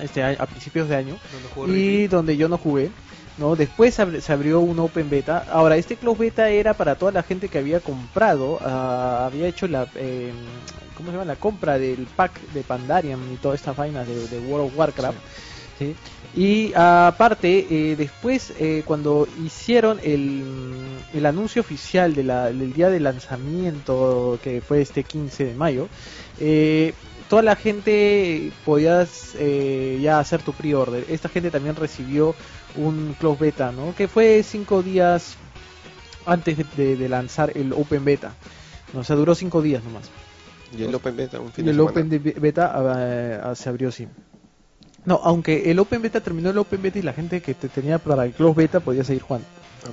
este 0.00 0.22
a, 0.22 0.30
a 0.30 0.46
principios 0.46 0.88
de 0.88 0.96
año 0.96 1.16
Donde 1.32 1.48
y 1.78 2.06
donde 2.08 2.36
yo 2.36 2.48
no 2.48 2.58
jugué. 2.58 2.90
¿no? 3.38 3.56
Después 3.56 3.94
se 3.94 4.02
abri- 4.06 4.20
se 4.20 4.32
abrió 4.32 4.60
un 4.60 4.78
Open 4.78 5.08
Beta. 5.08 5.46
Ahora, 5.50 5.76
este 5.76 5.96
Close 5.96 6.18
Beta 6.20 6.50
era 6.50 6.74
para 6.74 6.96
toda 6.96 7.12
la 7.12 7.22
gente 7.22 7.48
que 7.48 7.58
había 7.58 7.80
comprado, 7.80 8.58
ah, 8.62 9.24
había 9.26 9.46
hecho 9.46 9.66
la, 9.68 9.86
eh, 9.94 10.32
¿cómo 10.96 11.08
se 11.08 11.12
llama? 11.16 11.24
La 11.24 11.36
compra 11.36 11.78
del 11.78 12.06
pack 12.14 12.38
de 12.52 12.62
Pandarium 12.62 13.20
y 13.32 13.36
todas 13.36 13.58
estas 13.60 13.74
vainas 13.76 14.06
de, 14.06 14.28
de 14.28 14.38
World 14.38 14.66
of 14.68 14.78
Warcraft. 14.78 15.18
¿sí? 15.78 15.94
Y 16.34 16.72
aparte, 16.74 17.66
eh, 17.70 17.96
después, 17.96 18.52
eh, 18.58 18.82
cuando 18.86 19.26
hicieron 19.44 19.98
el, 20.02 20.42
el 21.14 21.26
anuncio 21.26 21.60
oficial 21.62 22.14
de 22.14 22.24
la- 22.24 22.46
del 22.52 22.72
día 22.74 22.90
de 22.90 23.00
lanzamiento, 23.00 24.38
que 24.42 24.60
fue 24.60 24.80
este 24.80 25.04
15 25.04 25.44
de 25.46 25.54
mayo, 25.54 25.88
eh, 26.40 26.92
toda 27.32 27.40
la 27.42 27.56
gente 27.56 28.52
podías 28.66 29.30
eh, 29.38 29.98
ya 30.02 30.18
hacer 30.18 30.42
tu 30.42 30.52
pre-order. 30.52 31.06
Esta 31.08 31.30
gente 31.30 31.50
también 31.50 31.74
recibió 31.76 32.34
un 32.76 33.16
close 33.18 33.40
beta, 33.42 33.72
¿no? 33.72 33.94
Que 33.94 34.06
fue 34.06 34.42
cinco 34.42 34.82
días 34.82 35.36
antes 36.26 36.58
de, 36.58 36.66
de- 36.76 36.96
de 36.96 37.08
lanzar 37.08 37.56
el 37.56 37.72
open 37.72 38.04
beta. 38.04 38.34
¿no? 38.92 39.00
O 39.00 39.04
sea, 39.04 39.16
duró 39.16 39.34
cinco 39.34 39.62
días 39.62 39.82
nomás. 39.82 40.10
Y 40.76 40.82
el 40.84 40.94
Open 40.94 41.16
Beta, 41.16 41.40
un 41.40 41.50
fin 41.52 41.64
Y 41.64 41.66
de 41.66 41.70
el 41.70 41.76
semana. 41.78 41.90
Open 41.90 42.22
Beta 42.40 42.96
eh, 42.98 43.40
ah, 43.42 43.54
se 43.54 43.68
abrió 43.70 43.90
sí. 43.90 44.06
No, 45.06 45.18
aunque 45.24 45.70
el 45.70 45.78
Open 45.78 46.02
Beta 46.02 46.20
terminó 46.20 46.50
el 46.50 46.58
Open 46.58 46.82
Beta 46.82 46.98
y 46.98 47.02
la 47.02 47.12
gente 47.14 47.40
que 47.40 47.54
te 47.54 47.68
tenía 47.70 47.98
para 47.98 48.26
el 48.26 48.32
Close 48.32 48.54
Beta 48.56 48.80
podía 48.80 49.04
seguir 49.04 49.22
jugando. 49.22 49.46
Ah. 49.84 49.88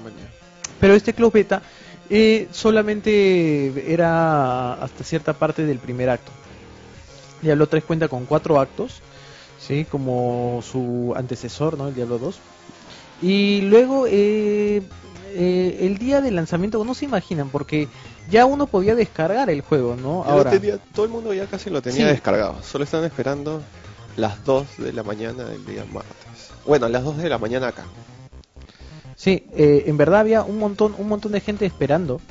Pero 0.81 0.93
este 0.93 1.13
Close 1.13 1.33
Beta 1.37 1.61
eh, 2.09 2.47
solamente 2.51 3.91
era 3.93 4.73
hasta 4.73 5.03
cierta 5.05 5.33
parte 5.33 5.65
del 5.65 5.79
primer 5.79 6.09
acto. 6.09 6.31
Diablo 7.41 7.67
3 7.67 7.83
cuenta 7.83 8.07
con 8.07 8.25
cuatro 8.25 8.59
actos, 8.59 9.01
¿sí? 9.59 9.85
como 9.89 10.61
su 10.63 11.13
antecesor, 11.15 11.77
¿no? 11.77 11.87
el 11.87 11.95
Diablo 11.95 12.17
2. 12.19 12.39
Y 13.21 13.61
luego 13.61 14.05
eh, 14.07 14.81
eh, 15.33 15.77
el 15.81 15.97
día 15.97 16.21
del 16.21 16.35
lanzamiento, 16.35 16.83
no 16.85 16.93
se 16.93 17.05
imaginan, 17.05 17.49
porque 17.49 17.87
ya 18.29 18.45
uno 18.45 18.67
podía 18.67 18.95
descargar 18.95 19.49
el 19.49 19.61
juego, 19.61 19.95
¿no? 19.95 20.23
Ya 20.25 20.31
Ahora, 20.31 20.51
tenía- 20.51 20.77
todo 20.93 21.05
el 21.05 21.11
mundo 21.11 21.33
ya 21.33 21.45
casi 21.47 21.69
lo 21.69 21.81
tenía 21.81 22.05
Sí. 22.05 22.11
descargado. 22.11 22.61
Solo 22.63 22.83
están 22.83 23.03
esperando 23.03 23.61
las 24.17 24.43
2 24.45 24.67
de 24.77 24.93
la 24.93 25.03
mañana 25.03 25.43
del 25.45 25.65
día 25.65 25.83
martes. 25.91 26.15
Bueno, 26.65 26.87
las 26.89 27.03
2 27.03 27.17
de 27.17 27.29
la 27.29 27.37
mañana 27.37 27.67
acá. 27.69 27.83
Sí, 29.15 29.43
eh, 29.55 29.83
en 29.87 29.97
verdad 29.97 30.21
había 30.21 30.43
un 30.43 30.57
montón, 30.59 30.95
un 30.97 31.07
montón 31.09 31.31
de 31.33 31.41
gente 31.41 31.65
esperando. 31.65 32.21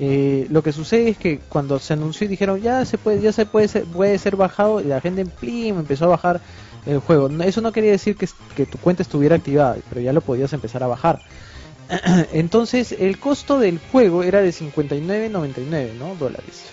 Eh, 0.00 0.46
lo 0.50 0.62
que 0.62 0.72
sucede 0.72 1.08
es 1.08 1.18
que 1.18 1.40
cuando 1.48 1.78
se 1.80 1.92
anunció 1.92 2.24
y 2.24 2.28
dijeron 2.28 2.60
ya 2.60 2.84
se 2.84 2.98
puede, 2.98 3.20
ya 3.20 3.32
se 3.32 3.46
puede 3.46 3.66
ser, 3.66 3.84
puede 3.84 4.16
ser 4.18 4.36
bajado, 4.36 4.80
y 4.80 4.84
la 4.84 5.00
gente 5.00 5.22
en 5.22 5.28
plim 5.28 5.78
empezó 5.78 6.04
a 6.04 6.08
bajar 6.08 6.40
el 6.86 6.98
juego. 7.00 7.28
Eso 7.42 7.60
no 7.60 7.72
quería 7.72 7.90
decir 7.90 8.16
que, 8.16 8.28
que 8.54 8.66
tu 8.66 8.78
cuenta 8.78 9.02
estuviera 9.02 9.36
activada, 9.36 9.76
pero 9.88 10.00
ya 10.00 10.12
lo 10.12 10.20
podías 10.20 10.52
empezar 10.52 10.82
a 10.82 10.86
bajar. 10.86 11.20
Entonces 12.32 12.92
el 12.92 13.18
costo 13.18 13.58
del 13.58 13.78
juego 13.78 14.22
era 14.22 14.40
de 14.40 14.50
59.99, 14.50 15.94
¿no? 15.98 16.14
Dólares. 16.14 16.64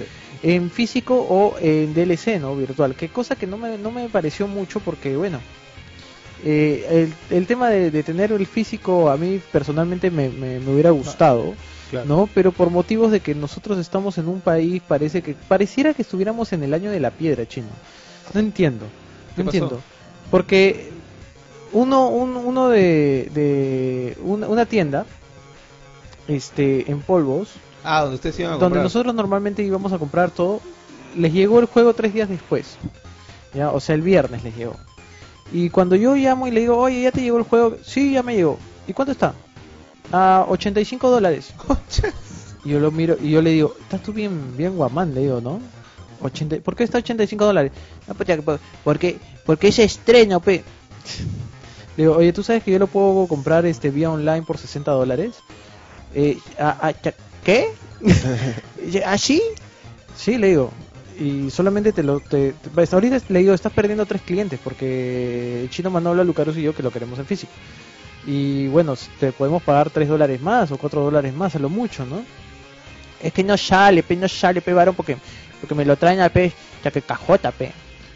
En 0.43 0.69
físico 0.69 1.15
o 1.15 1.55
en 1.59 1.93
DLC, 1.93 2.39
¿no? 2.39 2.55
Virtual. 2.55 2.95
Que 2.95 3.09
cosa 3.09 3.35
que 3.35 3.47
no 3.47 3.57
me, 3.57 3.77
no 3.77 3.91
me 3.91 4.09
pareció 4.09 4.47
mucho 4.47 4.79
porque, 4.81 5.15
bueno, 5.15 5.39
eh, 6.43 7.09
el, 7.31 7.35
el 7.35 7.47
tema 7.47 7.69
de, 7.69 7.89
de 7.89 8.03
tener 8.03 8.31
el 8.31 8.45
físico 8.45 9.09
a 9.09 9.17
mí 9.17 9.41
personalmente 9.51 10.11
me, 10.11 10.29
me, 10.29 10.59
me 10.59 10.73
hubiera 10.73 10.91
gustado, 10.91 11.55
Claro. 11.89 12.07
¿no? 12.07 12.29
Pero 12.33 12.51
por 12.51 12.69
motivos 12.71 13.11
de 13.11 13.19
que 13.19 13.35
nosotros 13.35 13.77
estamos 13.77 14.17
en 14.17 14.27
un 14.27 14.41
país, 14.41 14.81
parece 14.87 15.21
que 15.21 15.35
pareciera 15.47 15.93
que 15.93 16.01
estuviéramos 16.01 16.51
en 16.53 16.63
el 16.63 16.73
año 16.73 16.89
de 16.91 16.99
la 16.99 17.11
piedra, 17.11 17.47
chino. 17.47 17.67
No 18.33 18.39
entiendo, 18.39 18.85
¿Qué 19.35 19.43
no 19.43 19.51
pasó? 19.51 19.57
entiendo. 19.57 19.81
Porque 20.31 20.89
uno, 21.73 22.09
un- 22.09 22.35
uno 22.37 22.69
de, 22.69 23.29
de 23.33 24.17
una, 24.23 24.47
una 24.47 24.65
tienda, 24.65 25.05
este, 26.27 26.89
en 26.91 27.01
polvos, 27.01 27.49
Ah, 27.83 28.01
donde 28.01 28.15
ustedes 28.15 28.39
iban 28.39 28.49
a 28.49 28.53
donde 28.53 28.65
comprar. 28.65 28.83
nosotros 28.83 29.13
normalmente 29.13 29.61
íbamos 29.63 29.93
a 29.93 29.99
comprar 29.99 30.31
todo, 30.31 30.59
les 31.15 31.31
llegó 31.31 31.59
el 31.59 31.65
juego 31.67 31.93
tres 31.93 32.13
días 32.13 32.27
después. 32.29 32.77
¿ya? 33.53 33.69
O 33.71 33.79
sea, 33.79 33.93
el 33.95 34.01
viernes 34.01 34.43
les 34.43 34.55
llegó. 34.57 34.75
Y 35.53 35.69
cuando 35.69 35.95
yo 35.95 36.15
llamo 36.15 36.47
y 36.47 36.51
le 36.51 36.61
digo, 36.61 36.77
oye, 36.77 37.03
¿ya 37.03 37.11
te 37.11 37.21
llegó 37.21 37.37
el 37.37 37.43
juego? 37.43 37.77
Sí, 37.83 38.13
ya 38.13 38.23
me 38.23 38.35
llegó. 38.35 38.57
¿Y 38.87 38.93
cuánto 38.93 39.11
está? 39.11 39.35
A 40.17 40.45
85 40.47 41.09
dólares. 41.09 41.53
y 42.65 42.69
yo 42.69 42.79
lo 42.79 42.91
miro 42.91 43.17
y 43.21 43.31
yo 43.31 43.41
le 43.41 43.51
digo, 43.51 43.75
estás 43.81 44.01
tú 44.01 44.13
bien, 44.13 44.55
bien 44.55 44.75
guamán, 44.77 45.13
le 45.13 45.21
digo, 45.21 45.41
¿no? 45.41 45.59
80, 46.21 46.57
¿Por 46.63 46.75
qué 46.75 46.83
está 46.85 46.99
85 46.99 47.45
dólares? 47.45 47.71
No, 48.07 48.13
pues 48.15 48.27
ya, 48.27 48.37
porque, 48.83 49.17
porque 49.45 49.67
es 49.67 49.79
estreno, 49.79 50.39
pe. 50.39 50.63
Le 51.97 52.03
digo, 52.03 52.15
oye, 52.17 52.33
¿tú 52.33 52.43
sabes 52.43 52.63
que 52.63 52.71
yo 52.71 52.79
lo 52.79 52.87
puedo 52.87 53.27
comprar 53.27 53.65
este 53.65 53.89
vía 53.89 54.11
online 54.11 54.43
por 54.43 54.57
60 54.57 54.91
dólares? 54.91 55.35
Eh, 56.13 56.37
ah, 56.59 56.77
ah, 56.81 56.93
¿Qué? 57.43 57.67
¿Así? 59.05 59.41
Sí, 60.17 60.37
le 60.37 60.47
digo. 60.49 60.71
Y 61.19 61.49
solamente 61.51 61.93
te 61.93 62.03
lo... 62.03 62.19
Te, 62.19 62.53
te- 62.53 62.69
pues, 62.69 62.93
ahorita 62.93 63.19
le 63.29 63.39
digo, 63.39 63.53
estás 63.53 63.71
perdiendo 63.71 64.05
tres 64.05 64.21
clientes 64.23 64.59
porque 64.63 65.61
el 65.63 65.69
chino 65.69 65.89
Manolo, 65.89 66.23
Lucarus 66.23 66.57
y 66.57 66.63
yo 66.63 66.75
que 66.75 66.83
lo 66.83 66.91
queremos 66.91 67.19
en 67.19 67.25
físico. 67.25 67.53
Y 68.25 68.67
bueno, 68.67 68.95
te 69.19 69.31
podemos 69.31 69.61
pagar 69.61 69.89
3 69.89 70.07
dólares 70.07 70.41
más 70.41 70.71
o 70.71 70.77
4 70.77 71.01
dólares 71.01 71.33
más 71.33 71.55
a 71.55 71.59
lo 71.59 71.69
mucho, 71.69 72.05
¿no? 72.05 72.23
Es 73.21 73.33
que 73.33 73.43
no 73.43 73.57
sale, 73.57 74.03
pe, 74.03 74.15
no 74.15 74.27
sale, 74.27 74.61
pe, 74.61 74.73
varón, 74.73 74.95
porque, 74.95 75.17
porque 75.61 75.75
me 75.75 75.85
lo 75.85 75.95
traen 75.95 76.21
a 76.21 76.29
pe, 76.29 76.51
ya 76.83 76.91
que 76.91 77.01
cajota, 77.01 77.51
pe. 77.51 77.71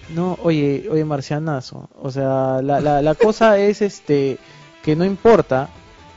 No, 0.09 0.37
oye, 0.41 0.87
oye, 0.89 1.05
marcianazo. 1.05 1.89
O 2.01 2.11
sea, 2.11 2.61
la, 2.63 2.79
la, 2.81 3.01
la 3.01 3.15
cosa 3.15 3.57
es 3.59 3.81
este 3.81 4.37
que 4.83 4.95
no 4.95 5.05
importa 5.05 5.69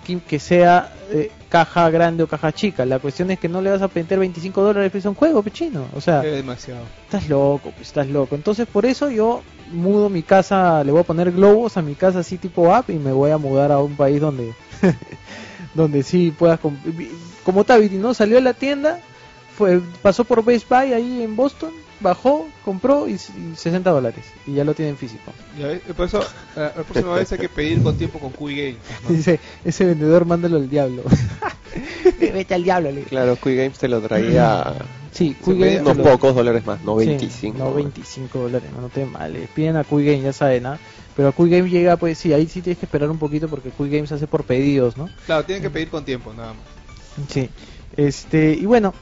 que, 0.07 0.21
que 0.21 0.39
sea 0.39 0.93
eh, 1.11 1.31
caja 1.53 1.91
grande 1.91 2.23
o 2.23 2.27
caja 2.27 2.51
chica. 2.51 2.87
La 2.87 2.99
cuestión 2.99 3.31
es 3.31 3.39
que 3.39 3.47
no 3.47 3.61
le 3.61 3.69
vas 3.69 3.83
a 3.83 3.91
meter 3.95 4.19
25 4.19 4.63
dólares 4.63 5.05
a 5.05 5.09
un 5.11 5.15
juego, 5.15 5.43
pechino. 5.43 5.85
O 5.95 6.01
sea, 6.01 6.25
Es 6.25 6.33
demasiado. 6.37 6.81
estás 7.05 7.29
loco, 7.29 7.73
pues 7.77 7.89
estás 7.89 8.09
loco. 8.09 8.35
Entonces, 8.35 8.67
por 8.67 8.87
eso 8.87 9.11
yo 9.11 9.43
mudo 9.71 10.09
mi 10.09 10.23
casa, 10.23 10.83
le 10.83 10.93
voy 10.93 11.03
a 11.03 11.05
poner 11.05 11.31
globos 11.31 11.77
a 11.77 11.83
mi 11.83 11.95
casa 11.95 12.21
así 12.21 12.39
tipo 12.39 12.75
app 12.75 12.89
y 12.89 12.95
me 12.95 13.13
voy 13.13 13.33
a 13.33 13.37
mudar 13.37 13.71
a 13.71 13.81
un 13.81 13.95
país 13.97 14.19
donde 14.19 14.55
donde 15.75 16.03
sí 16.03 16.35
puedas 16.39 16.59
como 17.45 17.65
Tabiti, 17.65 17.97
¿no? 17.97 18.15
Salió 18.15 18.37
de 18.37 18.43
la 18.43 18.55
tienda, 18.55 18.99
fue 19.57 19.81
pasó 20.03 20.25
por 20.25 20.45
Best 20.45 20.69
Buy 20.69 20.93
ahí 20.93 21.23
en 21.23 21.37
Boston, 21.37 21.71
bajó, 22.01 22.49
compró 22.65 23.07
y, 23.09 23.13
y 23.13 23.55
60 23.57 23.91
dólares 23.91 24.25
y 24.47 24.55
ya 24.55 24.65
lo 24.65 24.75
tiene 24.75 24.91
en 24.91 24.97
físico. 24.97 25.33
Ya 25.59 25.69
ves, 25.69 25.81
Por 25.97 26.07
eso, 26.07 26.21
eh, 26.57 26.71
la 26.77 26.83
próxima 26.83 27.15
vez 27.15 27.31
hay 27.33 27.39
que 27.39 27.49
pedir 27.49 27.83
con 27.83 27.97
tiempo 27.97 28.19
con 28.19 28.31
Cuy 28.31 28.57
Game. 28.57 28.77
Dice, 29.09 29.39
ese 29.65 29.85
vendedor 29.85 30.25
mándalo 30.25 30.57
al 30.57 30.69
diablo. 30.69 31.03
Vete 32.21 32.55
al 32.55 32.65
diablo, 32.65 32.91
le. 32.91 33.03
Claro, 33.03 33.37
Quick 33.37 33.57
Games 33.57 33.79
te 33.79 33.89
lo 33.89 34.01
traía 34.01 34.75
Sí, 35.13 35.37
unos 35.45 35.97
lo- 35.97 36.03
pocos 36.05 36.35
dólares 36.35 36.65
más, 36.67 36.81
no 36.83 36.99
Sí, 37.01 37.07
25. 37.07 37.59
no 37.59 37.75
25 37.75 38.39
dólares, 38.39 38.71
no 38.79 38.89
te 38.89 39.05
mal. 39.05 39.37
Piden 39.55 39.77
a 39.77 39.85
Quick 39.85 40.05
Game, 40.07 40.21
ya 40.23 40.33
saben, 40.33 40.65
¿ah? 40.67 40.79
Pero 41.15 41.29
a 41.29 41.33
Quick 41.33 41.49
Game 41.51 41.69
llega, 41.69 41.97
pues 41.99 42.17
sí, 42.19 42.33
ahí 42.33 42.47
sí 42.49 42.63
tienes 42.63 42.79
que 42.79 42.87
esperar 42.87 43.11
un 43.11 43.19
poquito 43.19 43.49
porque 43.49 43.69
Quick 43.71 43.91
Game 43.91 44.07
se 44.07 44.15
hace 44.15 44.27
por 44.27 44.45
pedidos, 44.45 44.97
¿no? 44.97 45.11
Claro, 45.27 45.45
tienen 45.45 45.63
que 45.63 45.69
pedir 45.71 45.89
con 45.91 46.05
tiempo, 46.05 46.33
nada 46.33 46.55
más. 46.55 46.63
Sí. 47.31 47.51
Este, 47.97 48.53
y 48.55 48.65
bueno, 48.65 48.95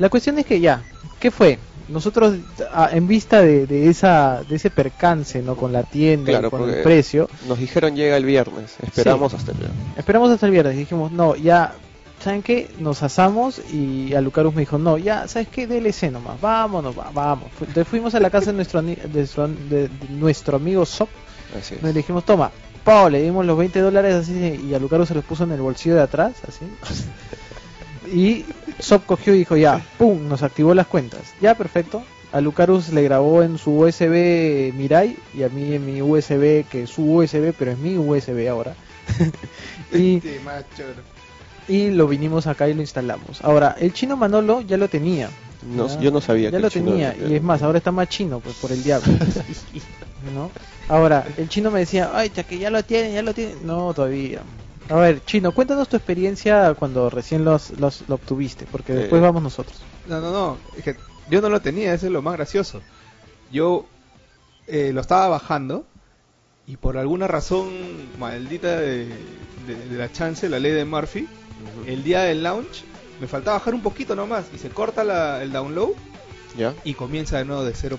la 0.00 0.08
cuestión 0.08 0.36
es 0.40 0.46
que 0.46 0.58
ya, 0.58 0.82
¿qué 1.20 1.30
fue? 1.30 1.58
Nosotros, 1.88 2.34
ah, 2.72 2.88
en 2.92 3.06
vista 3.06 3.40
de, 3.42 3.66
de 3.66 3.88
esa 3.88 4.42
de 4.48 4.56
ese 4.56 4.70
percance, 4.70 5.42
¿no? 5.42 5.54
Con 5.56 5.72
la 5.72 5.82
tienda, 5.84 6.32
y 6.32 6.50
con 6.50 6.62
el 6.68 6.82
precio, 6.82 7.28
Nos 7.48 7.58
dijeron 7.58 7.94
llega 7.94 8.16
el 8.16 8.24
viernes, 8.24 8.76
esperamos 8.82 9.34
hasta 9.34 9.52
el 9.52 9.58
viernes. 9.58 9.78
esperamos 9.96 10.30
hasta 10.30 10.46
el 10.46 10.52
viernes. 10.52 10.76
Dijimos, 10.76 11.10
no, 11.10 11.34
ya, 11.34 11.72
¿saben 12.22 12.42
qué? 12.42 12.68
Nos 12.78 13.02
asamos 13.02 13.60
y 13.72 14.14
a 14.14 14.20
Lucarus 14.20 14.54
me 14.54 14.60
dijo, 14.60 14.78
no, 14.78 14.98
ya, 14.98 15.26
¿sabes 15.26 15.48
qué? 15.48 15.66
DLC 15.66 16.12
nomás, 16.12 16.40
vámonos, 16.40 16.96
va- 16.96 17.10
vamos. 17.12 17.48
Entonces 17.60 17.88
fuimos 17.88 18.14
a 18.14 18.20
la 18.20 18.30
casa 18.30 18.52
de 18.52 18.56
nuestro, 18.56 18.80
de, 18.82 18.94
de- 18.94 19.88
de 19.88 19.90
nuestro 20.10 20.56
amigo 20.58 20.86
Sop. 20.86 21.08
Nos 21.82 21.92
dijimos, 21.94 22.24
toma, 22.24 22.52
Pau, 22.84 23.10
le 23.10 23.20
dimos 23.20 23.44
los 23.44 23.58
20 23.58 23.80
dólares 23.80 24.14
así 24.14 24.60
y 24.68 24.72
a 24.74 24.78
Lucaro 24.78 25.04
se 25.06 25.14
los 25.14 25.24
puso 25.24 25.42
en 25.42 25.50
el 25.52 25.60
bolsillo 25.60 25.96
de 25.96 26.02
atrás, 26.02 26.34
así. 26.46 26.64
Y 28.12 28.44
Sop 28.78 29.04
cogió 29.06 29.34
y 29.34 29.38
dijo, 29.38 29.56
ya, 29.56 29.84
pum, 29.98 30.28
nos 30.28 30.42
activó 30.42 30.74
las 30.74 30.86
cuentas. 30.86 31.34
Ya, 31.40 31.54
perfecto. 31.56 32.02
A 32.32 32.40
Lucarus 32.40 32.90
le 32.90 33.02
grabó 33.02 33.42
en 33.42 33.58
su 33.58 33.72
USB 33.76 34.72
Mirai 34.74 35.16
y 35.34 35.42
a 35.42 35.48
mí 35.48 35.74
en 35.74 35.84
mi 35.84 36.00
USB, 36.00 36.64
que 36.68 36.82
es 36.84 36.90
su 36.90 37.02
USB, 37.16 37.52
pero 37.58 37.72
es 37.72 37.78
mi 37.78 37.96
USB 37.98 38.48
ahora. 38.48 38.74
y, 39.92 40.16
Este 40.16 40.38
macho. 40.40 40.84
y 41.68 41.90
lo 41.90 42.06
vinimos 42.06 42.46
acá 42.46 42.68
y 42.68 42.74
lo 42.74 42.82
instalamos. 42.82 43.42
Ahora, 43.42 43.74
el 43.80 43.92
chino 43.92 44.16
Manolo 44.16 44.60
ya 44.60 44.76
lo 44.76 44.88
tenía. 44.88 45.28
No- 45.74 45.88
Ya. 45.88 46.00
yo 46.00 46.10
no 46.12 46.20
sabía 46.20 46.50
Ya 46.50 46.56
que 46.58 46.62
lo 46.62 46.70
tenía, 46.70 47.14
y 47.16 47.34
es 47.34 47.42
más, 47.42 47.62
ahora 47.62 47.78
está 47.78 47.90
más 47.92 48.08
chino, 48.08 48.40
pues 48.40 48.54
por 48.56 48.70
el 48.72 48.82
diablo. 48.82 49.12
¿No? 50.34 50.50
Ahora, 50.88 51.26
el 51.36 51.48
chino 51.48 51.70
me 51.70 51.80
decía, 51.80 52.10
ay, 52.14 52.30
ya 52.34 52.44
que 52.44 52.58
ya 52.58 52.70
lo 52.70 52.82
tiene, 52.82 53.12
ya 53.12 53.22
lo 53.22 53.34
tiene. 53.34 53.54
No, 53.64 53.92
todavía. 53.92 54.40
A 54.90 54.94
ver, 54.96 55.24
chino, 55.24 55.52
cuéntanos 55.52 55.88
tu 55.88 55.96
experiencia 55.96 56.74
cuando 56.74 57.10
recién 57.10 57.44
los, 57.44 57.70
los, 57.78 58.02
lo 58.08 58.16
obtuviste, 58.16 58.66
porque 58.70 58.92
después 58.92 59.20
Eh. 59.20 59.22
vamos 59.24 59.42
nosotros. 59.42 59.78
No, 60.06 60.20
no, 60.20 60.32
no. 60.32 60.58
Es 60.76 60.82
que 60.84 60.96
yo 61.30 61.40
no 61.40 61.48
lo 61.48 61.60
tenía, 61.60 61.94
eso 61.94 62.06
es 62.06 62.12
lo 62.12 62.22
más 62.22 62.34
gracioso. 62.34 62.80
Yo 63.52 63.86
eh, 64.66 64.92
lo 64.92 65.00
estaba 65.00 65.28
bajando 65.28 65.84
y 66.66 66.76
por 66.76 66.98
alguna 66.98 67.26
razón 67.28 67.68
maldita 68.18 68.78
de, 68.80 69.06
de- 69.66 69.88
de 69.88 69.96
la 69.98 70.10
chance, 70.10 70.48
la 70.48 70.58
ley 70.58 70.72
de 70.72 70.84
Murphy, 70.84 71.28
el 71.86 72.02
día 72.02 72.22
del 72.22 72.42
launch 72.42 72.84
me 73.20 73.26
faltaba 73.26 73.58
bajar 73.58 73.74
un 73.74 73.82
poquito 73.82 74.16
nomás 74.16 74.46
y 74.54 74.58
se 74.58 74.70
corta 74.70 75.04
la- 75.04 75.42
el 75.42 75.52
download 75.52 75.90
¿Ya? 76.56 76.74
y 76.84 76.94
comienza 76.94 77.38
de 77.38 77.44
nuevo 77.44 77.64
de 77.64 77.74
0%. 77.74 77.98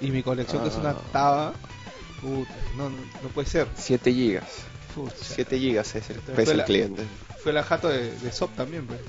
Y 0.00 0.10
mi 0.10 0.22
colección 0.22 0.62
que 0.62 0.68
es 0.68 0.76
una 0.76 0.90
Ah. 0.90 0.96
taba, 1.12 1.52
puta, 2.20 2.50
no, 2.76 2.88
no, 2.90 2.96
no 3.22 3.28
puede 3.30 3.48
ser. 3.48 3.66
7 3.76 4.12
gigas. 4.12 4.44
Pucha. 4.94 5.14
7 5.20 5.58
gigas 5.58 5.94
es 5.94 6.08
el, 6.10 6.16
Fue 6.16 6.34
pesa 6.34 6.52
el 6.52 6.58
la- 6.58 6.64
cliente. 6.64 7.02
Fue 7.42 7.52
la 7.52 7.62
jato 7.62 7.88
de, 7.88 8.10
de 8.10 8.32
SOP 8.32 8.54
también, 8.56 8.86
pues. 8.86 9.00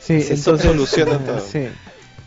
Sí, 0.00 0.20
Se 0.22 0.34
entonces 0.34 0.66
soluciona 0.66 1.18
todo. 1.26 1.40
Sí. 1.40 1.66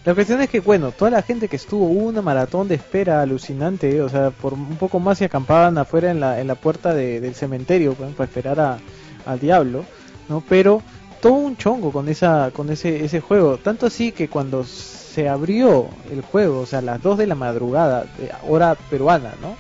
La 0.05 0.13
cuestión 0.15 0.39
es 0.41 0.49
que, 0.49 0.61
bueno, 0.61 0.91
toda 0.91 1.11
la 1.11 1.21
gente 1.21 1.47
que 1.49 1.57
estuvo 1.57 1.85
una 1.85 2.21
maratón 2.21 2.67
de 2.67 2.75
espera 2.75 3.21
alucinante, 3.21 4.01
o 4.01 4.07
sea, 4.09 4.29
por 4.31 4.53
un 4.53 4.77
poco 4.77 4.99
más 4.99 5.17
se 5.17 5.25
acampaban 5.25 5.77
afuera 5.77 6.11
en 6.11 6.19
la, 6.21 6.39
en 6.39 6.47
la 6.47 6.55
puerta 6.55 6.93
de- 6.93 7.19
del 7.19 7.35
cementerio 7.35 7.93
pues, 7.93 8.13
para 8.13 8.25
esperar 8.27 8.59
a, 8.59 8.77
al 9.25 9.39
diablo, 9.39 9.83
¿no? 10.29 10.41
Pero 10.47 10.81
todo 11.21 11.33
un 11.33 11.57
chongo 11.57 11.91
con 11.91 12.07
esa 12.09 12.51
con 12.53 12.69
ese 12.69 13.03
ese 13.03 13.19
juego, 13.21 13.57
tanto 13.57 13.87
así 13.87 14.11
que 14.11 14.29
cuando 14.29 14.63
se 14.63 15.27
abrió 15.27 15.87
el 16.11 16.21
juego, 16.21 16.61
o 16.61 16.65
sea, 16.65 16.79
a 16.79 16.83
las 16.83 17.01
2 17.01 17.17
de 17.17 17.27
la 17.27 17.35
madrugada, 17.35 18.03
de 18.17 18.31
hora 18.47 18.75
peruana, 18.89 19.33
¿no? 19.41 19.57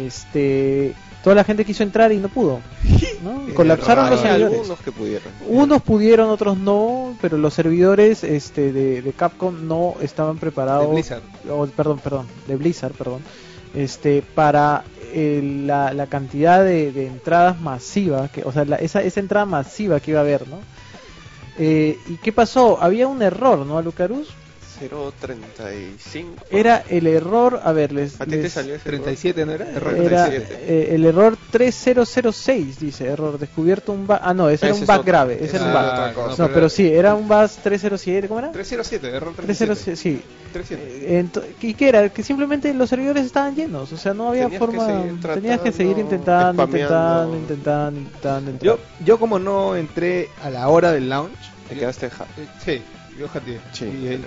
Este, 0.00 0.94
toda 1.24 1.34
la 1.34 1.42
gente 1.44 1.64
quiso 1.64 1.82
entrar 1.82 2.12
y 2.12 2.18
no 2.18 2.28
pudo, 2.28 2.60
¿no? 3.24 3.46
Colapsaron 3.54 4.10
los 4.10 4.20
servidores. 4.20 4.58
algunos 4.60 4.78
que 4.80 4.92
pudieron. 4.92 5.32
Unos 5.48 5.82
pudieron, 5.82 6.28
otros 6.30 6.56
no, 6.58 7.16
pero 7.20 7.36
los 7.38 7.52
servidores 7.54 8.22
este, 8.22 8.72
de, 8.72 9.02
de 9.02 9.12
Capcom 9.14 9.66
no 9.66 9.94
estaban 10.02 10.36
preparados. 10.38 10.86
De 10.88 10.94
Blizzard. 10.94 11.22
o, 11.50 11.66
perdón, 11.66 11.98
perdón, 11.98 12.26
de 12.46 12.56
Blizzard, 12.56 12.92
perdón. 12.92 13.22
Este, 13.74 14.22
para 14.22 14.84
eh, 15.12 15.42
la, 15.66 15.92
la 15.94 16.06
cantidad 16.06 16.62
de, 16.62 16.92
de 16.92 17.06
entradas 17.08 17.60
masivas, 17.60 18.30
que, 18.30 18.42
o 18.44 18.52
sea, 18.52 18.64
la- 18.64 18.76
esa, 18.76 19.02
esa 19.02 19.18
entrada 19.20 19.46
masiva 19.46 19.98
que 20.00 20.12
iba 20.12 20.20
a 20.20 20.22
haber, 20.22 20.46
¿no? 20.46 20.58
Eh, 21.58 21.98
¿Y 22.08 22.16
qué 22.16 22.32
pasó? 22.32 22.78
Había 22.80 23.06
un 23.08 23.22
error, 23.22 23.64
¿no, 23.64 23.80
Lucarus? 23.80 24.28
0.35. 24.80 26.24
Era 26.50 26.84
el 26.88 27.06
error, 27.06 27.60
a 27.62 27.72
ver, 27.72 27.92
les, 27.92 28.20
¿A 28.20 28.24
ti 28.24 28.32
te 28.32 28.42
les- 28.42 28.52
salió 28.52 28.74
ese 28.74 28.88
error? 28.88 29.00
37, 29.02 29.46
¿no 29.46 29.52
era? 29.52 29.68
Error 29.70 29.94
era 29.96 30.26
37. 30.26 30.64
eh, 30.66 30.94
el 30.94 31.04
error 31.04 31.36
3006, 31.50 32.78
dice, 32.80 33.06
error 33.06 33.38
descubierto 33.38 33.92
un 33.92 34.06
bug. 34.06 34.18
Ah, 34.20 34.34
no, 34.34 34.48
ese 34.48 34.66
era 34.66 34.74
Ese 34.74 34.84
un 34.84 34.90
es 34.90 34.96
bug 34.96 35.06
grave, 35.06 35.34
ese 35.34 35.44
Ese 35.44 35.56
era 35.56 35.64
un 35.66 35.70
es 35.70 36.14
bug. 36.14 36.24
cosa. 36.24 36.42
No, 36.42 36.52
pero 36.52 36.68
sí, 36.68 36.88
era 36.88 37.14
un 37.14 37.28
bus 37.28 37.52
307, 37.62 38.28
¿cómo 38.28 38.40
era? 38.40 38.52
307, 38.52 39.08
error 39.08 39.32
37. 39.34 39.74
307, 39.74 39.96
sí. 39.96 40.22
37. 40.52 41.18
Eh, 41.20 41.54
¿Y 41.62 41.74
qué 41.74 41.88
era? 41.88 42.08
Que 42.10 42.22
simplemente 42.22 42.72
los 42.74 42.88
servidores 42.88 43.24
estaban 43.26 43.54
llenos, 43.56 43.92
o 43.92 43.96
sea, 43.96 44.14
no 44.14 44.28
había 44.28 44.44
Tenías 44.44 44.60
que 44.60 44.66
forma. 44.66 44.86
seguir 44.86 45.20
Tenías 45.34 45.60
que 45.60 45.72
seguir 45.72 45.94
tratando, 46.08 46.62
intentando, 46.64 47.36
intentando, 47.36 47.36
intentando, 47.36 48.00
intentando. 48.00 48.64
Yo, 48.64 48.78
yo 49.04 49.18
como 49.18 49.38
no 49.38 49.74
entré 49.76 50.28
a 50.42 50.50
la 50.50 50.68
hora 50.68 50.92
del 50.92 51.08
launch, 51.08 51.32
Te 51.68 51.74
quedaste 51.76 52.10
ja- 52.10 52.26
eh, 52.36 52.46
sí, 52.64 52.82
yo 53.18 53.28
jateé. 53.28 53.60
Sí, 53.72 53.84
Y 53.84 54.06
el- 54.08 54.24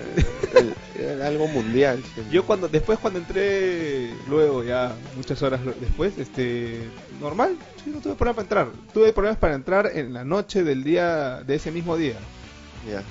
el- 0.54 0.74
era 1.02 1.26
algo 1.26 1.46
mundial. 1.48 2.02
sí. 2.14 2.22
yo 2.30 2.44
cuando 2.44 2.68
después 2.68 2.98
cuando 2.98 3.18
entré 3.18 4.12
luego 4.28 4.64
ya 4.64 4.94
muchas 5.16 5.40
horas 5.42 5.60
después, 5.80 6.16
este 6.18 6.88
normal, 7.20 7.56
sí, 7.84 7.90
no 7.90 8.00
tuve 8.00 8.14
problema 8.14 8.34
para 8.36 8.42
entrar. 8.44 8.68
Tuve 8.94 9.12
problemas 9.12 9.38
para 9.38 9.54
entrar 9.54 9.90
en 9.94 10.12
la 10.12 10.24
noche 10.24 10.64
del 10.64 10.82
día 10.84 11.42
de 11.46 11.54
ese 11.54 11.70
mismo 11.70 11.96
día. 11.96 12.16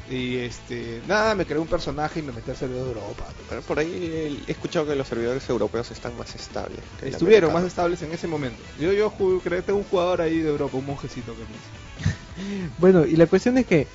Y 0.10 0.38
este, 0.38 1.02
nada, 1.08 1.36
me 1.36 1.46
creé 1.46 1.60
un 1.60 1.68
personaje 1.68 2.20
y 2.20 2.24
me 2.24 2.32
metí 2.32 2.50
al 2.50 2.58
servidor 2.58 2.86
de 2.86 2.90
Europa. 2.94 3.26
Pero 3.48 3.62
por 3.62 3.78
ahí 3.78 4.42
he 4.48 4.52
escuchado 4.52 4.88
que 4.88 4.96
los 4.96 5.08
servidores 5.08 5.48
europeos 5.50 5.92
están 5.92 6.18
más 6.18 6.34
estables. 6.34 6.80
que 7.00 7.10
Estuvieron 7.10 7.54
más 7.54 7.64
estables 7.64 8.02
en 8.02 8.12
ese 8.12 8.26
momento. 8.28 8.58
Yo 8.80 8.92
yo 8.94 9.12
jugué, 9.12 9.40
creo 9.44 9.60
que 9.60 9.66
tengo 9.68 9.78
un 9.80 9.86
jugador 9.86 10.22
ahí 10.22 10.40
de 10.40 10.50
Europa, 10.50 10.78
un 10.78 10.86
monjecito 10.88 11.34
que 11.34 11.42
me 11.42 11.46
hizo. 11.46 12.68
Bueno, 12.80 13.06
y 13.06 13.16
la 13.18 13.28
cuestión 13.28 13.58
es 13.60 13.66
que 13.68 13.88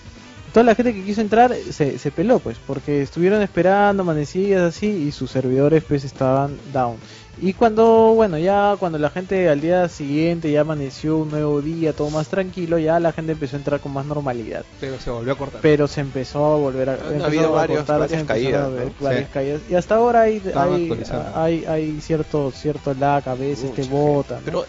toda 0.53 0.65
la 0.65 0.75
gente 0.75 0.95
que 0.95 1.03
quiso 1.03 1.21
entrar 1.21 1.55
se, 1.55 1.99
se 1.99 2.11
peló, 2.11 2.39
pues, 2.39 2.59
porque 2.67 3.03
estuvieron 3.03 3.43
esperando 3.43 4.03
amanecidas 4.03 4.77
así 4.77 4.87
y 4.87 5.13
sus 5.13 5.31
servidores 5.31 5.83
pues 5.85 6.05
estaban 6.05 6.57
down. 6.73 6.97
Y 7.41 7.55
cuando, 7.55 8.13
bueno, 8.15 8.37
ya 8.39 8.77
cuando 8.79 8.99
la 8.99 9.09
gente 9.11 9.49
al 9.49 9.61
día 9.61 9.89
siguiente 9.89 10.53
ya 10.53 10.61
amaneció 10.61 11.17
un 11.17 11.31
nuevo 11.31 11.61
día, 11.63 11.93
todo 11.93 12.11
más 12.11 12.29
tranquilo, 12.29 12.79
ya 12.79 13.01
la 13.01 13.13
gente 13.13 13.33
empezó 13.33 13.57
a 13.57 13.59
entrar 13.59 13.81
con 13.81 13.93
más 13.93 14.05
normalidad. 14.07 14.65
Pero 14.81 15.01
se 15.01 15.11
volvió 15.11 15.33
a 15.33 15.37
cortar. 15.39 15.61
Pero 15.63 15.89
se 15.89 16.03
empezó 16.03 16.45
a 16.45 16.57
volver 16.57 16.91
a, 16.91 16.95
empezó 16.95 17.25
habido 17.25 17.47
a 17.49 17.51
varios- 17.63 17.79
cortar, 17.79 18.01
varias 18.01 18.25
caídas, 18.25 18.65
a 18.65 18.69
ver 18.69 18.87
¿no? 18.87 18.93
varias 19.01 19.25
Sí. 19.25 19.31
caídas. 19.33 19.61
Y 19.69 19.75
hasta 19.75 19.95
ahora 19.97 20.21
hay, 20.23 20.43
hay, 20.55 20.83
actualizando. 20.83 21.33
hay, 21.41 21.65
hay 21.65 22.01
cierto, 22.01 22.51
cierto 22.53 22.95
lag, 22.95 23.27
a 23.29 23.35
veces 23.35 23.73
te 23.75 23.83
bota. 23.85 24.39
Pero 24.45 24.65
eh, 24.65 24.69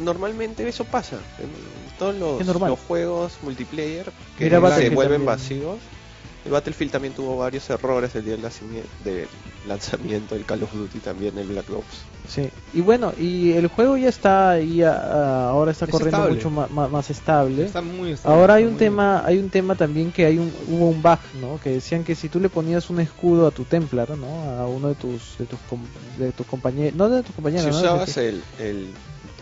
normalmente 0.00 0.66
eso 0.68 0.84
pasa. 0.84 1.16
En 1.40 1.98
todos 1.98 2.14
los, 2.16 2.78
juegos 2.86 3.32
multiplayer 3.42 4.06
que 4.38 4.44
Mira 4.44 4.58
se 4.76 4.90
vuelven 4.90 5.24
también. 5.24 5.26
vacíos. 5.26 5.78
El 6.44 6.52
Battlefield 6.52 6.92
también 6.92 7.14
tuvo 7.14 7.38
varios 7.38 7.68
errores 7.70 8.14
el 8.14 8.24
día 8.24 8.36
del 8.36 9.26
lanzamiento, 9.66 10.34
del 10.34 10.44
Call 10.44 10.62
of 10.62 10.72
Duty 10.74 10.98
también, 10.98 11.38
el 11.38 11.46
Black 11.48 11.70
Ops. 11.70 12.02
Sí, 12.28 12.48
y 12.74 12.80
bueno, 12.82 13.12
y 13.18 13.52
el 13.52 13.68
juego 13.68 13.96
ya 13.96 14.08
está 14.10 14.50
ahí, 14.50 14.82
a- 14.82 14.92
a- 14.92 15.48
ahora 15.48 15.72
está 15.72 15.86
Es 15.86 15.90
corriendo 15.90 16.18
estable. 16.28 16.34
mucho 16.36 16.50
más, 16.90 17.10
estable. 17.10 17.64
Está 17.64 17.80
muy 17.80 18.12
estable, 18.12 18.36
Ahora 18.38 18.54
hay 18.54 18.64
está 18.64 18.72
un 18.72 18.78
tema, 18.78 19.22
hay 19.24 19.38
un 19.38 19.48
tema 19.50 19.74
también 19.74 20.12
que 20.12 20.26
hay 20.26 20.38
un, 20.38 20.52
hubo 20.68 20.88
un 20.88 21.00
bug, 21.02 21.18
¿no? 21.40 21.58
Que 21.62 21.70
decían 21.70 22.04
que 22.04 22.14
si 22.14 22.28
tú 22.28 22.40
le 22.40 22.48
ponías 22.50 22.90
un 22.90 23.00
escudo 23.00 23.46
a 23.46 23.50
tu 23.50 23.64
Templar, 23.64 24.10
¿no? 24.10 24.26
A 24.58 24.66
uno 24.66 24.88
de 24.88 24.94
tus, 24.96 25.36
de 25.38 25.46
tus, 25.46 25.58
de 26.18 26.32
tus 26.32 26.46
compañeros, 26.46 26.94
no 26.94 27.08
de 27.08 27.22
tus 27.22 27.34
compañeros, 27.34 27.64
Si 27.64 27.70
¿no? 27.70 27.78
usabas 27.78 28.16
el 28.18 28.42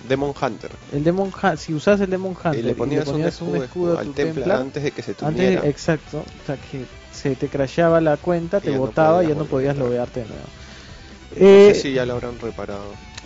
Demon 0.08 0.32
Hunter 0.40 0.70
el 0.92 1.04
Demon 1.04 1.30
Hun- 1.32 1.56
si 1.56 1.74
usas 1.74 2.00
el 2.00 2.10
Demon 2.10 2.32
Hunter 2.36 2.54
y 2.58 2.62
le 2.62 2.74
ponías, 2.74 3.06
un, 3.08 3.20
escudo, 3.24 3.98
al 3.98 4.12
Templar, 4.12 4.60
antes 4.60 4.82
de 4.82 4.90
que 4.90 5.02
se 5.02 5.14
tuneara, 5.14 5.66
exacto, 5.68 6.18
o 6.42 6.46
sea 6.46 6.56
que 6.56 6.84
se 7.12 7.36
te 7.36 7.48
crasheaba 7.48 8.00
la 8.00 8.16
cuenta, 8.16 8.60
te 8.60 8.70
no 8.72 8.78
botaba 8.78 9.22
y 9.24 9.28
ya 9.28 9.34
podías 9.34 9.36
no 9.36 9.44
volver 9.44 9.46
a 9.46 9.50
podías 9.50 9.76
loguearte 9.76 10.20
de 10.20 10.26
nuevo. 10.26 10.42
no 10.42 11.36
sé 11.36 11.70
Eh, 11.70 11.74
si 11.74 11.92
ya 11.92 12.04
lo 12.06 12.14
habrán 12.14 12.38
reparado. 12.40 12.84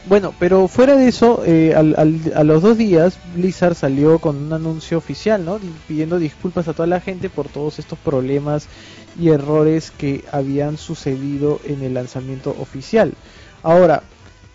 Bueno, 0.08 0.32
pero 0.38 0.68
fuera 0.68 0.94
de 0.94 1.08
eso, 1.08 1.42
eh, 1.44 1.74
al- 1.74 1.96
al- 1.98 2.32
a 2.36 2.44
los 2.44 2.62
dos 2.62 2.78
días, 2.78 3.18
Blizzard 3.34 3.74
salió 3.74 4.20
con 4.20 4.36
un 4.36 4.52
anuncio 4.52 4.98
oficial, 4.98 5.44
¿no? 5.44 5.58
Di- 5.58 5.72
Pidiendo 5.88 6.18
disculpas 6.20 6.68
a 6.68 6.74
toda 6.74 6.86
la 6.86 7.00
gente 7.00 7.28
por 7.28 7.48
todos 7.48 7.80
estos 7.80 7.98
problemas 7.98 8.68
y 9.18 9.30
errores 9.30 9.90
que 9.90 10.24
habían 10.30 10.76
sucedido 10.76 11.58
en 11.64 11.82
el 11.82 11.94
lanzamiento 11.94 12.54
oficial. 12.60 13.14
Ahora, 13.64 14.04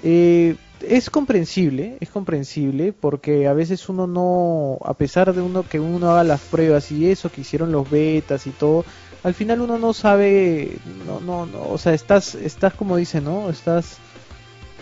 eh, 0.03 0.55
es 0.88 1.09
comprensible, 1.09 1.97
es 1.99 2.09
comprensible, 2.09 2.93
porque 2.93 3.47
a 3.47 3.53
veces 3.53 3.88
uno 3.89 4.07
no, 4.07 4.77
a 4.86 4.93
pesar 4.93 5.34
de 5.34 5.41
uno 5.41 5.63
que 5.67 5.79
uno 5.79 6.11
haga 6.11 6.23
las 6.23 6.41
pruebas 6.41 6.91
y 6.91 7.09
eso 7.09 7.32
que 7.32 7.41
hicieron 7.41 7.71
los 7.71 7.89
betas 7.89 8.47
y 8.47 8.51
todo, 8.51 8.86
al 9.23 9.34
final 9.34 9.61
uno 9.61 9.77
no 9.77 9.93
sabe, 9.93 10.77
no, 11.05 11.19
no, 11.19 11.45
no, 11.45 11.63
o 11.63 11.77
sea, 11.77 11.93
estás, 11.93 12.36
estás 12.36 12.73
como 12.73 12.97
dice, 12.97 13.21
¿no? 13.21 13.49
Estás 13.49 13.97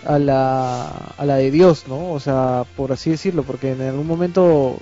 a 0.05 0.17
la, 0.19 0.87
a 1.17 1.25
la 1.25 1.35
de 1.35 1.51
Dios, 1.51 1.85
¿no? 1.87 2.11
O 2.11 2.19
sea, 2.19 2.65
por 2.75 2.91
así 2.91 3.11
decirlo, 3.11 3.43
porque 3.43 3.71
en 3.71 3.81
algún 3.81 4.07
momento 4.07 4.77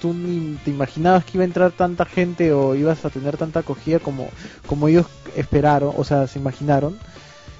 tú 0.00 0.12
ni 0.14 0.56
te 0.64 0.70
imaginabas 0.70 1.24
que 1.24 1.38
iba 1.38 1.42
a 1.42 1.46
entrar 1.46 1.72
tanta 1.72 2.04
gente 2.04 2.52
o 2.52 2.74
ibas 2.74 3.04
a 3.04 3.10
tener 3.10 3.36
tanta 3.36 3.60
acogida 3.60 3.98
como, 3.98 4.28
como 4.66 4.88
ellos 4.88 5.06
esperaron, 5.36 5.92
o 5.96 6.04
sea, 6.04 6.26
se 6.26 6.38
imaginaron. 6.38 6.98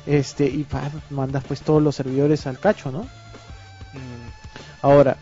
Este, 0.08 0.46
y 0.46 0.64
pa, 0.64 0.90
mandas 1.10 1.44
pues 1.46 1.60
todos 1.60 1.82
los 1.82 1.94
servidores 1.94 2.46
al 2.46 2.58
cacho, 2.58 2.90
¿no? 2.90 3.06
Ahora, 4.82 5.16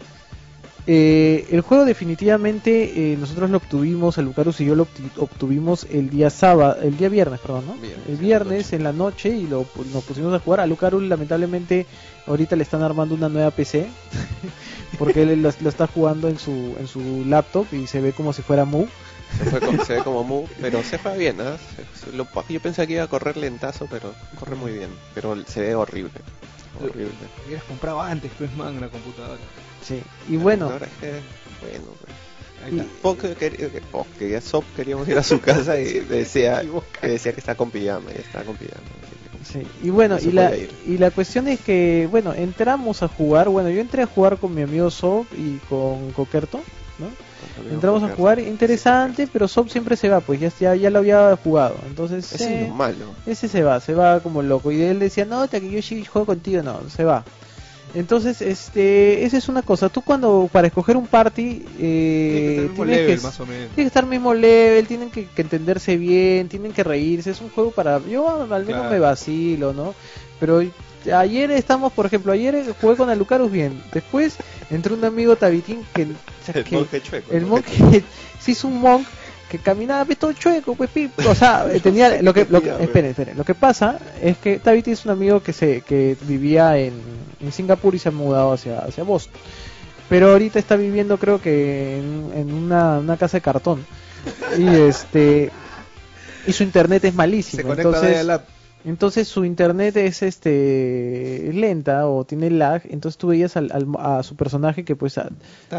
eh, 0.87 1.47
el 1.51 1.63
juego 1.63 1.85
definitivamente 1.85 3.13
eh, 3.13 3.17
nosotros 3.17 3.51
lo 3.51 3.57
obtuvimos, 3.57 4.19
el 4.19 4.27
Lucarus 4.27 4.61
y 4.61 4.67
yo 4.67 4.77
lo 4.77 4.85
obtu- 4.87 5.11
obtuvimos 5.17 5.85
el 5.91 6.11
día 6.11 6.31
sábado, 6.31 6.77
el 6.83 6.97
día 6.97 7.09
viernes, 7.09 7.41
perdón, 7.41 7.65
¿no? 7.67 7.75
Viernes, 7.75 8.07
el 8.09 8.17
viernes 8.17 8.73
en 8.73 8.85
la 8.85 8.93
noche 8.93 9.31
y 9.31 9.47
lo 9.49 9.67
nos 9.93 10.05
pusimos 10.05 10.33
a 10.35 10.39
jugar. 10.39 10.61
A 10.61 10.67
Lucarus 10.67 11.03
lamentablemente 11.03 11.87
ahorita 12.27 12.55
le 12.55 12.63
están 12.63 12.83
armando 12.83 13.15
una 13.17 13.29
nueva 13.29 13.51
PC 13.51 13.89
porque 14.99 15.23
él 15.23 15.43
lo, 15.43 15.51
lo 15.61 15.69
está 15.69 15.87
jugando 15.89 16.29
en 16.29 16.39
su 16.39 16.77
en 16.79 16.87
su 16.87 17.25
laptop 17.27 17.67
y 17.73 17.87
se 17.89 18.01
ve 18.01 18.13
como 18.13 18.33
si 18.33 18.43
fuera 18.43 18.65
Mu. 18.65 18.87
Se, 19.39 19.45
fue 19.51 19.61
con- 19.61 19.85
se 19.85 19.95
ve 19.95 20.03
como 20.03 20.25
Mu, 20.25 20.47
pero 20.61 20.83
se 20.83 20.99
juega 20.99 21.17
bien, 21.17 21.41
¿ah? 21.41 21.57
Se- 21.57 22.07
se- 22.11 22.17
lo 22.17 22.25
pa- 22.25 22.45
yo 22.49 22.61
pensé 22.61 22.87
que 22.87 22.95
iba 22.95 23.03
a 23.05 23.09
correr 23.09 23.37
lentazo, 23.37 23.87
pero 23.91 24.15
corre 24.39 24.57
muy 24.57 24.73
bien. 24.73 24.89
Pero 25.15 25.37
se 25.47 25.61
ve 25.61 25.75
horrible. 25.75 26.13
Horrible. 26.81 27.11
Hubieras 27.47 27.65
comprado 27.65 28.01
antes, 28.03 28.31
pues, 28.39 28.55
man, 28.57 28.81
la 28.81 28.89
computadora. 28.89 29.39
Sí. 29.87 30.03
Y 30.29 30.37
bueno, 30.37 30.67
La 30.67 30.73
verdad 30.73 30.89
es 30.93 30.99
que, 31.01 31.67
bueno, 31.67 31.85
pues. 32.01 32.13
Está. 32.73 32.85
Poco 33.03 33.29
quería, 34.19 34.41
Sop 34.41 34.65
queríamos 34.75 35.07
ir 35.09 35.19
a 35.19 35.23
su 35.23 35.41
casa 35.41 35.79
y 35.79 36.01
decía, 36.09 36.63
que 37.01 37.09
decía 37.09 37.33
que 37.33 37.41
está 37.41 37.55
con 37.55 37.71
pijama, 37.71 38.11
y 38.13 38.21
estaba 38.21 38.45
con 38.45 38.57
pijama. 38.57 38.81
Sí, 39.45 39.63
y 39.83 39.91
bueno, 39.91 40.17
No 40.17 40.29
y 40.29 40.33
la, 40.33 40.57
ir. 40.57 40.71
y 40.87 40.99
la 40.99 41.11
cuestión 41.13 41.47
es 41.47 41.61
que, 41.61 42.09
bueno, 42.11 42.35
entramos 42.35 43.03
a 43.05 43.09
jugar, 43.09 43.49
bueno, 43.49 43.69
yo 43.71 43.81
entré 43.81 44.03
a 44.03 44.07
jugar 44.07 44.39
con 44.39 44.55
mi 44.55 44.63
amigo 44.63 44.91
Sob 44.91 45.27
y 45.37 45.59
con 45.69 46.11
Coquerto, 46.13 46.61
¿no? 46.99 47.07
Entramos 47.71 48.03
a 48.03 48.15
jugar, 48.15 48.39
interesante, 48.39 49.29
pero 49.33 49.49
Sob 49.49 49.69
siempre 49.69 49.97
se 49.97 50.09
va, 50.09 50.21
pues 50.21 50.41
ya, 50.41 50.51
ya, 50.61 50.75
ya 50.75 50.91
lo 50.91 50.99
había 50.99 51.37
jugado, 51.43 51.77
entonces 51.87 52.33
Ese 52.33 52.45
eh, 52.45 52.63
es 52.63 52.69
lo 52.69 52.75
malo. 52.75 53.07
ese 53.27 53.49
se 53.49 53.63
va, 53.63 53.81
se 53.81 53.95
va 53.95 54.21
como 54.21 54.43
loco, 54.43 54.71
y 54.71 54.81
él 54.83 54.99
decía, 54.99 55.25
no, 55.25 55.41
hasta 55.43 55.61
que 55.61 55.71
yo 55.71 55.81
juego 56.11 56.27
contigo, 56.27 56.63
no, 56.63 56.81
se 56.89 57.05
va. 57.05 57.25
Entonces, 57.95 58.43
este, 58.43 59.25
esa 59.25 59.39
es 59.39 59.49
una 59.49 59.63
cosa. 59.63 59.89
Tú 59.89 60.03
cuando 60.03 60.51
para 60.53 60.67
escoger 60.67 60.99
un 60.99 61.07
party 61.07 61.65
eh, 61.79 62.69
tienes 62.75 62.99
level, 62.99 63.17
que 63.17 63.23
más 63.23 63.41
o 63.41 63.47
menos. 63.47 63.69
tiene 63.69 63.75
que 63.75 63.83
estar 63.85 64.05
al 64.05 64.11
mismo 64.11 64.35
level, 64.35 64.87
tienen 64.87 65.11
que, 65.11 65.27
que 65.27 65.41
entenderse 65.43 65.97
bien, 65.97 66.49
tienen 66.49 66.73
que 66.73 66.85
reírse. 66.85 67.31
Es 67.31 67.41
un 67.41 67.49
juego 67.49 67.71
para 67.71 67.99
yo 68.01 68.43
al 68.43 68.49
menos 68.67 68.67
Claro. 68.67 68.91
me 68.91 68.99
vacilo, 68.99 69.73
¿no? 69.73 69.95
Pero 70.39 70.63
ayer 71.15 71.51
estamos, 71.53 71.91
por 71.93 72.05
ejemplo, 72.05 72.33
ayer 72.33 72.67
jugué 72.81 72.97
con 72.97 73.09
Alucarus 73.09 73.51
bien. 73.51 73.81
Después 73.95 74.37
entró 74.71 74.95
un 74.95 75.05
amigo 75.05 75.37
Tabitín 75.37 75.83
que, 75.95 76.07
El 76.55 76.65
que- 76.65 76.77
monje 76.77 77.01
chueco. 77.03 77.33
el 77.33 77.63
que 77.63 78.05
se 78.41 78.51
hizo 78.53 78.69
un 78.69 78.81
monk 78.81 79.07
que 79.49 79.59
caminaba 79.59 80.05
pues, 80.05 80.19
todo 80.19 80.33
chueco, 80.33 80.75
pues 80.75 80.91
o 81.25 81.35
sea, 81.35 81.67
eh, 81.73 81.81
tenía 81.81 82.21
lo 82.21 82.35
que, 82.35 82.47
lo 82.51 82.61
que 82.61 82.71
esperen, 82.81 83.11
esperen, 83.11 83.37
lo 83.37 83.45
que 83.45 83.55
pasa 83.55 83.99
es 84.21 84.37
que 84.39 84.59
David 84.59 84.89
es 84.89 85.05
un 85.05 85.13
amigo 85.13 85.41
que 85.43 85.53
se 85.53 85.83
que 85.83 86.17
vivía 86.23 86.77
en, 86.79 86.95
en 87.41 87.53
Singapur 87.53 87.95
y 87.95 87.99
se 87.99 88.09
ha 88.09 88.13
mudado 88.13 88.53
hacia 88.53 88.81
hacia 88.81 89.05
Boston. 89.05 89.41
Pero 90.09 90.31
ahorita 90.31 90.59
está 90.59 90.77
viviendo 90.77 91.19
creo 91.19 91.41
que 91.41 91.99
en, 91.99 92.31
en 92.35 92.53
una, 92.53 92.99
una 92.99 93.17
casa 93.17 93.39
de 93.39 93.41
cartón. 93.41 93.85
Y 94.59 94.67
este 94.67 95.51
y 96.47 96.53
su 96.53 96.63
internet 96.63 97.05
es 97.05 97.15
malísimo. 97.15 97.75
Se 97.75 97.83
entonces. 97.83 98.27
Entonces 98.87 99.29
su 99.29 99.45
internet 99.45 99.97
es 99.97 100.23
este 100.23 101.51
lenta 101.53 102.07
o 102.07 102.25
tiene 102.25 102.51
lag, 102.51 102.83
entonces 102.89 103.19
tú 103.19 103.29
veías 103.29 103.57
al, 103.57 103.71
al- 103.73 103.87
a 103.99 104.23
su 104.23 104.37
personaje 104.37 104.85
que 104.85 104.97
pues 104.97 105.19
a- 105.19 105.29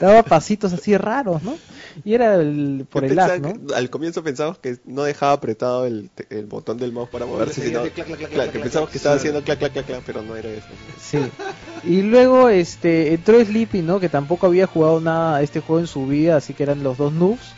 daba, 0.00 0.22
pasitos 0.22 0.72
así 0.72 0.96
raros, 0.96 1.42
¿no? 1.42 1.56
Y 2.04 2.14
era 2.14 2.34
el, 2.36 2.86
por 2.90 3.02
Yo 3.04 3.10
el 3.10 3.16
lag, 3.16 3.40
¿no? 3.40 3.52
que- 3.68 3.74
al 3.74 3.90
comienzo 3.90 4.22
pensamos 4.22 4.58
que 4.58 4.76
no 4.86 5.02
dejaba 5.04 5.32
apretado 5.32 5.86
el, 5.86 6.10
botón 6.46 6.78
del 6.78 6.92
mouse 6.92 7.08
para 7.10 7.26
moverse, 7.26 7.62
sino 7.66 7.82
clac, 7.82 8.06
clac, 8.06 8.30
clac, 8.30 8.50
que 8.52 8.58
pensamos 8.58 8.90
que 8.90 8.98
estaba 8.98 9.16
haciendo 9.16 9.42
clac, 9.42 9.58
clac, 9.58 9.72
clac, 9.72 9.86
clac, 9.86 10.02
pero 10.04 10.22
no 10.22 10.36
era 10.36 10.50
eso. 10.50 10.66
Sí. 11.00 11.18
Y 11.84 12.02
luego 12.02 12.48
este 12.48 13.14
entró 13.14 13.42
Sleepy, 13.42 13.82
¿no? 13.82 13.98
Que 14.00 14.08
tampoco 14.08 14.46
había 14.46 14.66
jugado 14.66 15.00
nada 15.00 15.36
a 15.36 15.42
este 15.42 15.60
juego 15.60 15.80
en 15.80 15.86
su 15.86 16.06
vida, 16.06 16.36
así 16.36 16.54
que 16.54 16.62
eran 16.62 16.82
los 16.82 16.98
dos 16.98 17.12
noobs. 17.12 17.54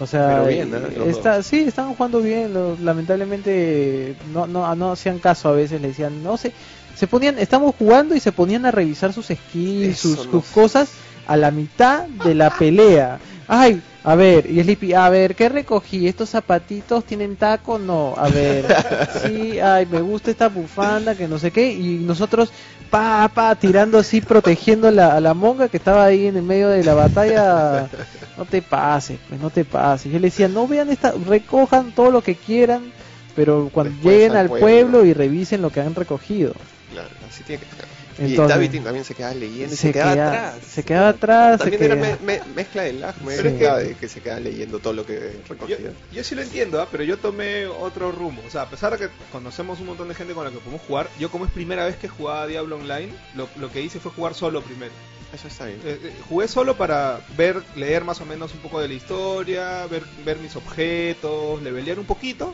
O 0.00 0.06
sea, 0.06 0.28
Pero 0.28 0.46
bien, 0.46 0.70
¿no? 0.70 0.76
eh, 0.78 0.94
Los 0.96 1.08
está, 1.08 1.42
sí, 1.42 1.60
estaban 1.60 1.94
jugando 1.94 2.20
bien. 2.20 2.52
lo- 2.54 2.76
lamentablemente 2.82 4.14
no, 4.32 4.46
no, 4.46 4.74
no 4.74 4.92
hacían 4.92 5.18
caso 5.18 5.48
a 5.48 5.52
veces, 5.52 5.80
le 5.80 5.88
decían, 5.88 6.22
no 6.22 6.36
sé, 6.36 6.52
se 6.96 7.06
ponían, 7.06 7.38
estamos 7.38 7.74
jugando 7.78 8.14
y 8.14 8.20
se 8.20 8.32
ponían 8.32 8.64
a 8.66 8.70
revisar 8.70 9.12
sus 9.12 9.26
skills, 9.26 9.98
Eso 9.98 10.24
sus, 10.24 10.44
cosas 10.46 10.90
a 11.26 11.36
la 11.36 11.50
mitad 11.50 12.06
de 12.08 12.34
la 12.34 12.50
pelea. 12.50 13.18
Ay, 13.46 13.80
a 14.02 14.14
ver, 14.14 14.50
y 14.50 14.62
Sleepy, 14.62 14.94
a 14.94 15.08
ver, 15.10 15.34
¿qué 15.36 15.48
recogí? 15.48 16.08
¿Estos 16.08 16.30
zapatitos 16.30 17.04
tienen 17.04 17.36
taco? 17.36 17.78
No, 17.78 18.14
a 18.16 18.28
ver, 18.28 18.64
sí, 19.22 19.58
ay, 19.60 19.86
me 19.86 20.00
gusta 20.00 20.30
esta 20.30 20.48
bufanda, 20.48 21.14
que 21.14 21.28
no 21.28 21.38
sé 21.38 21.50
qué, 21.50 21.70
y 21.72 21.98
nosotros, 21.98 22.50
pa, 22.88 23.30
pa, 23.34 23.54
tirando 23.56 23.98
así, 23.98 24.20
protegiendo 24.22 24.90
la, 24.90 25.14
a 25.16 25.20
la 25.20 25.34
monga 25.34 25.68
que 25.68 25.76
estaba 25.76 26.04
ahí 26.04 26.26
en 26.26 26.36
el 26.36 26.42
medio 26.42 26.68
de 26.68 26.82
la 26.82 26.94
batalla, 26.94 27.90
no 28.38 28.46
te 28.46 28.62
pases, 28.62 29.18
pues 29.28 29.40
no 29.40 29.50
te 29.50 29.64
pases. 29.66 30.10
Yo 30.10 30.18
le 30.18 30.28
decía, 30.28 30.48
no 30.48 30.66
vean 30.66 30.88
esta, 30.90 31.12
recojan 31.26 31.92
todo 31.92 32.10
lo 32.10 32.22
que 32.22 32.36
quieran, 32.36 32.92
pero 33.36 33.68
cuando 33.72 33.92
Después 33.92 34.14
lleguen 34.14 34.36
al 34.36 34.48
pueblo. 34.48 34.66
pueblo 34.66 35.04
y 35.04 35.12
revisen 35.12 35.60
lo 35.62 35.70
que 35.70 35.80
han 35.80 35.94
recogido. 35.94 36.54
Claro, 36.90 37.10
así 37.28 37.44
tiene 37.44 37.62
que 37.64 37.76
ser. 37.76 37.99
Entonces, 38.20 38.56
y 38.56 38.68
David 38.68 38.82
también 38.84 39.04
se 39.04 39.14
quedaba 39.14 39.34
leyendo 39.34 39.74
y 39.74 39.76
se, 39.76 39.82
se 39.88 39.92
quedaba 39.92 40.12
queda- 40.14 40.28
atrás. 40.28 40.54
se 40.70 40.82
quedaba 40.84 41.08
atrás, 41.08 41.52
se 41.62 41.70
También 41.70 41.82
era 41.82 41.94
queda- 41.96 42.18
me- 42.22 42.38
me- 42.38 42.44
mezcla 42.54 42.82
de 42.82 42.92
lag, 42.92 43.14
Sí. 43.18 43.24
mezcla 43.24 43.78
de 43.78 43.94
que 43.94 44.08
se 44.08 44.20
queda 44.20 44.40
leyendo 44.40 44.78
todo 44.78 44.92
lo 44.92 45.06
que 45.06 45.14
Yo, 45.14 45.54
recogía. 45.54 45.78
yo 46.12 46.24
sí 46.24 46.34
lo 46.34 46.42
entiendo, 46.42 46.80
¿ah? 46.82 46.88
pero 46.90 47.02
yo 47.02 47.16
tomé 47.18 47.66
otro 47.66 48.12
rumbo. 48.12 48.42
O 48.46 48.50
sea, 48.50 48.62
a 48.62 48.70
pesar 48.70 48.92
de 48.98 49.06
que 49.06 49.12
conocemos 49.32 49.80
un 49.80 49.86
montón 49.86 50.08
de 50.08 50.14
gente 50.14 50.34
con 50.34 50.44
la 50.44 50.50
que 50.50 50.58
podemos 50.58 50.82
jugar, 50.86 51.08
yo 51.18 51.30
como 51.30 51.46
es 51.46 51.50
primera 51.50 51.84
vez 51.86 51.96
que 51.96 52.08
jugaba 52.08 52.46
Diablo 52.46 52.76
Online, 52.76 53.08
lo, 53.34 53.48
lo 53.56 53.72
que 53.72 53.80
hice 53.80 53.98
fue 54.00 54.12
jugar 54.12 54.34
solo 54.34 54.60
primero. 54.62 54.92
Eso 55.32 55.46
está 55.48 55.66
bien. 55.66 55.78
Eh, 55.84 55.98
eh, 56.02 56.12
jugué 56.28 56.48
solo 56.48 56.76
para 56.76 57.20
ver, 57.36 57.62
leer 57.76 58.02
más 58.04 58.20
o 58.20 58.26
menos 58.26 58.52
un 58.52 58.60
poco 58.60 58.80
de 58.80 58.88
la 58.88 58.94
historia, 58.94 59.86
ver, 59.86 60.02
ver 60.24 60.38
mis 60.38 60.56
objetos, 60.56 61.62
levelear 61.62 61.98
un 62.00 62.04
poquito. 62.06 62.52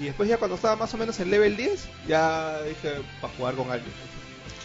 Y 0.00 0.04
después 0.04 0.28
ya 0.28 0.36
cuando 0.36 0.56
estaba 0.56 0.76
más 0.76 0.92
o 0.92 0.98
menos 0.98 1.18
en 1.20 1.30
level 1.30 1.56
10, 1.56 1.84
ya 2.06 2.60
dije 2.64 2.90
para 3.20 3.32
jugar 3.34 3.54
con 3.54 3.70
alguien. 3.70 3.90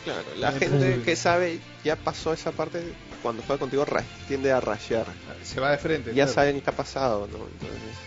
Claro, 0.03 0.25
la 0.37 0.51
gente 0.51 1.01
que 1.03 1.15
sabe 1.15 1.59
ya 1.83 1.95
pasó 1.95 2.33
esa 2.33 2.51
parte 2.51 2.93
cuando 3.21 3.43
juega 3.43 3.59
contigo 3.59 3.85
tiende 4.27 4.51
a 4.51 4.59
rashear. 4.59 5.05
Se 5.43 5.59
va 5.59 5.71
de 5.71 5.77
frente. 5.77 6.09
Ya 6.09 6.25
claro. 6.25 6.33
saben 6.33 6.61
qué 6.61 6.69
ha 6.69 6.75
pasado, 6.75 7.27
¿no? 7.27 7.37
Entonces, 7.37 7.97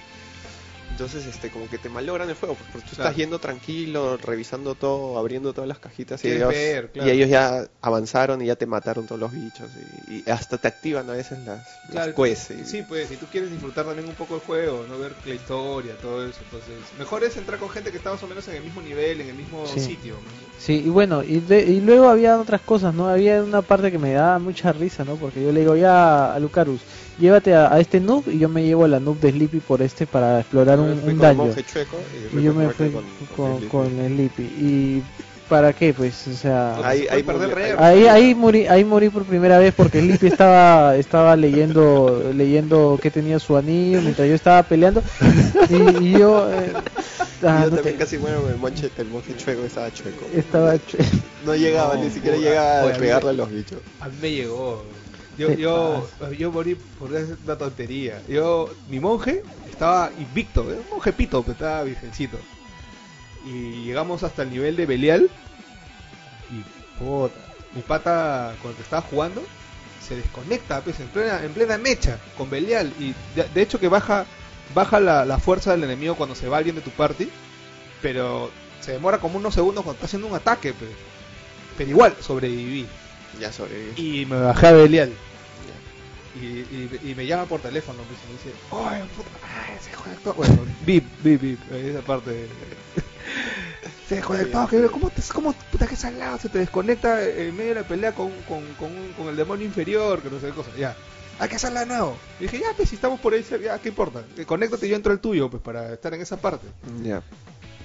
entonces 0.95 1.26
este 1.26 1.51
como 1.51 1.68
que 1.68 1.78
te 1.78 1.88
malogran 1.88 2.28
el 2.28 2.36
juego, 2.36 2.57
porque 2.57 2.78
tú 2.78 2.95
Claro. 2.95 3.11
estás 3.11 3.16
yendo 3.16 3.40
tranquilo, 3.40 4.16
revisando 4.16 4.76
todo, 4.76 5.18
abriendo 5.18 5.53
todas 5.53 5.66
las 5.66 5.80
cajitas 5.80 6.24
y 6.24 6.28
ellos, 6.30 6.51
ver, 6.51 6.92
claro. 6.92 7.09
y 7.09 7.12
ellos 7.12 7.28
ya 7.28 7.68
avanzaron 7.80 8.40
y 8.42 8.47
ya 8.47 8.55
te 8.55 8.66
mataron 8.66 9.05
todos 9.05 9.20
los 9.20 9.32
bichos 9.32 9.72
y, 9.76 10.22
y 10.24 10.30
hasta 10.30 10.57
te 10.59 10.68
activan 10.68 11.11
a 11.11 11.14
veces 11.14 11.40
las, 11.40 11.80
Claro, 11.90 12.07
las 12.07 12.14
quests 12.14 12.51
y- 12.53 12.64
Sí, 12.64 12.82
pues, 12.82 13.09
si 13.09 13.16
tú 13.16 13.26
quieres 13.28 13.51
disfrutar 13.51 13.84
también 13.86 14.09
un 14.09 14.14
poco 14.14 14.36
el 14.36 14.40
juego, 14.40 14.86
no 14.86 14.97
ver 14.99 15.16
la 15.24 15.34
historia, 15.34 15.97
todo 15.97 16.24
eso, 16.28 16.45
entonces, 16.45 16.92
mejor 16.97 17.24
es 17.24 17.36
entrar 17.36 17.59
con 17.59 17.68
gente 17.70 17.90
que 17.90 17.97
está 17.97 18.12
más 18.12 18.22
o 18.22 18.28
menos 18.28 18.47
en 18.49 18.55
el 18.55 18.62
mismo 18.62 18.80
nivel, 18.80 19.20
en 19.20 19.28
el 19.30 19.34
mismo 19.34 19.66
Sí. 19.66 19.80
sitio. 19.80 20.20
Sí, 20.57 20.82
y 20.86 20.88
bueno, 20.88 21.22
y, 21.24 21.40
de- 21.40 21.62
y 21.64 21.80
luego 21.80 22.09
había 22.09 22.38
otras 22.38 22.61
cosas, 22.62 22.95
¿no? 22.95 23.09
Había 23.09 23.42
una 23.42 23.62
parte 23.62 23.90
que 23.90 23.99
me 23.99 24.12
daba 24.12 24.38
mucha 24.38 24.72
risa, 24.72 25.05
¿no? 25.05 25.16
Porque 25.18 25.42
yo 25.42 25.51
le 25.53 25.61
digo, 25.61 25.74
ya, 25.76 26.32
a 26.32 26.38
Lucarus, 26.38 26.86
llévate 27.19 27.55
a, 27.55 27.73
a 27.73 27.81
este 27.81 28.01
noob 28.01 28.29
y 28.29 28.39
yo 28.39 28.49
me 28.49 28.65
llevo 28.65 28.85
a 28.85 28.89
la 28.89 29.01
noob 29.01 29.19
de 29.21 29.31
Sleepy 29.31 29.61
por 29.61 29.83
este 29.83 30.07
para 30.07 30.41
explorar 30.41 30.79
un, 30.81 30.91
un 30.91 31.11
el 31.25 31.67
chueco 31.67 31.97
y, 32.35 32.39
Y 32.39 32.43
yo 32.43 32.55
me 32.55 32.69
fui 32.71 32.91
con- 32.91 33.05
con, 33.37 33.62
el 33.62 33.69
con, 33.69 33.89
Sleepy. 33.89 34.15
Sleepy. 34.15 34.43
¿Y 34.43 35.03
para 35.49 35.73
qué? 35.73 35.93
Pues, 35.93 36.27
o 36.27 36.33
sea... 36.33 36.77
Ahí, 36.87 37.07
ahí, 37.11 37.23
murió- 37.23 37.55
re- 37.55 37.75
Ahí, 37.79 38.07
ahí 38.07 38.35
morí, 38.35 38.67
ahí 38.67 38.85
morí 38.85 39.11
por 39.11 39.25
primera 39.25 39.59
vez 39.59 39.75
porque 39.75 40.01
Sleepy 40.01 40.29
estaba, 40.29 40.97
estaba 40.97 41.37
leyendo, 41.37 42.31
leyendo 42.35 42.99
que 43.01 43.11
tenía 43.11 43.39
su 43.39 43.57
anillo 43.57 44.01
mientras 44.01 44.27
yo 44.29 44.35
estaba 44.35 44.62
peleando 44.62 45.03
y, 45.69 46.05
y 46.07 46.12
yo, 46.19 46.51
eh, 46.53 46.73
ah, 47.43 47.61
yo 47.65 47.71
no 47.71 47.77
también 47.77 47.83
te- 47.83 47.95
casi 47.97 48.17
muero 48.19 48.41
con 48.43 48.51
el 48.51 48.57
monje, 48.57 48.91
el 48.97 49.07
monje 49.09 49.37
chueco 49.37 49.65
estaba 49.65 49.93
chueco. 49.93 50.25
estaba 50.35 50.75
ch- 50.77 51.23
No 51.45 51.55
llegaba, 51.55 51.95
No, 51.97 52.05
ni 52.05 52.11
siquiera 52.11 52.37
llegaba 52.39 52.91
a 52.91 52.97
pegarle 52.97 53.31
a 53.31 53.33
los 53.35 53.51
bichos. 53.51 53.79
A 54.01 54.09
mí 54.09 54.15
me 54.23 54.31
llegó. 54.33 54.83
Yo, 55.37 55.49
¿Qué 55.49 55.57
yo, 55.57 56.09
yo 56.39 56.53
morí 56.53 56.74
por 56.74 57.11
una 57.11 57.59
tontería. 57.59 58.22
Yo, 58.28 58.70
mi 58.89 59.01
monje 59.01 59.43
estaba 59.70 60.11
invicto, 60.18 60.62
un 60.62 60.85
monje 60.91 61.12
pito, 61.12 61.43
pero 61.43 61.53
estaba 61.53 61.82
virgencito. 61.82 62.39
Y 63.47 63.85
llegamos 63.85 64.22
hasta 64.22 64.43
el 64.43 64.51
nivel 64.51 64.76
de 64.76 64.87
Belial. 64.87 65.30
Y 66.51 67.03
puta, 67.03 67.35
mi 67.74 67.82
pata 67.82 68.55
que 68.62 68.82
estaba 68.82 69.03
jugando 69.03 69.43
se 70.07 70.16
desconecta 70.16 70.80
pues, 70.82 71.01
en, 71.01 71.09
plena, 71.09 71.43
en 71.43 71.53
plena 71.53 71.78
mecha 71.78 72.18
con 72.39 72.49
Belial. 72.49 72.93
Y 73.01 73.14
de, 73.35 73.49
de 73.53 73.62
hecho 73.62 73.80
que 73.80 73.89
baja, 73.89 74.26
baja 74.74 75.01
la, 75.01 75.24
la 75.24 75.39
fuerza 75.39 75.72
del 75.72 75.85
enemigo 75.85 76.14
cuando 76.14 76.35
se 76.35 76.49
va 76.49 76.59
alguien 76.59 76.76
de 76.76 76.82
tu 76.82 76.91
party. 76.91 77.28
Pero 78.01 78.51
se 78.80 78.93
demora 78.93 79.18
como 79.18 79.39
unos 79.39 79.55
segundos 79.55 79.82
cuando 79.82 79.97
está 79.97 80.07
haciendo 80.07 80.28
un 80.28 80.35
ataque. 80.35 80.72
Pues. 80.72 80.91
Pero 81.76 81.91
igual 81.91 82.14
sobreviví. 82.20 82.87
Ya 83.41 83.53
sobreviví. 83.53 84.20
Y 84.22 84.26
me 84.26 84.39
bajé 84.41 84.66
a 84.68 84.72
Belial. 84.72 85.12
Y, 86.41 86.47
y, 86.47 87.01
y 87.05 87.14
me 87.14 87.26
llama 87.26 87.45
por 87.47 87.61
teléfono 87.61 87.99
pues, 88.09 88.18
y 88.24 88.26
me 88.26 88.32
dice, 88.39 88.51
¡Oye, 88.70 89.05
puta! 89.16 89.28
¡Ay, 89.43 89.76
se 89.80 89.91
desconectó! 89.91 90.35
Bueno, 90.37 90.59
bip, 90.85 91.05
bip, 91.22 91.41
bip. 91.41 91.72
Esa 91.72 92.01
parte. 92.01 92.30
de- 92.32 92.49
se 94.09 94.16
desconectó. 94.16 94.66
que- 94.66 94.82
¿Cómo, 94.89 95.11
te, 95.11 95.22
¿Cómo 95.32 95.53
puta 95.70 95.87
que 95.87 95.95
salado? 95.97 96.39
Se 96.39 96.49
te 96.49 96.59
desconecta 96.59 97.22
en 97.24 97.57
medio 97.57 97.74
de 97.74 97.80
la 97.82 97.87
pelea 97.89 98.12
con, 98.12 98.30
con, 98.49 98.64
con, 98.74 98.91
con 99.16 99.28
el 99.28 99.37
demonio 99.37 99.64
inferior, 99.64 100.20
que 100.22 100.30
no 100.30 100.41
sé 100.41 100.47
qué 100.49 100.53
cosa. 100.53 100.70
Ya. 100.76 100.97
Hay 101.39 101.49
que 101.49 101.57
hacerla 101.57 101.80
de 101.80 101.87
nuevo. 101.87 102.16
Y 102.41 102.45
dije, 102.45 102.59
ya, 102.61 102.66
pues 102.76 102.89
si 102.89 102.97
estamos 102.97 103.20
por 103.20 103.32
ahí, 103.32 103.45
ya, 103.62 103.78
¿qué 103.78 103.89
importa? 103.91 104.22
Eh, 104.37 104.45
Conéctate 104.45 104.87
y 104.87 104.91
yo 104.91 104.97
entro 104.97 105.12
al 105.12 105.20
tuyo, 105.20 105.49
pues 105.49 105.62
para 105.62 105.93
estar 105.93 106.12
en 106.14 106.20
esa 106.20 106.37
parte. 106.37 106.66
Ya. 107.03 107.22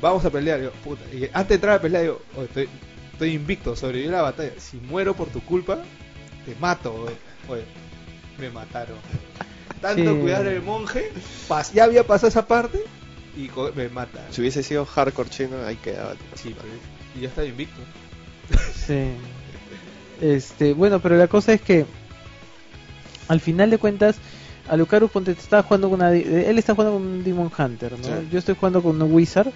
Vamos 0.01 0.25
a 0.25 0.29
pelear. 0.31 0.59
Yo, 0.61 0.71
puta. 0.71 1.03
Y 1.13 1.25
antes 1.33 1.49
de 1.49 1.55
entrar 1.55 1.75
a 1.77 1.81
pelear, 1.81 2.01
digo, 2.03 2.21
"Oye, 2.35 2.45
estoy, 2.45 2.69
estoy 3.19 3.33
invicto, 3.35 3.75
sobreviví 3.75 4.07
a 4.07 4.11
la 4.17 4.21
batalla. 4.21 4.53
Si 4.59 4.77
muero 4.77 5.13
por 5.13 5.27
tu 5.27 5.41
culpa, 5.41 5.79
te 6.45 6.55
mato. 6.55 6.93
Oye, 6.93 7.15
Oye, 7.49 7.63
me 8.37 8.49
mataron. 8.49 8.95
Tanto 9.81 10.13
Sí. 10.13 10.19
cuidar 10.21 10.47
al 10.47 10.61
monje, 10.61 11.11
pas- 11.49 11.73
ya 11.73 11.83
había 11.85 12.05
pasado 12.05 12.27
esa 12.29 12.45
parte 12.47 12.79
y 13.35 13.49
me 13.75 13.89
mata. 13.89 14.25
Si 14.31 14.39
hubiese 14.41 14.61
sido 14.63 14.85
hardcore 14.85 15.29
chino, 15.29 15.65
ahí 15.65 15.75
quedaba. 15.77 16.13
Sí, 16.35 16.53
pues, 16.55 16.67
y 17.17 17.21
ya 17.21 17.27
estaba 17.29 17.47
invicto. 17.47 17.81
Sí. 18.87 19.09
Este, 20.21 20.73
bueno, 20.73 20.99
pero 21.01 21.17
la 21.17 21.27
cosa 21.27 21.53
es 21.53 21.61
que 21.61 21.85
al 23.27 23.39
final 23.41 23.69
de 23.69 23.77
cuentas, 23.79 24.17
Alucarus 24.69 25.11
ponte 25.11 25.31
está 25.31 25.63
jugando 25.63 25.89
con 25.89 25.99
una, 25.99 26.11
él 26.11 26.57
está 26.57 26.75
jugando 26.75 26.93
con 26.93 27.07
un 27.07 27.23
Demon 27.23 27.51
Hunter, 27.57 27.93
¿no? 27.93 28.03
Sí. 28.03 28.27
Yo 28.31 28.39
estoy 28.39 28.55
jugando 28.55 28.81
con 28.81 29.01
un 29.01 29.13
Wizard 29.13 29.51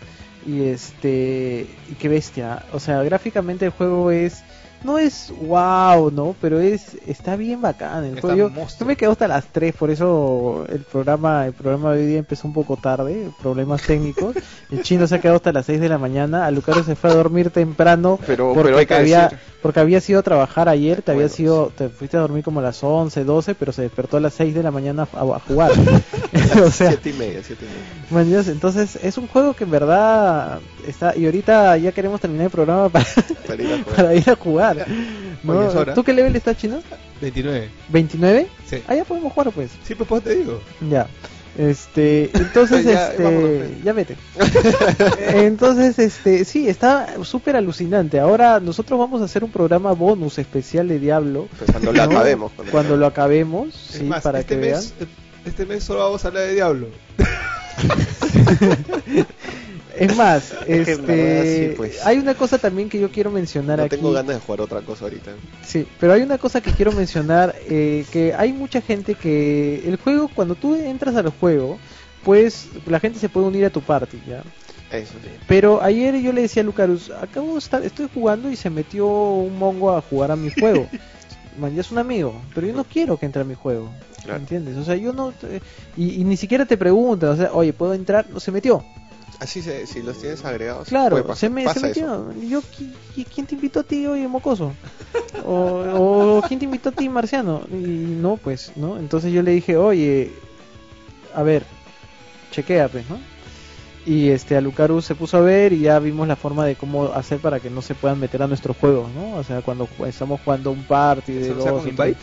y 0.46 0.64
este 0.64 1.68
y 1.90 1.96
qué 1.96 2.10
bestia, 2.10 2.64
o 2.74 2.80
sea, 2.80 3.02
gráficamente 3.04 3.66
el 3.66 3.72
juego 3.72 4.12
es 4.12 4.44
no 4.84 4.98
es 4.98 5.32
wow, 5.42 6.12
¿no? 6.12 6.36
Pero 6.42 6.60
es 6.60 6.98
está 7.08 7.36
bien 7.36 7.62
bacán 7.62 8.06
el 8.06 8.20
juego. 8.20 8.52
Yo, 8.80 8.86
me 8.86 8.96
quedo 8.96 9.12
hasta 9.12 9.28
las 9.28 9.46
3, 9.46 9.76
por 9.76 9.90
eso 9.90 10.66
el 10.70 10.82
programa 10.82 11.46
el 11.46 11.54
programa 11.54 11.94
de 11.94 12.02
hoy 12.02 12.08
día 12.08 12.20
empezó 12.20 12.48
un 12.48 12.54
poco 12.54 12.78
tarde, 12.78 13.30
problemas 13.42 13.82
técnicos. 13.82 14.36
El 14.72 14.82
chino 14.82 15.06
se 15.06 15.16
ha 15.16 15.22
quedado 15.22 15.36
hasta 15.36 15.52
las 15.52 15.68
6 15.68 15.80
de 15.80 15.88
la 15.88 16.00
mañana, 16.00 16.48
Alucaro 16.48 16.84
se 16.84 16.96
fue 16.96 17.12
a 17.12 17.14
dormir 17.14 17.52
temprano 17.52 18.20
Pero, 18.26 18.54
porque 18.54 18.70
pero 18.70 18.78
hay 18.80 18.86
que 18.88 18.94
había 18.96 19.24
decir, 19.24 19.40
porque 19.62 19.80
había 19.80 20.02
sido 20.02 20.20
a 20.20 20.24
trabajar 20.24 20.68
ayer, 20.68 21.04
te 21.04 21.12
había 21.12 21.30
sido 21.30 21.72
te 21.76 21.90
fuiste 21.90 22.18
a 22.18 22.22
dormir 22.22 22.44
como 22.44 22.60
a 22.60 22.64
las 22.64 22.84
11, 22.84 23.24
12, 23.24 23.56
pero 23.56 23.72
se 23.72 23.84
despertó 23.84 24.18
a 24.18 24.20
las 24.20 24.34
6 24.34 24.56
de 24.56 24.64
la 24.64 24.72
mañana 24.72 25.08
a, 25.14 25.20
a 25.20 25.40
jugar. 25.40 25.72
o 26.66 26.72
sea, 26.72 26.90
siete 26.90 27.12
y 27.12 27.14
media, 27.14 27.42
siete 27.44 27.66
y 27.66 27.68
media. 27.68 28.06
Man, 28.10 28.30
Dios, 28.30 28.48
entonces 28.48 28.98
es 29.02 29.18
un 29.18 29.28
juego 29.28 29.54
que 29.54 29.64
en 29.64 29.72
verdad 29.72 30.60
está 30.88 31.16
y 31.16 31.26
ahorita 31.26 31.78
ya 31.78 31.92
queremos 31.92 32.20
terminar 32.20 32.46
el 32.46 32.52
programa 32.52 32.90
para, 32.90 33.06
Para 33.48 33.64
ir 33.64 33.74
a 33.74 33.78
jugar. 33.78 33.96
para 33.96 34.16
ir 34.16 34.30
a 34.30 34.36
jugar. 34.36 34.73
¿Tú 35.96 36.04
qué 36.04 36.14
level 36.14 36.36
estás 36.36 36.58
chino? 36.58 36.82
29. 37.22 37.70
¿29? 37.92 38.48
Sí. 38.70 38.78
Ah, 38.88 38.96
ya 38.96 39.04
podemos 39.06 39.32
jugar 39.34 39.52
pues. 39.54 39.72
Sí, 39.84 39.96
pues, 39.96 40.08
pues 40.10 40.24
te 40.24 40.36
digo. 40.36 40.60
Ya. 40.90 41.08
Este, 41.58 42.32
entonces 42.38 42.84
Ya, 42.84 43.12
este, 43.12 43.24
vámonos, 43.24 43.50
pues. 43.50 43.84
ya 43.84 43.94
vete. 43.94 44.16
entonces 45.36 46.00
este, 46.00 46.46
sí, 46.46 46.68
está 46.68 47.24
súper 47.24 47.56
alucinante. 47.56 48.20
Ahora 48.20 48.60
nosotros 48.60 49.00
vamos 49.00 49.22
a 49.22 49.26
hacer 49.26 49.44
un 49.44 49.52
programa 49.52 49.92
bonus 49.92 50.40
especial 50.40 50.88
de 50.88 50.98
Diablo 51.00 51.48
Pues 51.60 51.70
cuando 51.72 51.92
lo 51.94 51.98
¿no? 52.06 52.12
acabemos. 52.12 52.52
cuando 52.72 52.98
lo 52.98 53.06
acabemos, 53.06 53.68
Es 53.92 53.98
sí, 54.00 54.04
más, 54.04 54.24
para 54.24 54.40
este 54.40 54.56
que 54.56 54.62
vean. 54.62 54.80
mes, 54.80 54.94
este 55.46 55.66
mes 55.66 55.84
solo 55.84 56.00
vamos 56.00 56.26
a 56.26 56.30
hablar 56.30 56.44
de 56.48 56.54
Diablo. 56.56 56.88
Es 59.96 60.16
más, 60.18 60.52
Es 60.68 60.88
este, 60.88 61.70
sí, 61.70 61.74
pues. 61.78 62.06
hay 62.06 62.18
una 62.18 62.34
cosa 62.36 62.58
también 62.58 62.90
que 62.90 63.00
yo 63.00 63.12
quiero 63.12 63.32
mencionar 63.32 63.78
No 63.80 63.86
aquí. 63.86 63.96
tengo 63.98 64.12
ganas 64.12 64.36
de 64.36 64.42
jugar 64.42 64.62
otra 64.62 64.82
cosa 64.82 65.06
ahorita. 65.06 65.32
Sí, 65.66 65.88
pero 66.00 66.14
hay 66.14 66.22
una 66.22 66.38
cosa 66.38 66.62
que 66.62 66.72
quiero 66.72 66.92
mencionar, 66.92 67.56
eh, 67.70 68.06
que 68.12 68.34
hay 68.34 68.54
mucha 68.54 68.82
gente 68.82 69.16
que 69.16 69.84
el 69.88 69.98
juego, 69.98 70.30
cuando 70.34 70.56
tú 70.56 70.76
entras 70.76 71.16
al 71.16 71.30
juego, 71.30 71.78
pues 72.24 72.70
la 72.88 73.00
gente 73.00 73.20
se 73.20 73.30
puede 73.30 73.48
unir 73.48 73.66
a 73.66 73.70
tu 73.70 73.82
party, 73.82 74.20
¿ya? 74.28 74.44
Eso 74.92 75.14
sí. 75.24 75.30
Pero 75.48 75.82
ayer 75.82 76.16
yo 76.22 76.32
le 76.34 76.42
decía 76.42 76.62
a 76.62 76.66
Lucarus, 76.66 77.10
acabo 77.12 77.54
de 77.54 77.60
estar, 77.60 77.84
estoy 77.84 78.08
jugando 78.14 78.50
y 78.50 78.56
se 78.56 78.70
metió 78.70 79.08
un 79.08 79.58
mongo 79.58 79.92
a 79.96 80.02
jugar 80.02 80.32
a 80.32 80.36
mi 80.36 80.50
juego. 80.60 80.88
Man, 81.58 81.76
ya 81.76 81.82
es 81.82 81.92
un 81.92 81.98
amigo, 82.00 82.34
pero 82.56 82.66
yo 82.68 82.74
no 82.74 82.84
quiero 82.84 83.18
que 83.18 83.26
entre 83.28 83.42
a 83.42 83.46
mi 83.46 83.54
juego. 83.56 83.90
Claro. 84.24 84.40
¿Entiendes? 84.40 84.78
O 84.78 84.84
sea, 84.86 84.96
yo 84.96 85.12
no... 85.14 85.32
te- 85.34 85.62
y, 85.98 86.22
y 86.22 86.24
ni 86.24 86.38
siquiera 86.38 86.66
te 86.66 86.78
preguntan, 86.78 87.30
o 87.32 87.36
sea, 87.36 87.52
oye, 87.54 87.74
¿puedo 87.74 87.94
entrar? 87.94 88.26
No, 88.30 88.40
se 88.40 88.52
metió. 88.52 88.84
Así 89.40 89.62
se, 89.62 89.86
si 89.88 90.02
los 90.02 90.18
tienes 90.20 90.44
agregados. 90.46 90.88
Claro, 90.88 91.12
puede 91.18 91.24
pasar- 91.24 91.38
se, 91.38 91.50
me, 91.50 91.62
se 91.62 91.68
pasa 91.68 91.90
eso. 91.90 92.26
metió. 92.26 92.50
Yo, 92.50 92.62
¿qui- 92.62 92.94
qui- 93.16 93.28
¿Quién 93.34 93.46
te 93.48 93.56
invitó 93.56 93.80
a 93.82 93.84
ti, 93.84 94.06
oye, 94.06 94.28
mocoso? 94.28 94.74
O, 95.46 95.84
o 95.94 96.42
¿quién 96.48 96.60
te 96.60 96.66
invitó 96.66 96.90
a 96.90 96.92
ti, 96.92 97.10
marciano? 97.10 97.62
Y 97.72 97.76
no, 97.76 98.38
pues, 98.38 98.72
¿no? 98.76 98.98
Entonces 98.98 99.32
yo 99.34 99.42
le 99.42 99.52
dije, 99.52 99.76
oye, 99.78 100.32
a 101.34 101.44
ver, 101.44 101.66
chequea, 102.52 102.88
pues, 102.90 103.10
¿no? 103.10 103.20
Y 104.06 104.30
este, 104.30 104.56
a 104.58 104.62
Lucaru 104.62 105.02
se 105.02 105.16
puso 105.16 105.38
a 105.38 105.42
ver 105.42 105.72
y 105.74 105.80
ya 105.80 105.98
vimos 106.00 106.28
la 106.28 106.36
forma 106.36 106.66
de 106.66 106.76
cómo 106.76 107.06
hacer 107.14 107.40
para 107.40 107.60
que 107.60 107.70
no 107.70 107.82
se 107.82 107.96
puedan 107.96 108.20
meter 108.20 108.44
a 108.44 108.48
nuestro 108.48 108.74
juego, 108.74 109.10
¿no? 109.16 109.38
O 109.38 109.44
sea, 109.44 109.62
cuando 109.62 109.88
estamos 110.06 110.42
jugando 110.44 110.72
un 110.72 110.84
party 110.84 111.32
de 111.34 111.52
¿Eso 111.52 111.62
sea 111.62 111.72
dos 111.72 111.82
con 111.82 111.90
invite? 111.90 112.18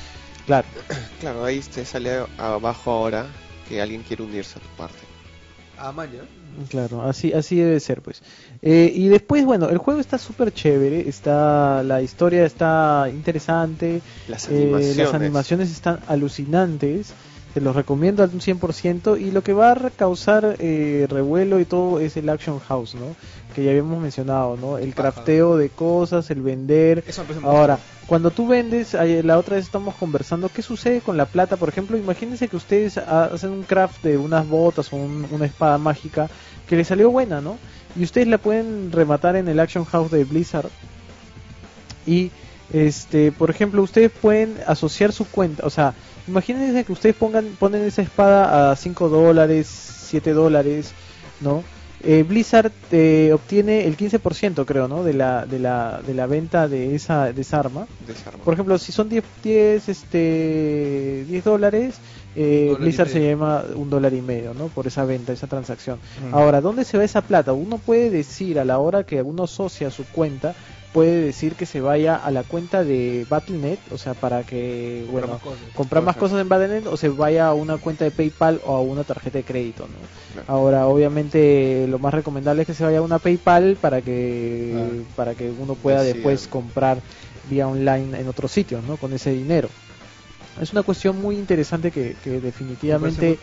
Claro, 0.47 0.67
Claro, 1.21 1.45
ahí 1.45 1.61
te 1.61 1.85
sale 1.85 2.23
abajo 2.39 2.91
ahora 2.91 3.27
que 3.69 3.81
alguien 3.81 4.03
quiere 4.03 4.23
unirse 4.23 4.59
a 4.59 4.63
tu 4.63 4.69
parte. 4.77 4.99
Claro, 6.69 7.03
así, 7.03 7.33
así 7.33 7.57
debe 7.57 7.81
ser, 7.81 8.03
pues. 8.03 8.23
Eh, 8.63 8.93
y 8.95 9.09
después, 9.09 9.45
bueno, 9.45 9.69
el 9.69 9.79
juego 9.79 10.01
está 10.01 10.19
súper 10.19 10.53
chévere, 10.53 11.09
está, 11.09 11.83
la 11.83 12.03
historia 12.03 12.45
está 12.45 13.07
interesante, 13.11 14.03
Las 14.29 14.49
eh, 14.49 14.57
animaciones. 14.57 14.97
las 14.97 15.15
animaciones 15.15 15.71
están 15.71 16.01
alucinantes, 16.07 17.15
te 17.55 17.61
los 17.61 17.75
recomiendo 17.75 18.23
al 18.23 18.31
100%, 18.31 19.21
y 19.21 19.31
lo 19.31 19.43
que 19.43 19.53
va 19.53 19.73
a 19.73 19.91
causar 19.91 20.57
eh, 20.59 21.07
revuelo 21.09 21.61
y 21.61 21.65
todo 21.65 22.01
es 22.01 22.17
el 22.17 22.29
Action 22.29 22.61
House, 22.61 22.95
¿no? 22.95 23.17
Que 23.55 23.65
ya 23.65 23.71
habíamos 23.71 24.01
mencionado, 24.01 24.57
¿no? 24.57 24.79
El 24.79 24.95
crafteo 24.95 25.57
de 25.57 25.71
cosas, 25.71 26.31
el 26.31 26.43
vender, 26.43 27.05
Eso 27.07 27.25
Ahora. 27.43 27.79
Cuando 28.11 28.33
tú 28.33 28.49
vendes, 28.49 28.93
la 28.93 29.39
otra 29.39 29.55
vez 29.55 29.67
estamos 29.67 29.95
conversando, 29.95 30.49
¿qué 30.49 30.63
sucede 30.63 31.01
con 31.01 31.17
la 31.17 31.27
plata? 31.27 31.57
Por 31.57 31.69
ejemplo, 31.69 31.97
imagínense 31.97 32.49
que 32.49 32.57
ustedes 32.57 32.99
ha- 32.99 33.27
hacen 33.27 33.51
un 33.51 33.63
craft 33.63 34.03
de 34.03 34.19
unas 34.19 34.49
botas 34.49 34.93
o 34.93 34.97
un- 34.97 35.29
una 35.31 35.47
espada 35.47 35.79
mágica 35.79 36.29
que 36.69 36.75
les 36.75 36.89
salió 36.89 37.09
buena, 37.13 37.41
¿no? 37.41 37.57
Y 37.95 38.03
ustedes 38.03 38.27
la 38.27 38.39
pueden 38.39 38.91
rematar 38.91 39.37
en 39.37 39.47
el 39.47 39.61
Action 39.61 39.85
House 39.85 40.11
de 40.11 40.25
Blizzard. 40.25 40.71
Y, 42.05 42.33
este, 42.73 43.31
por 43.31 43.49
ejemplo, 43.49 43.81
ustedes 43.81 44.11
pueden 44.11 44.57
asociar 44.67 45.13
su 45.13 45.25
cuenta, 45.25 45.65
o 45.65 45.71
sea, 45.71 45.95
imagínense 46.27 46.83
que 46.83 46.93
ustedes 46.93 47.15
pongan, 47.15 47.47
ponen 47.61 47.83
esa 47.85 48.03
espada 48.03 48.73
a 48.73 48.77
5 48.77 49.09
dólares, 49.09 49.69
7 49.69 50.33
dólares, 50.33 50.91
¿no? 51.41 51.63
Eh, 52.03 52.25
Blizzard 52.27 52.73
eh, 52.93 53.31
obtiene 53.35 53.87
el 53.87 53.97
15% 53.97 54.65
creo, 54.65 54.89
¿no? 54.89 55.05
De 55.05 55.13
la, 55.13 55.45
de 55.45 55.59
la, 55.59 56.01
de 56.07 56.15
la 56.15 56.27
venta 56.27 56.67
de 56.67 56.95
esa, 56.95 57.33
de 57.33 57.41
esa 57.43 57.61
arma. 57.61 57.87
Desarma. 58.07 58.43
Por 58.43 58.55
ejemplo, 58.55 58.79
si 58.79 58.91
son 58.91 59.09
10, 59.09 59.23
10, 59.43 59.89
este, 59.89 61.25
10 61.29 61.45
dólares, 61.45 61.97
eh, 62.37 62.75
Blizzard 62.79 63.09
se 63.09 63.29
llama 63.29 63.65
un 63.75 63.91
dólar 63.91 64.15
y 64.15 64.23
medio, 64.23 64.55
¿no? 64.55 64.69
Por 64.69 64.87
esa 64.87 65.05
venta, 65.05 65.33
esa 65.33 65.47
transacción. 65.47 65.99
Ahora, 66.33 66.61
¿dónde 66.61 66.85
se 66.85 66.97
va 66.97 67.05
esa 67.05 67.21
plata? 67.23 67.53
Uno 67.53 67.79
puede 67.79 68.09
decir 68.09 68.59
a 68.59 68.65
la 68.65 68.79
hora 68.79 69.05
que 69.05 69.21
uno 69.21 69.45
asocia 69.45 69.91
su 69.91 70.05
cuenta, 70.07 70.55
puede 70.93 71.21
decir 71.21 71.55
que 71.55 71.67
se 71.67 71.81
vaya 71.81 72.17
a 72.17 72.31
la 72.31 72.43
cuenta 72.43 72.83
de 72.85 73.27
Battle.net, 73.29 73.79
o 73.93 73.99
sea, 73.99 74.15
para 74.15 74.43
que, 74.43 75.05
Comprar 75.07 75.13
bueno, 75.13 75.27
más 75.35 75.43
cosas. 75.43 75.75
comprar 75.75 76.03
más 76.03 76.17
cosas 76.17 76.41
en 76.41 76.49
Battle.net 76.49 76.87
o 76.87 76.97
se 76.97 77.09
vaya 77.09 77.47
a 77.49 77.55
una 77.55 77.77
cuenta 77.79 78.05
de 78.05 78.11
PayPal 78.11 78.61
o 78.65 78.75
a 78.77 78.81
una 78.81 79.05
tarjeta 79.05 79.39
de 79.39 79.45
crédito, 79.45 79.85
¿no? 79.87 79.95
Claro. 80.33 80.47
Ahora, 80.53 80.87
obviamente, 80.89 81.87
lo 81.89 81.99
más 81.99 82.13
recomendable 82.15 82.63
es 82.63 82.67
que 82.67 82.75
se 82.75 82.85
vaya 82.85 82.99
a 82.99 83.03
una 83.03 83.19
PayPal 83.19 83.77
para 83.81 84.03
que 84.03 84.75
Ah. 84.77 85.13
para 85.17 85.35
que 85.35 85.51
uno 85.51 85.75
pueda 85.75 86.03
después 86.03 86.49
comprar 86.49 86.99
vía 87.49 87.67
online 87.69 88.19
en 88.19 88.29
otros 88.29 88.51
sitios, 88.53 88.83
¿no? 88.85 88.97
Con 88.97 89.13
ese 89.13 89.31
dinero. 89.33 89.69
Es 90.61 90.73
una 90.73 90.83
cuestión 90.83 91.21
muy 91.23 91.37
interesante 91.37 91.91
que, 91.91 92.17
que 92.23 92.39
definitivamente 92.41 93.39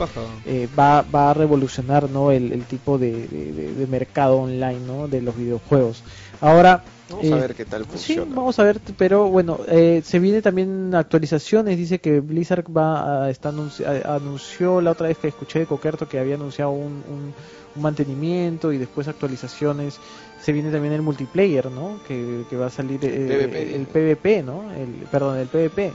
eh, 0.45 0.67
va, 0.77 1.01
va 1.01 1.31
a 1.31 1.33
revolucionar, 1.33 2.09
¿no? 2.09 2.31
El, 2.31 2.51
el 2.51 2.63
tipo 2.65 2.97
de- 2.99 3.27
de 3.27 3.87
mercado 3.87 4.37
online, 4.37 4.79
¿no? 4.85 5.07
De 5.07 5.21
los 5.21 5.35
videojuegos. 5.35 6.03
Ahora, 6.41 6.83
Vamos 7.09 7.25
eh, 7.25 7.33
a 7.33 7.37
ver 7.37 7.55
qué 7.55 7.65
tal 7.65 7.83
Sí, 7.85 7.89
funciona. 7.91 8.35
vamos 8.35 8.59
a 8.59 8.63
ver, 8.63 8.81
pero 8.97 9.29
bueno, 9.29 9.59
eh, 9.67 10.01
se 10.03 10.19
viene 10.19 10.41
también 10.41 10.93
actualizaciones. 10.93 11.77
Dice 11.77 11.99
que 11.99 12.19
Blizzard 12.19 12.65
va 12.75 13.25
a, 13.25 13.29
está 13.29 13.51
anunci- 13.51 13.85
a- 13.85 14.15
anunció 14.15 14.81
la 14.81 14.91
otra 14.91 15.07
vez 15.07 15.17
que 15.17 15.27
escuché 15.29 15.59
de 15.59 15.65
Coquerto 15.67 16.07
que 16.07 16.19
había 16.19 16.35
anunciado 16.35 16.71
un, 16.71 17.03
un- 17.07 17.33
un 17.75 17.81
mantenimiento 17.81 18.73
y 18.73 18.77
después 18.77 19.07
actualizaciones. 19.07 19.99
Se 20.43 20.51
viene 20.51 20.69
también 20.69 20.93
el 20.93 21.01
multiplayer, 21.01 21.71
¿no? 21.71 22.01
Que, 22.07 22.45
que 22.49 22.57
va 22.57 22.67
a 22.67 22.69
salir 22.69 22.99
eh, 23.03 23.27
PvP. 23.27 23.75
el 23.75 23.87
PvP, 23.87 24.43
¿no? 24.43 24.71
El, 24.73 25.07
perdón, 25.09 25.37
el 25.37 25.47
PvP. 25.47 25.93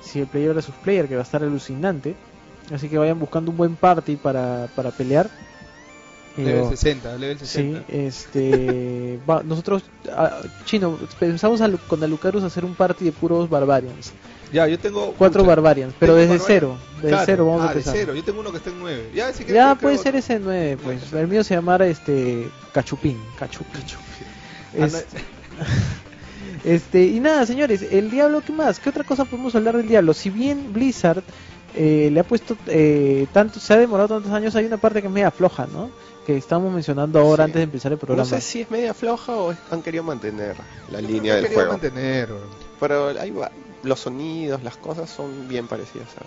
Sí, 0.00 0.20
el 0.20 0.26
player 0.26 0.54
versus 0.54 0.74
player, 0.76 1.08
que 1.08 1.14
va 1.14 1.20
a 1.20 1.24
estar 1.24 1.42
alucinante. 1.42 2.14
Así 2.72 2.88
que 2.88 2.96
vayan 2.98 3.18
buscando 3.18 3.50
un 3.50 3.56
buen 3.58 3.76
party 3.76 4.16
para, 4.16 4.66
para 4.74 4.90
pelear. 4.90 5.30
Level 6.36 6.64
Eh, 6.64 6.68
60, 6.70 7.16
level 7.16 7.38
Sí, 7.38 7.46
60. 7.46 7.84
este. 7.92 9.18
va- 9.28 9.42
nosotros, 9.44 9.82
ah, 10.10 10.40
Chino, 10.64 10.98
pensamos 11.18 11.60
a 11.60 11.70
con 11.88 12.02
Alucarus 12.02 12.42
hacer 12.42 12.64
un 12.64 12.74
party 12.74 13.04
de 13.04 13.12
puros 13.12 13.48
Barbarians. 13.48 14.12
Ya, 14.52 14.66
yo 14.68 14.78
tengo. 14.78 15.14
Cuatro 15.18 15.44
Barbarians, 15.44 15.94
pero 15.98 16.14
desde 16.14 16.38
Barbarian. 16.38 16.46
cero. 16.60 16.76
Desde 16.96 17.08
Claro. 17.08 17.22
cero 17.26 17.46
vamos 17.46 17.62
ah, 17.62 17.64
a 17.64 17.72
empezar. 17.72 17.94
de 17.94 18.00
cero. 18.00 18.14
Yo 18.14 18.24
tengo 18.24 18.40
uno 18.40 18.50
que 18.50 18.58
está 18.58 18.70
en 18.70 18.78
9. 18.80 19.10
Ya, 19.14 19.32
si 19.32 19.44
Ya 19.44 19.74
puede 19.74 19.98
ser 19.98 20.16
ese 20.16 20.38
9, 20.38 20.76
pues. 20.82 21.10
Bueno. 21.10 21.22
El 21.22 21.28
mío 21.28 21.44
se 21.44 21.54
llamara 21.54 21.86
este. 21.86 22.48
Cachupín. 22.72 23.18
Cachupín. 23.38 23.82
Ah, 24.80 24.86
no, 24.92 24.98
este, 26.64 27.04
y 27.04 27.20
nada, 27.20 27.44
señores, 27.46 27.82
el 27.90 28.10
diablo, 28.10 28.42
¿qué 28.44 28.52
más? 28.52 28.78
¿Qué 28.80 28.88
otra 28.88 29.04
cosa 29.04 29.24
podemos 29.24 29.54
hablar 29.54 29.76
del 29.76 29.86
diablo? 29.88 30.14
Si 30.14 30.30
bien 30.30 30.72
Blizzard 30.72 31.22
eh, 31.74 32.08
le 32.12 32.20
ha 32.20 32.24
puesto 32.24 32.56
eh, 32.66 33.26
tanto, 33.32 33.58
se 33.60 33.72
ha 33.74 33.76
demorado 33.76 34.08
tantos 34.08 34.32
años, 34.32 34.54
hay 34.56 34.64
una 34.66 34.76
parte 34.78 35.00
que 35.00 35.08
es 35.08 35.12
media 35.12 35.30
floja, 35.30 35.66
¿no? 35.72 35.90
Que 36.26 36.36
estamos 36.36 36.72
mencionando 36.72 37.18
ahora 37.20 37.44
Sí. 37.44 37.48
antes 37.48 37.60
de 37.60 37.64
empezar 37.64 37.92
el 37.92 37.96
No 37.96 38.00
programa. 38.00 38.24
sé 38.28 38.40
si 38.40 38.60
es 38.62 38.70
media 38.70 38.94
floja 38.94 39.32
o 39.36 39.52
es- 39.52 39.58
han 39.70 39.82
querido 39.82 40.04
mantener 40.04 40.56
la 40.90 41.00
no 41.02 41.08
línea 41.08 41.34
del 41.34 41.42
quería 41.44 41.56
juego. 41.58 41.72
mantener. 41.72 42.28
Pero 42.80 43.08
ahí 43.20 43.30
va. 43.30 43.50
Los 43.82 44.00
sonidos, 44.00 44.62
las 44.62 44.76
cosas 44.78 45.10
son 45.10 45.46
bien 45.48 45.66
parecidas 45.66 46.08
a, 46.16 46.22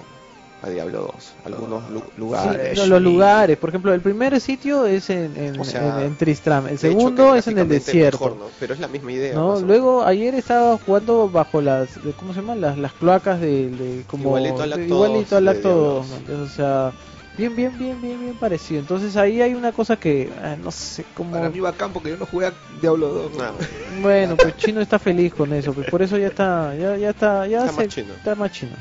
a 0.63 0.69
Diablo 0.69 1.11
2. 1.13 1.33
Algunos 1.45 1.89
lu- 1.91 1.99
Sí, 1.99 2.05
lugares. 2.17 2.77
no, 2.77 2.85
los 2.87 3.01
lugares, 3.01 3.57
por 3.57 3.69
ejemplo, 3.69 3.93
el 3.93 4.01
primer 4.01 4.39
sitio 4.41 4.85
es 4.85 5.09
en, 5.11 5.35
en, 5.37 5.59
O 5.59 5.63
sea, 5.63 5.99
en- 5.99 6.05
en 6.07 6.15
Tristram, 6.15 6.67
el 6.67 6.79
segundo 6.79 7.33
que 7.33 7.39
es 7.39 7.47
en 7.47 7.59
el 7.59 7.67
desierto. 7.69 8.17
mejor, 8.25 8.37
¿no? 8.39 8.45
Pero 8.59 8.73
es 8.73 8.79
la 8.79 8.87
misma 8.87 9.11
idea. 9.11 9.35
¿no? 9.35 9.59
Luego 9.61 10.03
ayer 10.03 10.33
estaba 10.35 10.77
jugando 10.83 11.29
bajo 11.29 11.61
las, 11.61 11.89
¿cómo 12.17 12.33
se 12.33 12.41
llama? 12.41 12.55
Las, 12.55 12.77
las 12.77 12.91
cloacas 12.93 13.39
de, 13.39 13.69
de 13.69 14.03
como 14.07 14.23
Igualito 14.29 14.63
al 14.63 14.73
acto 14.73 14.85
igualito 14.85 15.37
al 15.37 15.45
de 15.45 15.51
acto 15.51 15.67
Diablo 15.69 15.83
dos, 15.83 16.09
dos. 16.09 16.09
¿no? 16.09 16.17
Entonces, 16.17 16.53
o 16.53 16.55
sea, 16.55 16.91
Bien, 17.37 17.55
bien, 17.55 17.71
bien, 17.77 18.01
bien, 18.01 18.19
bien 18.19 18.33
parecido. 18.35 18.79
Entonces 18.79 19.15
ahí 19.15 19.43
hay 19.43 19.53
una 19.53 19.71
cosa 19.71 19.95
que 19.95 20.27
ah, 20.41 20.55
no 20.59 20.71
sé 20.71 21.05
cómo. 21.13 21.33
Para 21.33 21.51
mí 21.51 21.59
bacán 21.59 21.93
porque 21.93 22.09
yo 22.09 22.17
no 22.17 22.25
jugué 22.25 22.47
a 22.47 22.53
Diablo 22.81 23.09
2. 23.09 23.37
Nada. 23.37 23.53
Bueno, 24.01 24.35
pues 24.35 24.57
Chino 24.57 24.81
está 24.81 24.97
feliz 24.97 25.35
con 25.35 25.53
eso, 25.53 25.71
pues 25.71 25.87
por 25.87 26.01
eso 26.01 26.17
ya 26.17 26.29
está, 26.29 26.73
ya, 26.75 26.97
ya 26.97 27.11
está, 27.11 27.45
ya 27.45 27.59
Está 27.59 27.73
se- 27.73 27.77
más 27.77 27.87
chino. 27.93 28.13
está 28.15 28.33
más 28.33 28.51
chino. 28.51 28.71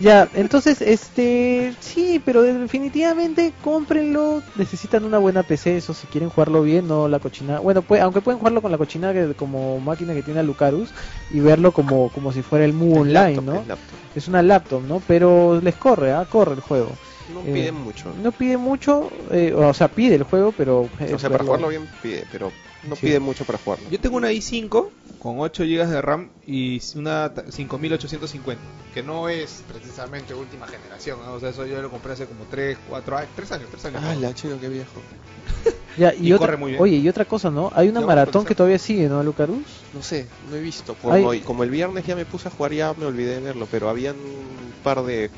Ya, 0.00 0.28
entonces, 0.32 0.80
este, 0.80 1.74
sí, 1.80 2.22
pero 2.24 2.42
definitivamente 2.42 3.52
cómprenlo. 3.62 4.42
Necesitan 4.56 5.04
una 5.04 5.18
buena 5.18 5.42
PC, 5.42 5.76
eso 5.76 5.92
si 5.92 6.06
quieren 6.06 6.30
jugarlo 6.30 6.62
bien, 6.62 6.88
no 6.88 7.06
la 7.06 7.18
cochina. 7.18 7.60
Bueno, 7.60 7.82
pues, 7.82 8.00
aunque 8.00 8.22
pueden 8.22 8.38
jugarlo 8.38 8.62
con 8.62 8.72
la 8.72 8.78
cochina 8.78 9.12
que, 9.12 9.34
como 9.34 9.78
máquina 9.78 10.14
que 10.14 10.22
tiene 10.22 10.40
a 10.40 10.42
Lucarus 10.42 10.90
y 11.30 11.40
verlo 11.40 11.72
como, 11.72 12.08
como 12.10 12.32
si 12.32 12.40
fuera 12.40 12.64
el 12.64 12.72
Mu 12.72 13.00
Online, 13.00 13.36
laptop, 13.36 13.44
¿no? 13.44 13.76
es 14.14 14.26
una 14.26 14.42
laptop, 14.42 14.82
¿no? 14.84 15.02
Pero 15.06 15.60
les 15.60 15.74
corre, 15.74 16.12
¿ah? 16.12 16.26
Corre 16.28 16.54
el 16.54 16.60
juego. 16.60 16.90
No 17.34 17.40
Eh, 17.40 17.52
pide 17.52 17.70
mucho. 17.72 18.12
No 18.22 18.32
pide 18.32 18.56
mucho, 18.56 19.10
eh, 19.30 19.52
o 19.54 19.74
sea, 19.74 19.88
pide 19.88 20.14
el 20.14 20.22
juego, 20.22 20.52
pero... 20.56 20.88
O 21.12 21.18
sea, 21.18 21.28
para 21.28 21.44
jugarlo 21.44 21.68
bien 21.68 21.86
pide, 22.02 22.24
pero 22.32 22.50
no 22.82 22.96
Sí. 22.96 23.06
pide 23.06 23.20
mucho 23.20 23.44
para 23.44 23.58
jugarlo. 23.58 23.88
Yo 23.90 23.98
tengo 24.00 24.16
una 24.16 24.30
i5 24.32 24.90
con 25.18 25.38
8 25.40 25.64
GB 25.64 25.86
de 25.86 26.00
RAM 26.02 26.30
y 26.46 26.80
una 26.96 27.32
ta- 27.34 27.44
5850, 27.50 28.62
que 28.94 29.02
no 29.02 29.28
es 29.28 29.62
precisamente 29.68 30.32
última 30.34 30.66
generación, 30.66 31.18
¿no? 31.20 31.34
o 31.34 31.40
sea, 31.40 31.50
eso 31.50 31.66
yo 31.66 31.80
lo 31.82 31.90
compré 31.90 32.12
hace 32.12 32.26
como 32.26 32.44
3, 32.46 32.78
4 32.88 33.16
años, 33.18 33.30
3 33.36 33.52
años, 33.52 33.68
3 33.70 33.84
años. 33.86 34.00
Ah, 34.04 34.14
la 34.14 34.34
chino, 34.34 34.58
qué 34.60 34.68
viejo. 34.68 34.92
Ya, 35.96 36.14
y, 36.14 36.28
Y 36.28 36.32
otra, 36.32 36.46
corre 36.46 36.56
muy 36.56 36.70
bien. 36.70 36.82
Oye, 36.82 36.96
y 36.96 37.08
otra 37.08 37.24
cosa, 37.24 37.50
¿no? 37.50 37.70
Hay 37.74 37.88
una 37.88 38.00
maratón 38.00 38.44
que 38.44 38.54
todavía 38.54 38.78
sigue, 38.78 39.08
¿no, 39.08 39.22
Lucarus? 39.24 39.58
No 39.92 40.00
sé, 40.02 40.28
no 40.48 40.54
he 40.54 40.60
visto. 40.60 40.94
Como, 40.94 41.34
y 41.34 41.40
como 41.40 41.64
el 41.64 41.70
viernes 41.70 42.06
ya 42.06 42.14
me 42.14 42.24
puse 42.24 42.46
a 42.46 42.50
jugar, 42.52 42.72
ya 42.72 42.94
me 42.94 43.06
olvidé 43.06 43.34
de 43.34 43.40
verlo, 43.40 43.66
pero 43.68 43.88
habían 43.90 44.14
un 44.14 44.72
par 44.84 45.02
de 45.02 45.30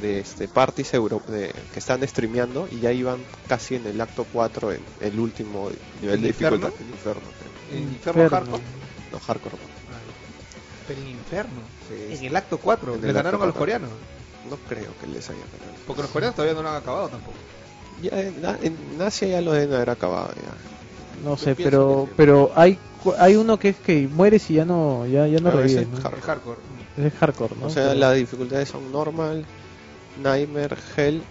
de 0.00 0.20
este 0.20 0.48
parties 0.48 0.94
euro 0.94 1.20
de, 1.28 1.52
que 1.72 1.78
están 1.78 2.06
streameando 2.08 2.66
y 2.70 2.80
ya 2.80 2.92
iban 2.92 3.18
casi 3.48 3.76
en 3.76 3.86
el 3.86 4.00
acto 4.00 4.26
4 4.32 4.72
en 4.72 4.80
el 5.00 5.20
último 5.20 5.70
nivel 6.00 6.16
¿El 6.16 6.22
de 6.22 6.28
infierno? 6.28 6.56
dificultad 6.58 6.80
el 6.86 6.92
infierno 6.92 7.22
creo. 7.38 7.78
¿En 7.78 7.88
Inferno 7.92 8.22
Inferno. 8.24 8.46
Hardcore? 8.52 8.62
no 9.12 9.18
hardcore 9.20 9.56
no. 9.56 9.72
Pero 10.88 11.00
en 11.00 11.08
Inferno, 11.08 11.60
Sí, 11.88 12.14
en 12.16 12.24
el 12.24 12.36
acto 12.36 12.58
4, 12.58 12.94
En 12.94 13.00
le 13.02 13.08
el 13.08 13.14
ganaron 13.14 13.34
acto 13.34 13.44
a 13.44 13.46
los 13.46 13.54
cuatro. 13.54 13.58
coreanos, 13.58 13.90
no 14.50 14.56
creo 14.68 14.90
que 15.00 15.06
les 15.06 15.28
haya 15.30 15.38
ganado 15.38 15.78
porque 15.86 16.02
los 16.02 16.10
coreanos 16.10 16.34
todavía 16.36 16.54
no 16.54 16.62
lo 16.62 16.68
han 16.70 16.76
acabado 16.76 17.08
tampoco. 17.08 17.36
ya 18.02 18.20
en, 18.20 18.42
en 18.94 19.02
Asia 19.02 19.28
ya 19.28 19.40
lo 19.40 19.52
deben 19.52 19.74
haber 19.74 19.90
acabado 19.90 20.30
ya 20.34 21.22
No 21.28 21.36
sé, 21.36 21.54
pero 21.54 22.08
pero 22.16 22.50
hay 22.56 22.78
cu- 23.02 23.14
hay 23.18 23.36
uno 23.36 23.58
que 23.58 23.68
es 23.70 23.76
que 23.76 24.08
mueres 24.08 24.50
y 24.50 24.54
ya 24.54 24.64
no 24.64 25.06
ya 25.06 25.26
ya 25.28 25.38
no 25.38 25.50
revives, 25.50 25.86
es 25.86 26.04
El 26.04 26.20
hardcore. 26.22 26.58
Es 26.96 27.12
hardcore, 27.14 27.54
¿no? 27.60 27.66
o 27.66 27.70
sea 27.70 27.88
Pero- 27.88 28.00
las 28.00 28.16
dificultades 28.16 28.68
son 28.68 28.90
normal 28.90 29.44
nightmare 30.16 30.76
hell 30.96 31.22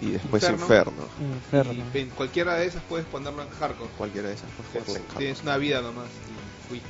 y 0.00 0.10
después 0.12 0.42
Inferno. 0.42 0.64
inferno, 0.64 1.08
Inferno. 1.34 1.84
Y 1.94 1.98
en 1.98 2.08
cualquiera 2.10 2.54
de 2.54 2.66
esas 2.66 2.82
puedes 2.84 3.06
ponerlo 3.06 3.42
en 3.42 3.48
hardcore. 3.50 3.90
cualquiera 3.98 4.28
de 4.28 4.34
esas 4.34 4.48
puedes 4.72 4.88
en 4.88 4.94
hardcore. 4.94 5.18
Tienes 5.18 5.42
una 5.42 5.56
vida 5.58 5.82
nomás 5.82 6.06
y 6.06 6.68
fuiste. 6.68 6.88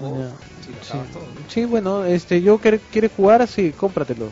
O 0.00 0.18
Ya. 0.18 0.30
si 0.64 0.72
lo 0.72 0.82
Sí. 0.84 0.88
acabas 0.90 1.10
todo, 1.12 1.22
¿no? 1.22 1.50
Sí, 1.50 1.64
bueno, 1.64 2.04
este 2.04 2.40
yo 2.40 2.58
quiere 2.58 2.78
quiere 2.78 3.08
jugar, 3.08 3.46
sí, 3.48 3.72
cómpratelo. 3.76 4.30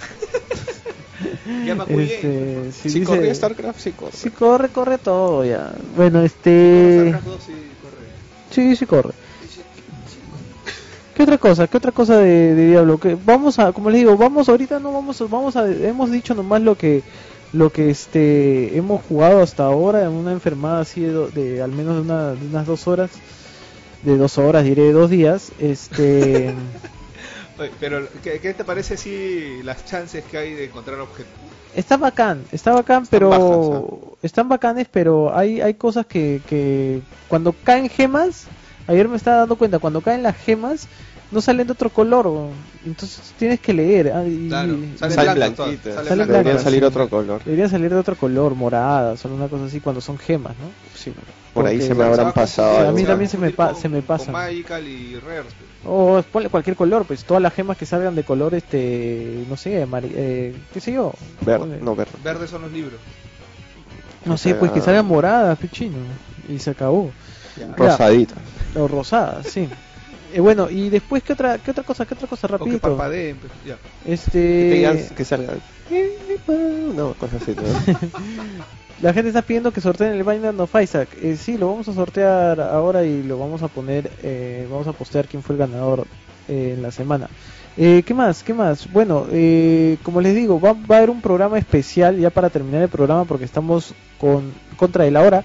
Llama. 1.66 1.84
Este, 1.88 2.72
si 2.72 2.90
si 2.90 3.00
dice- 3.00 3.04
corría 3.16 3.34
StarCraft 3.34 3.80
sí 3.80 3.92
corre 3.92 4.12
Sí 4.16 4.30
corre, 4.30 4.68
corre 4.70 4.98
todo 4.98 5.44
ya. 5.44 5.72
Bueno, 5.96 6.22
este 6.22 7.10
StarCraft 7.10 7.26
2 7.26 7.42
sí 7.44 7.52
corre. 7.82 7.96
Sí, 8.50 8.76
sí 8.76 8.86
corre. 8.86 9.12
¿Qué 11.12 11.22
otra 11.24 11.38
cosa? 11.38 11.66
¿Qué 11.68 11.76
otra 11.76 11.92
cosa 11.92 12.16
de, 12.18 12.54
de 12.54 12.66
Diablo? 12.68 12.98
Que 13.00 13.14
vamos 13.16 13.58
a, 13.58 13.72
como 13.72 13.90
les 13.90 14.00
digo, 14.00 14.16
vamos 14.16 14.48
ahorita 14.48 14.78
no 14.80 14.92
vamos, 14.92 15.20
a- 15.20 15.24
vamos 15.26 15.56
a, 15.56 15.68
hemos 15.70 16.10
dicho 16.10 16.34
nomás 16.34 16.62
lo 16.62 16.76
que, 16.76 17.04
lo 17.52 17.72
que 17.72 17.90
este, 17.90 18.76
hemos 18.76 19.02
jugado 19.02 19.42
hasta 19.42 19.64
ahora 19.64 20.02
en 20.04 20.12
una 20.12 20.32
enfermada 20.32 20.80
así 20.80 21.02
de, 21.02 21.30
de 21.32 21.62
al 21.62 21.72
menos 21.72 21.96
de, 21.96 22.00
una- 22.02 22.36
de 22.36 22.46
unas 22.46 22.66
dos 22.66 22.86
horas, 22.86 23.22
de 24.02 24.16
dos 24.18 24.38
horas, 24.38 24.64
diré 24.64 24.84
de 24.84 24.92
dos 24.92 25.10
días, 25.10 25.54
este, 25.58 26.54
Oye, 27.58 27.72
pero 27.78 28.10
¿qué, 28.22 28.40
qué 28.40 28.54
te 28.54 28.64
parece 28.64 28.96
si 28.96 29.62
las 29.62 29.84
chances 29.84 30.24
que 30.24 30.38
hay 30.38 30.54
de 30.54 30.64
encontrar 30.66 31.00
objetos? 31.00 31.40
está 31.72 31.96
bacán, 31.96 32.48
está 32.52 32.72
bacán, 32.72 33.02
Están 33.02 33.10
pero 33.10 33.28
bajas, 33.28 34.18
están 34.22 34.48
bacanes, 34.48 34.88
pero 34.90 35.34
hay, 35.36 35.60
hay 35.60 35.74
cosas 35.74 36.06
que, 36.06 36.42
que 36.46 37.02
cuando 37.28 37.52
caen 37.62 37.88
gemas, 37.88 38.50
ayer 38.90 39.08
me 39.08 39.16
estaba 39.16 39.38
dando 39.38 39.56
cuenta, 39.56 39.78
cuando 39.78 40.00
caen 40.00 40.22
las 40.22 40.36
gemas 40.36 40.86
no 41.30 41.40
salen 41.40 41.66
de 41.66 41.72
otro 41.72 41.90
color, 41.90 42.26
o- 42.26 42.50
entonces 42.84 43.20
tienes 43.38 43.60
que 43.60 43.72
leer. 43.72 44.12
ah, 44.12 44.24
y- 44.26 44.48
Claro, 44.48 44.72
y- 44.74 44.98
salen 44.98 45.14
Salen 45.16 45.34
blanquitas. 45.36 45.94
salen 45.94 46.08
Salen 46.08 46.28
deberían 46.28 46.58
salir 46.58 46.80
sí. 46.80 46.84
otro 46.86 47.08
color 47.08 47.44
Debería 47.44 47.68
salir 47.68 47.90
de 47.90 47.96
otro 47.96 48.16
color, 48.16 48.54
morada, 48.56 49.16
solo 49.16 49.36
una 49.36 49.46
cosa 49.48 49.66
así 49.66 49.80
cuando 49.80 50.00
son 50.00 50.18
gemas, 50.18 50.54
¿no? 50.58 50.70
sí 50.94 51.12
por 51.54 51.66
ahí 51.66 51.80
se 51.82 51.94
me 51.94 52.04
habrán 52.04 52.32
pasado 52.32 52.80
Sí, 52.80 52.86
a 52.86 52.92
mí 52.92 53.02
también 53.04 53.28
se 53.28 53.36
me 53.36 53.50
pa- 53.50 53.72
Con- 53.72 53.82
se 53.82 53.88
me 53.88 54.02
pasa. 54.02 54.26
Con 54.26 54.32
Magical 54.34 54.86
y 54.86 55.16
Rare. 55.18 55.48
O 55.84 56.22
ponle 56.30 56.48
cualquier 56.48 56.76
color, 56.76 57.04
pues 57.06 57.24
todas 57.24 57.42
las 57.42 57.52
gemas 57.54 57.76
que 57.76 57.86
salgan 57.86 58.14
de 58.14 58.22
color, 58.22 58.54
este, 58.54 59.44
no 59.48 59.56
sé, 59.56 59.82
eh, 59.84 60.54
qué 60.72 60.80
sé 60.80 60.92
yo. 60.92 61.12
verde 61.44 61.78
no 61.82 61.96
verde 61.96 62.12
Verdes 62.22 62.50
son 62.50 62.62
los 62.62 62.72
libros. 62.72 63.00
no 64.24 64.36
sé, 64.36 64.54
pues 64.54 64.70
que 64.72 64.80
salgan 64.80 65.06
moradas, 65.06 65.58
pichino, 65.58 65.96
y 66.48 66.58
se 66.58 66.70
acabó. 66.70 67.10
Ya. 67.56 67.74
rosadita 67.76 68.34
O 68.74 68.88
rosadas, 68.88 69.46
sí. 69.46 69.68
Eh, 70.32 70.40
bueno, 70.40 70.70
y 70.70 70.90
después, 70.90 71.22
¿qué 71.22 71.32
otra, 71.32 71.58
qué 71.58 71.72
otra 71.72 71.82
cosa? 71.82 72.06
¿Qué 72.06 72.14
otra 72.14 72.28
cosa? 72.28 72.46
O 72.46 72.64
que 72.64 72.78
parpadeen. 72.78 73.36
pues, 73.36 73.52
ya. 73.66 73.76
que 74.04 74.12
Este... 74.12 75.14
que 75.16 75.24
salga 75.24 75.54
no 76.94 77.14
cosas 77.14 77.42
así 77.42 77.54
¿no? 77.54 77.62
La 79.02 79.14
gente 79.14 79.28
está 79.28 79.40
pidiendo 79.40 79.72
que 79.72 79.80
sorteen 79.80 80.12
el 80.12 80.24
Binding 80.24 80.60
of 80.60 80.74
Isaac. 80.78 81.08
Eh, 81.22 81.34
sí, 81.34 81.56
lo 81.56 81.68
vamos 81.68 81.88
a 81.88 81.94
sortear 81.94 82.60
ahora 82.60 83.02
y 83.02 83.22
lo 83.22 83.38
vamos 83.38 83.62
a 83.62 83.68
poner, 83.68 84.10
eh, 84.22 84.68
vamos 84.70 84.86
a 84.88 84.92
postear 84.92 85.26
quién 85.26 85.42
fue 85.42 85.54
el 85.54 85.58
ganador 85.58 86.06
eh, 86.48 86.74
en 86.76 86.82
la 86.82 86.90
semana. 86.90 87.30
Eh, 87.78 88.02
¿Qué 88.04 88.12
más? 88.12 88.42
¿Qué 88.42 88.52
más? 88.52 88.92
Bueno, 88.92 89.26
eh, 89.32 89.96
como 90.02 90.20
les 90.20 90.34
digo, 90.34 90.60
va, 90.60 90.74
va 90.74 90.96
a 90.96 90.98
haber 90.98 91.08
un 91.08 91.22
programa 91.22 91.56
especial 91.56 92.18
ya 92.18 92.28
para 92.28 92.50
terminar 92.50 92.82
el 92.82 92.90
programa 92.90 93.24
porque 93.24 93.46
estamos 93.46 93.94
con 94.18 94.52
contra 94.76 95.04
de 95.04 95.12
la 95.12 95.22
hora. 95.22 95.44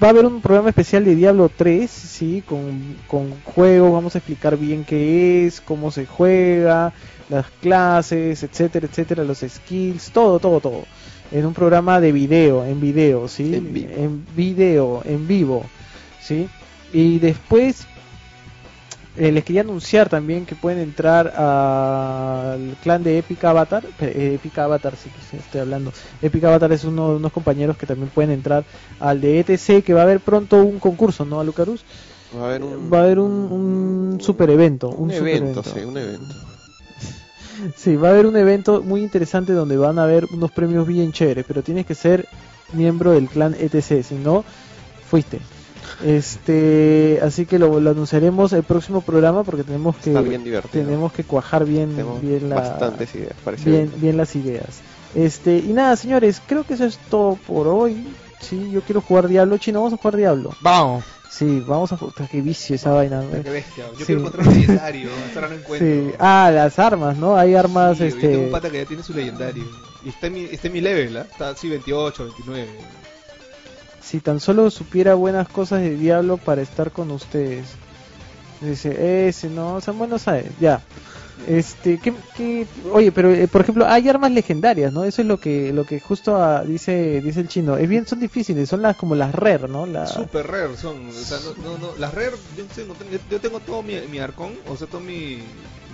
Va 0.00 0.06
a 0.06 0.10
haber 0.10 0.26
un 0.26 0.40
programa 0.40 0.68
especial 0.68 1.04
de 1.04 1.16
Diablo 1.16 1.50
3, 1.54 1.90
sí, 1.90 2.44
con, 2.46 2.96
con 3.08 3.32
juegos, 3.42 3.92
vamos 3.92 4.14
a 4.14 4.18
explicar 4.18 4.56
bien 4.56 4.84
qué 4.84 5.44
es, 5.44 5.60
cómo 5.60 5.90
se 5.90 6.06
juega, 6.06 6.92
las 7.28 7.46
clases, 7.60 8.44
etcétera, 8.44 8.86
etcétera, 8.86 9.24
los 9.24 9.38
skills, 9.38 10.12
todo, 10.12 10.38
todo, 10.38 10.60
todo. 10.60 10.84
En 11.32 11.44
un 11.44 11.52
programa 11.52 12.00
de 12.00 12.12
video, 12.12 12.64
en 12.64 12.80
video, 12.80 13.26
sí, 13.26 13.56
En 13.56 13.72
vivo. 13.72 13.92
en 13.96 14.26
video, 14.36 15.02
en 15.04 15.26
vivo, 15.26 15.64
sí. 16.20 16.48
Y 16.92 17.18
después 17.18 17.84
eh, 19.18 19.32
les 19.32 19.44
quería 19.44 19.62
anunciar 19.62 20.08
también 20.08 20.46
que 20.46 20.54
pueden 20.54 20.78
entrar 20.80 21.28
al 21.36 22.76
clan 22.82 23.02
de 23.02 23.18
Epic 23.18 23.42
Avatar. 23.44 23.84
eh, 24.00 24.32
Epic 24.36 24.56
Avatar, 24.58 24.94
sí 24.96 25.10
estoy 25.36 25.60
hablando. 25.60 25.92
Epic 26.22 26.44
Avatar 26.44 26.72
es 26.72 26.84
uno 26.84 27.10
de 27.10 27.16
unos 27.16 27.32
compañeros 27.32 27.76
que 27.76 27.86
también 27.86 28.10
pueden 28.10 28.30
entrar 28.30 28.64
al 29.00 29.20
de 29.20 29.40
ETC, 29.40 29.82
que 29.84 29.94
va 29.94 30.00
a 30.00 30.04
haber 30.04 30.20
pronto 30.20 30.62
un 30.62 30.78
concurso, 30.78 31.24
¿no, 31.24 31.42
Lucarus? 31.44 31.84
va 32.36 32.44
a 32.44 32.48
haber 32.48 32.62
un, 32.62 32.92
Va 32.92 32.98
a 32.98 33.02
haber 33.04 33.18
un, 33.18 33.30
un 33.50 34.18
super 34.20 34.50
evento. 34.50 34.88
un 34.90 35.10
Un, 35.10 35.12
super 35.12 35.28
evento 35.28 35.60
evento. 35.60 35.62
sí 35.62 35.80
un 35.84 35.96
evento 35.96 36.34
Sí, 37.76 37.96
va 37.96 38.08
a 38.08 38.10
haber 38.12 38.26
un 38.26 38.36
evento 38.36 38.82
muy 38.82 39.02
interesante 39.02 39.52
donde 39.52 39.76
van 39.76 39.98
a 39.98 40.04
haber 40.04 40.26
unos 40.32 40.50
premios 40.52 40.86
bien 40.86 41.12
chéveres, 41.12 41.44
pero 41.46 41.62
tienes 41.62 41.86
que 41.86 41.94
ser 41.94 42.28
miembro 42.72 43.12
del 43.12 43.28
clan 43.28 43.54
ETC, 43.58 44.02
si 44.04 44.14
no, 44.14 44.44
fuiste. 45.08 45.40
Este, 46.04 47.18
así 47.22 47.46
que 47.46 47.58
lo, 47.58 47.80
lo 47.80 47.90
anunciaremos 47.90 48.52
el 48.52 48.62
próximo 48.62 49.00
programa 49.00 49.42
porque 49.44 49.64
tenemos 49.64 49.96
que 49.96 50.10
bien 50.20 50.44
tenemos 50.70 51.12
que 51.12 51.24
cuajar 51.24 51.64
bien, 51.64 51.90
tenemos 51.90 52.20
bien 52.20 52.48
la, 52.48 52.56
bastantes 52.56 53.14
ideas 53.14 53.34
parece 53.44 53.70
bien, 53.70 53.92
bien 53.96 54.16
las 54.16 54.34
ideas. 54.36 54.80
Este, 55.14 55.56
y 55.58 55.72
nada, 55.72 55.96
señores, 55.96 56.40
creo 56.46 56.64
que 56.64 56.74
eso 56.74 56.84
es 56.84 56.98
todo 57.10 57.36
por 57.46 57.66
hoy. 57.66 58.06
Sí, 58.40 58.70
yo 58.70 58.82
quiero 58.82 59.00
jugar 59.00 59.26
Diablo, 59.26 59.58
chino, 59.58 59.80
vamos 59.80 59.94
a 59.94 59.96
jugar 59.96 60.16
Diablo. 60.16 60.50
Vamos. 60.60 61.04
Sí, 61.30 61.62
vamos 61.66 61.92
a 61.92 61.96
jugar, 61.96 62.28
qué 62.30 62.40
vicio 62.40 62.76
esa 62.76 62.90
vaina. 62.90 63.20
¿no? 63.22 63.42
Qué 63.42 63.50
bestia. 63.50 63.84
Yo 63.92 63.98
Sí. 63.98 64.04
quiero 64.06 64.20
encontrar 64.22 64.46
un 64.48 64.54
legendario. 64.54 65.10
Hasta 65.26 65.40
ahora 65.40 65.48
no 65.48 65.60
encuentro. 65.60 65.88
Sí. 65.88 66.14
Ah, 66.18 66.50
las 66.52 66.78
armas, 66.78 67.16
¿no? 67.16 67.36
Hay 67.36 67.54
armas, 67.54 67.98
Sí, 67.98 68.04
Yo 68.10 68.16
tengo 68.16 68.26
un 68.28 68.34
este, 68.44 68.50
pata 68.52 68.70
que 68.70 68.78
ya 68.78 68.84
tiene 68.86 69.02
su 69.02 69.12
legendario. 69.14 69.64
Y 70.04 70.08
está 70.10 70.26
en 70.28 70.32
mi, 70.34 70.44
está 70.44 70.66
en 70.68 70.72
mi 70.72 70.80
level, 70.80 71.16
¿ah? 71.16 71.26
Está 71.30 71.50
así 71.50 71.68
28, 71.68 72.24
29. 72.24 72.68
Si 74.08 74.20
tan 74.20 74.40
solo 74.40 74.70
supiera 74.70 75.14
buenas 75.14 75.48
cosas 75.48 75.80
de 75.82 75.96
Diablo 75.96 76.38
para 76.38 76.62
estar 76.62 76.90
con 76.90 77.10
ustedes. 77.10 77.66
Dice, 78.60 79.28
ese 79.28 79.48
no, 79.50 79.80
son 79.80 79.98
buenos 79.98 80.22
sabes, 80.22 80.46
ya. 80.58 80.80
Este, 81.46 81.98
¿qué, 81.98 82.12
qué- 82.36 82.66
oye, 82.92 83.12
pero 83.12 83.30
eh, 83.32 83.46
por 83.46 83.60
ejemplo, 83.60 83.86
hay 83.86 84.08
armas 84.08 84.32
legendarias, 84.32 84.92
¿no? 84.92 85.04
Eso 85.04 85.22
es 85.22 85.28
lo 85.28 85.38
que 85.38 85.72
lo 85.72 85.84
que 85.84 86.00
justo 86.00 86.36
ah, 86.36 86.64
dice 86.64 87.20
dice 87.20 87.40
el 87.40 87.48
chino. 87.48 87.76
Es 87.76 87.88
bien, 87.88 88.06
son 88.06 88.18
difíciles, 88.18 88.68
son 88.68 88.82
las 88.82 88.96
como 88.96 89.14
las 89.14 89.32
rare, 89.34 89.68
¿no? 89.68 89.86
La, 89.86 90.06
Super 90.06 90.46
rare 90.46 90.76
son. 90.76 91.08
O 91.08 91.12
sea, 91.12 91.38
no, 91.44 91.54
no, 91.62 91.78
no. 91.78 91.96
Las 91.98 92.12
rare, 92.12 92.32
yo 92.56 92.64
tengo, 92.74 92.94
yo 93.30 93.40
tengo 93.40 93.60
todo 93.60 93.82
mi, 93.82 93.94
mi 94.10 94.18
arcón, 94.18 94.52
o 94.68 94.76
sea, 94.76 94.88
todo 94.88 95.00
mi, 95.00 95.38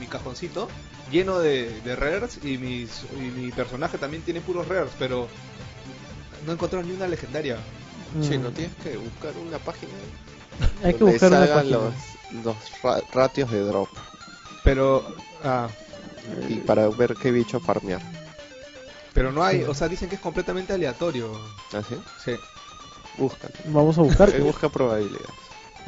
mi 0.00 0.06
cajoncito. 0.06 0.68
lleno 1.12 1.38
de, 1.40 1.80
de 1.82 1.96
rares 1.96 2.38
y, 2.42 2.56
mis, 2.56 3.02
y 3.20 3.38
mi 3.38 3.50
personaje 3.52 3.98
también 3.98 4.22
tiene 4.22 4.40
puros 4.40 4.66
rares, 4.66 4.90
pero 4.98 5.28
no 6.46 6.52
encontraron 6.52 6.88
ni 6.88 6.94
una 6.94 7.06
legendaria. 7.06 7.58
Sí, 8.22 8.38
Mm. 8.38 8.42
no 8.42 8.50
tienes 8.50 8.74
que 8.82 8.96
buscar 8.96 9.32
una 9.46 9.58
página 9.58 9.92
Hay 10.84 10.94
que 10.94 11.04
buscar 11.04 11.30
una 11.30 11.40
salgan 11.40 11.56
página. 11.58 11.76
los, 11.78 12.44
los 12.44 12.82
ra- 12.82 13.02
ratios 13.12 13.50
de 13.50 13.60
drop 13.60 13.88
Pero, 14.62 15.04
ah, 15.42 15.68
y 16.48 16.54
para 16.56 16.88
ver 16.88 17.14
qué 17.14 17.30
bicho 17.32 17.58
farmear. 17.60 18.00
pero 19.12 19.30
no 19.32 19.42
hay, 19.44 19.62
o 19.62 19.74
sea, 19.74 19.88
dicen 19.88 20.08
que 20.08 20.14
es 20.16 20.20
completamente 20.20 20.72
aleatorio. 20.72 21.30
¿Así? 21.72 21.96
Sí. 22.24 22.32
Búscalo. 23.18 23.54
Vamos 23.66 23.98
a 23.98 24.02
buscar. 24.02 24.30
Busca 24.40 24.68
probabilidades. 24.68 25.28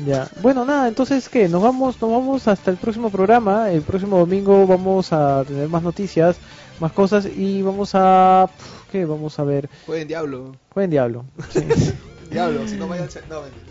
Ya. 0.05 0.29
Bueno, 0.43 0.64
nada, 0.64 0.89
entonces 0.89 1.29
que 1.29 1.49
nos 1.49 1.62
vamos, 1.62 2.01
nos 2.03 2.11
vamos 2.11 2.47
hasta 2.49 2.70
el 2.70 2.77
próximo 2.77 3.09
programa. 3.11 3.70
El 3.70 3.83
próximo 3.83 4.18
domingo 4.18 4.66
vamos 4.66 5.12
a 5.12 5.43
tener 5.45 5.68
más 5.68 5.83
noticias, 5.83 6.37
más 6.81 6.93
cosas 6.93 7.24
y 7.27 7.62
vamos 7.62 7.91
a 7.95 8.49
¿qué? 8.93 9.05
Vamos 9.07 9.39
a 9.39 9.45
ver. 9.45 9.70
Jueguen 9.87 10.07
Diablo. 10.09 10.55
Jueguen 10.74 10.91
Diablo. 10.91 11.24
Sí. 11.51 11.61
Diablo, 12.37 12.68
si 12.68 12.76
no 12.76 12.89
vayan... 12.89 13.09
No, 13.28 13.43
mentira. 13.43 13.66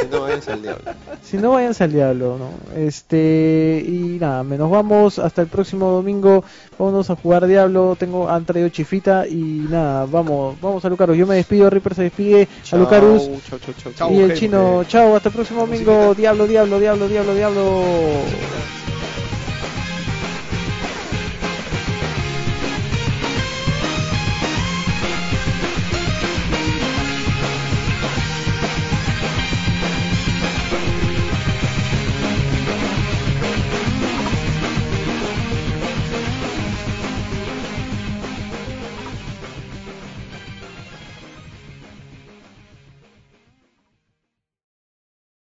Si 0.00 0.06
no, 0.06 0.20
vayas 0.20 0.48
al 0.48 0.62
diablo. 0.62 0.84
si 1.22 1.36
no 1.36 1.50
vayan 1.50 1.74
al 1.78 1.92
diablo, 1.92 2.38
¿no? 2.38 2.78
Este 2.80 3.84
y 3.86 4.18
nada, 4.20 4.44
me 4.44 4.56
nos 4.56 4.70
vamos 4.70 5.18
hasta 5.18 5.42
el 5.42 5.48
próximo 5.48 5.90
domingo. 5.90 6.44
Vámonos 6.78 7.10
a 7.10 7.16
jugar 7.16 7.46
Diablo. 7.46 7.96
Tengo 7.98 8.28
han 8.30 8.44
traído 8.44 8.68
chifita 8.68 9.26
y 9.26 9.66
nada, 9.68 10.06
vamos, 10.06 10.58
vamos 10.60 10.84
a 10.84 10.88
Lucarus. 10.88 11.16
Yo 11.16 11.26
me 11.26 11.34
despido, 11.34 11.68
Reaper 11.68 11.94
se 11.94 12.02
despide, 12.04 12.48
a 12.70 12.76
Lucarus. 12.76 13.28
Chau, 13.48 13.58
chau, 13.58 13.74
chau, 13.74 13.92
Chau, 13.92 14.12
Y 14.12 14.18
el 14.18 14.26
gente. 14.28 14.34
chino, 14.36 14.84
chao, 14.84 15.16
hasta 15.16 15.28
el 15.28 15.34
próximo 15.34 15.62
domingo. 15.62 16.14
Diablo, 16.14 16.46
diablo, 16.46 16.78
diablo, 16.78 17.08
diablo, 17.08 17.34
diablo. 17.34 17.82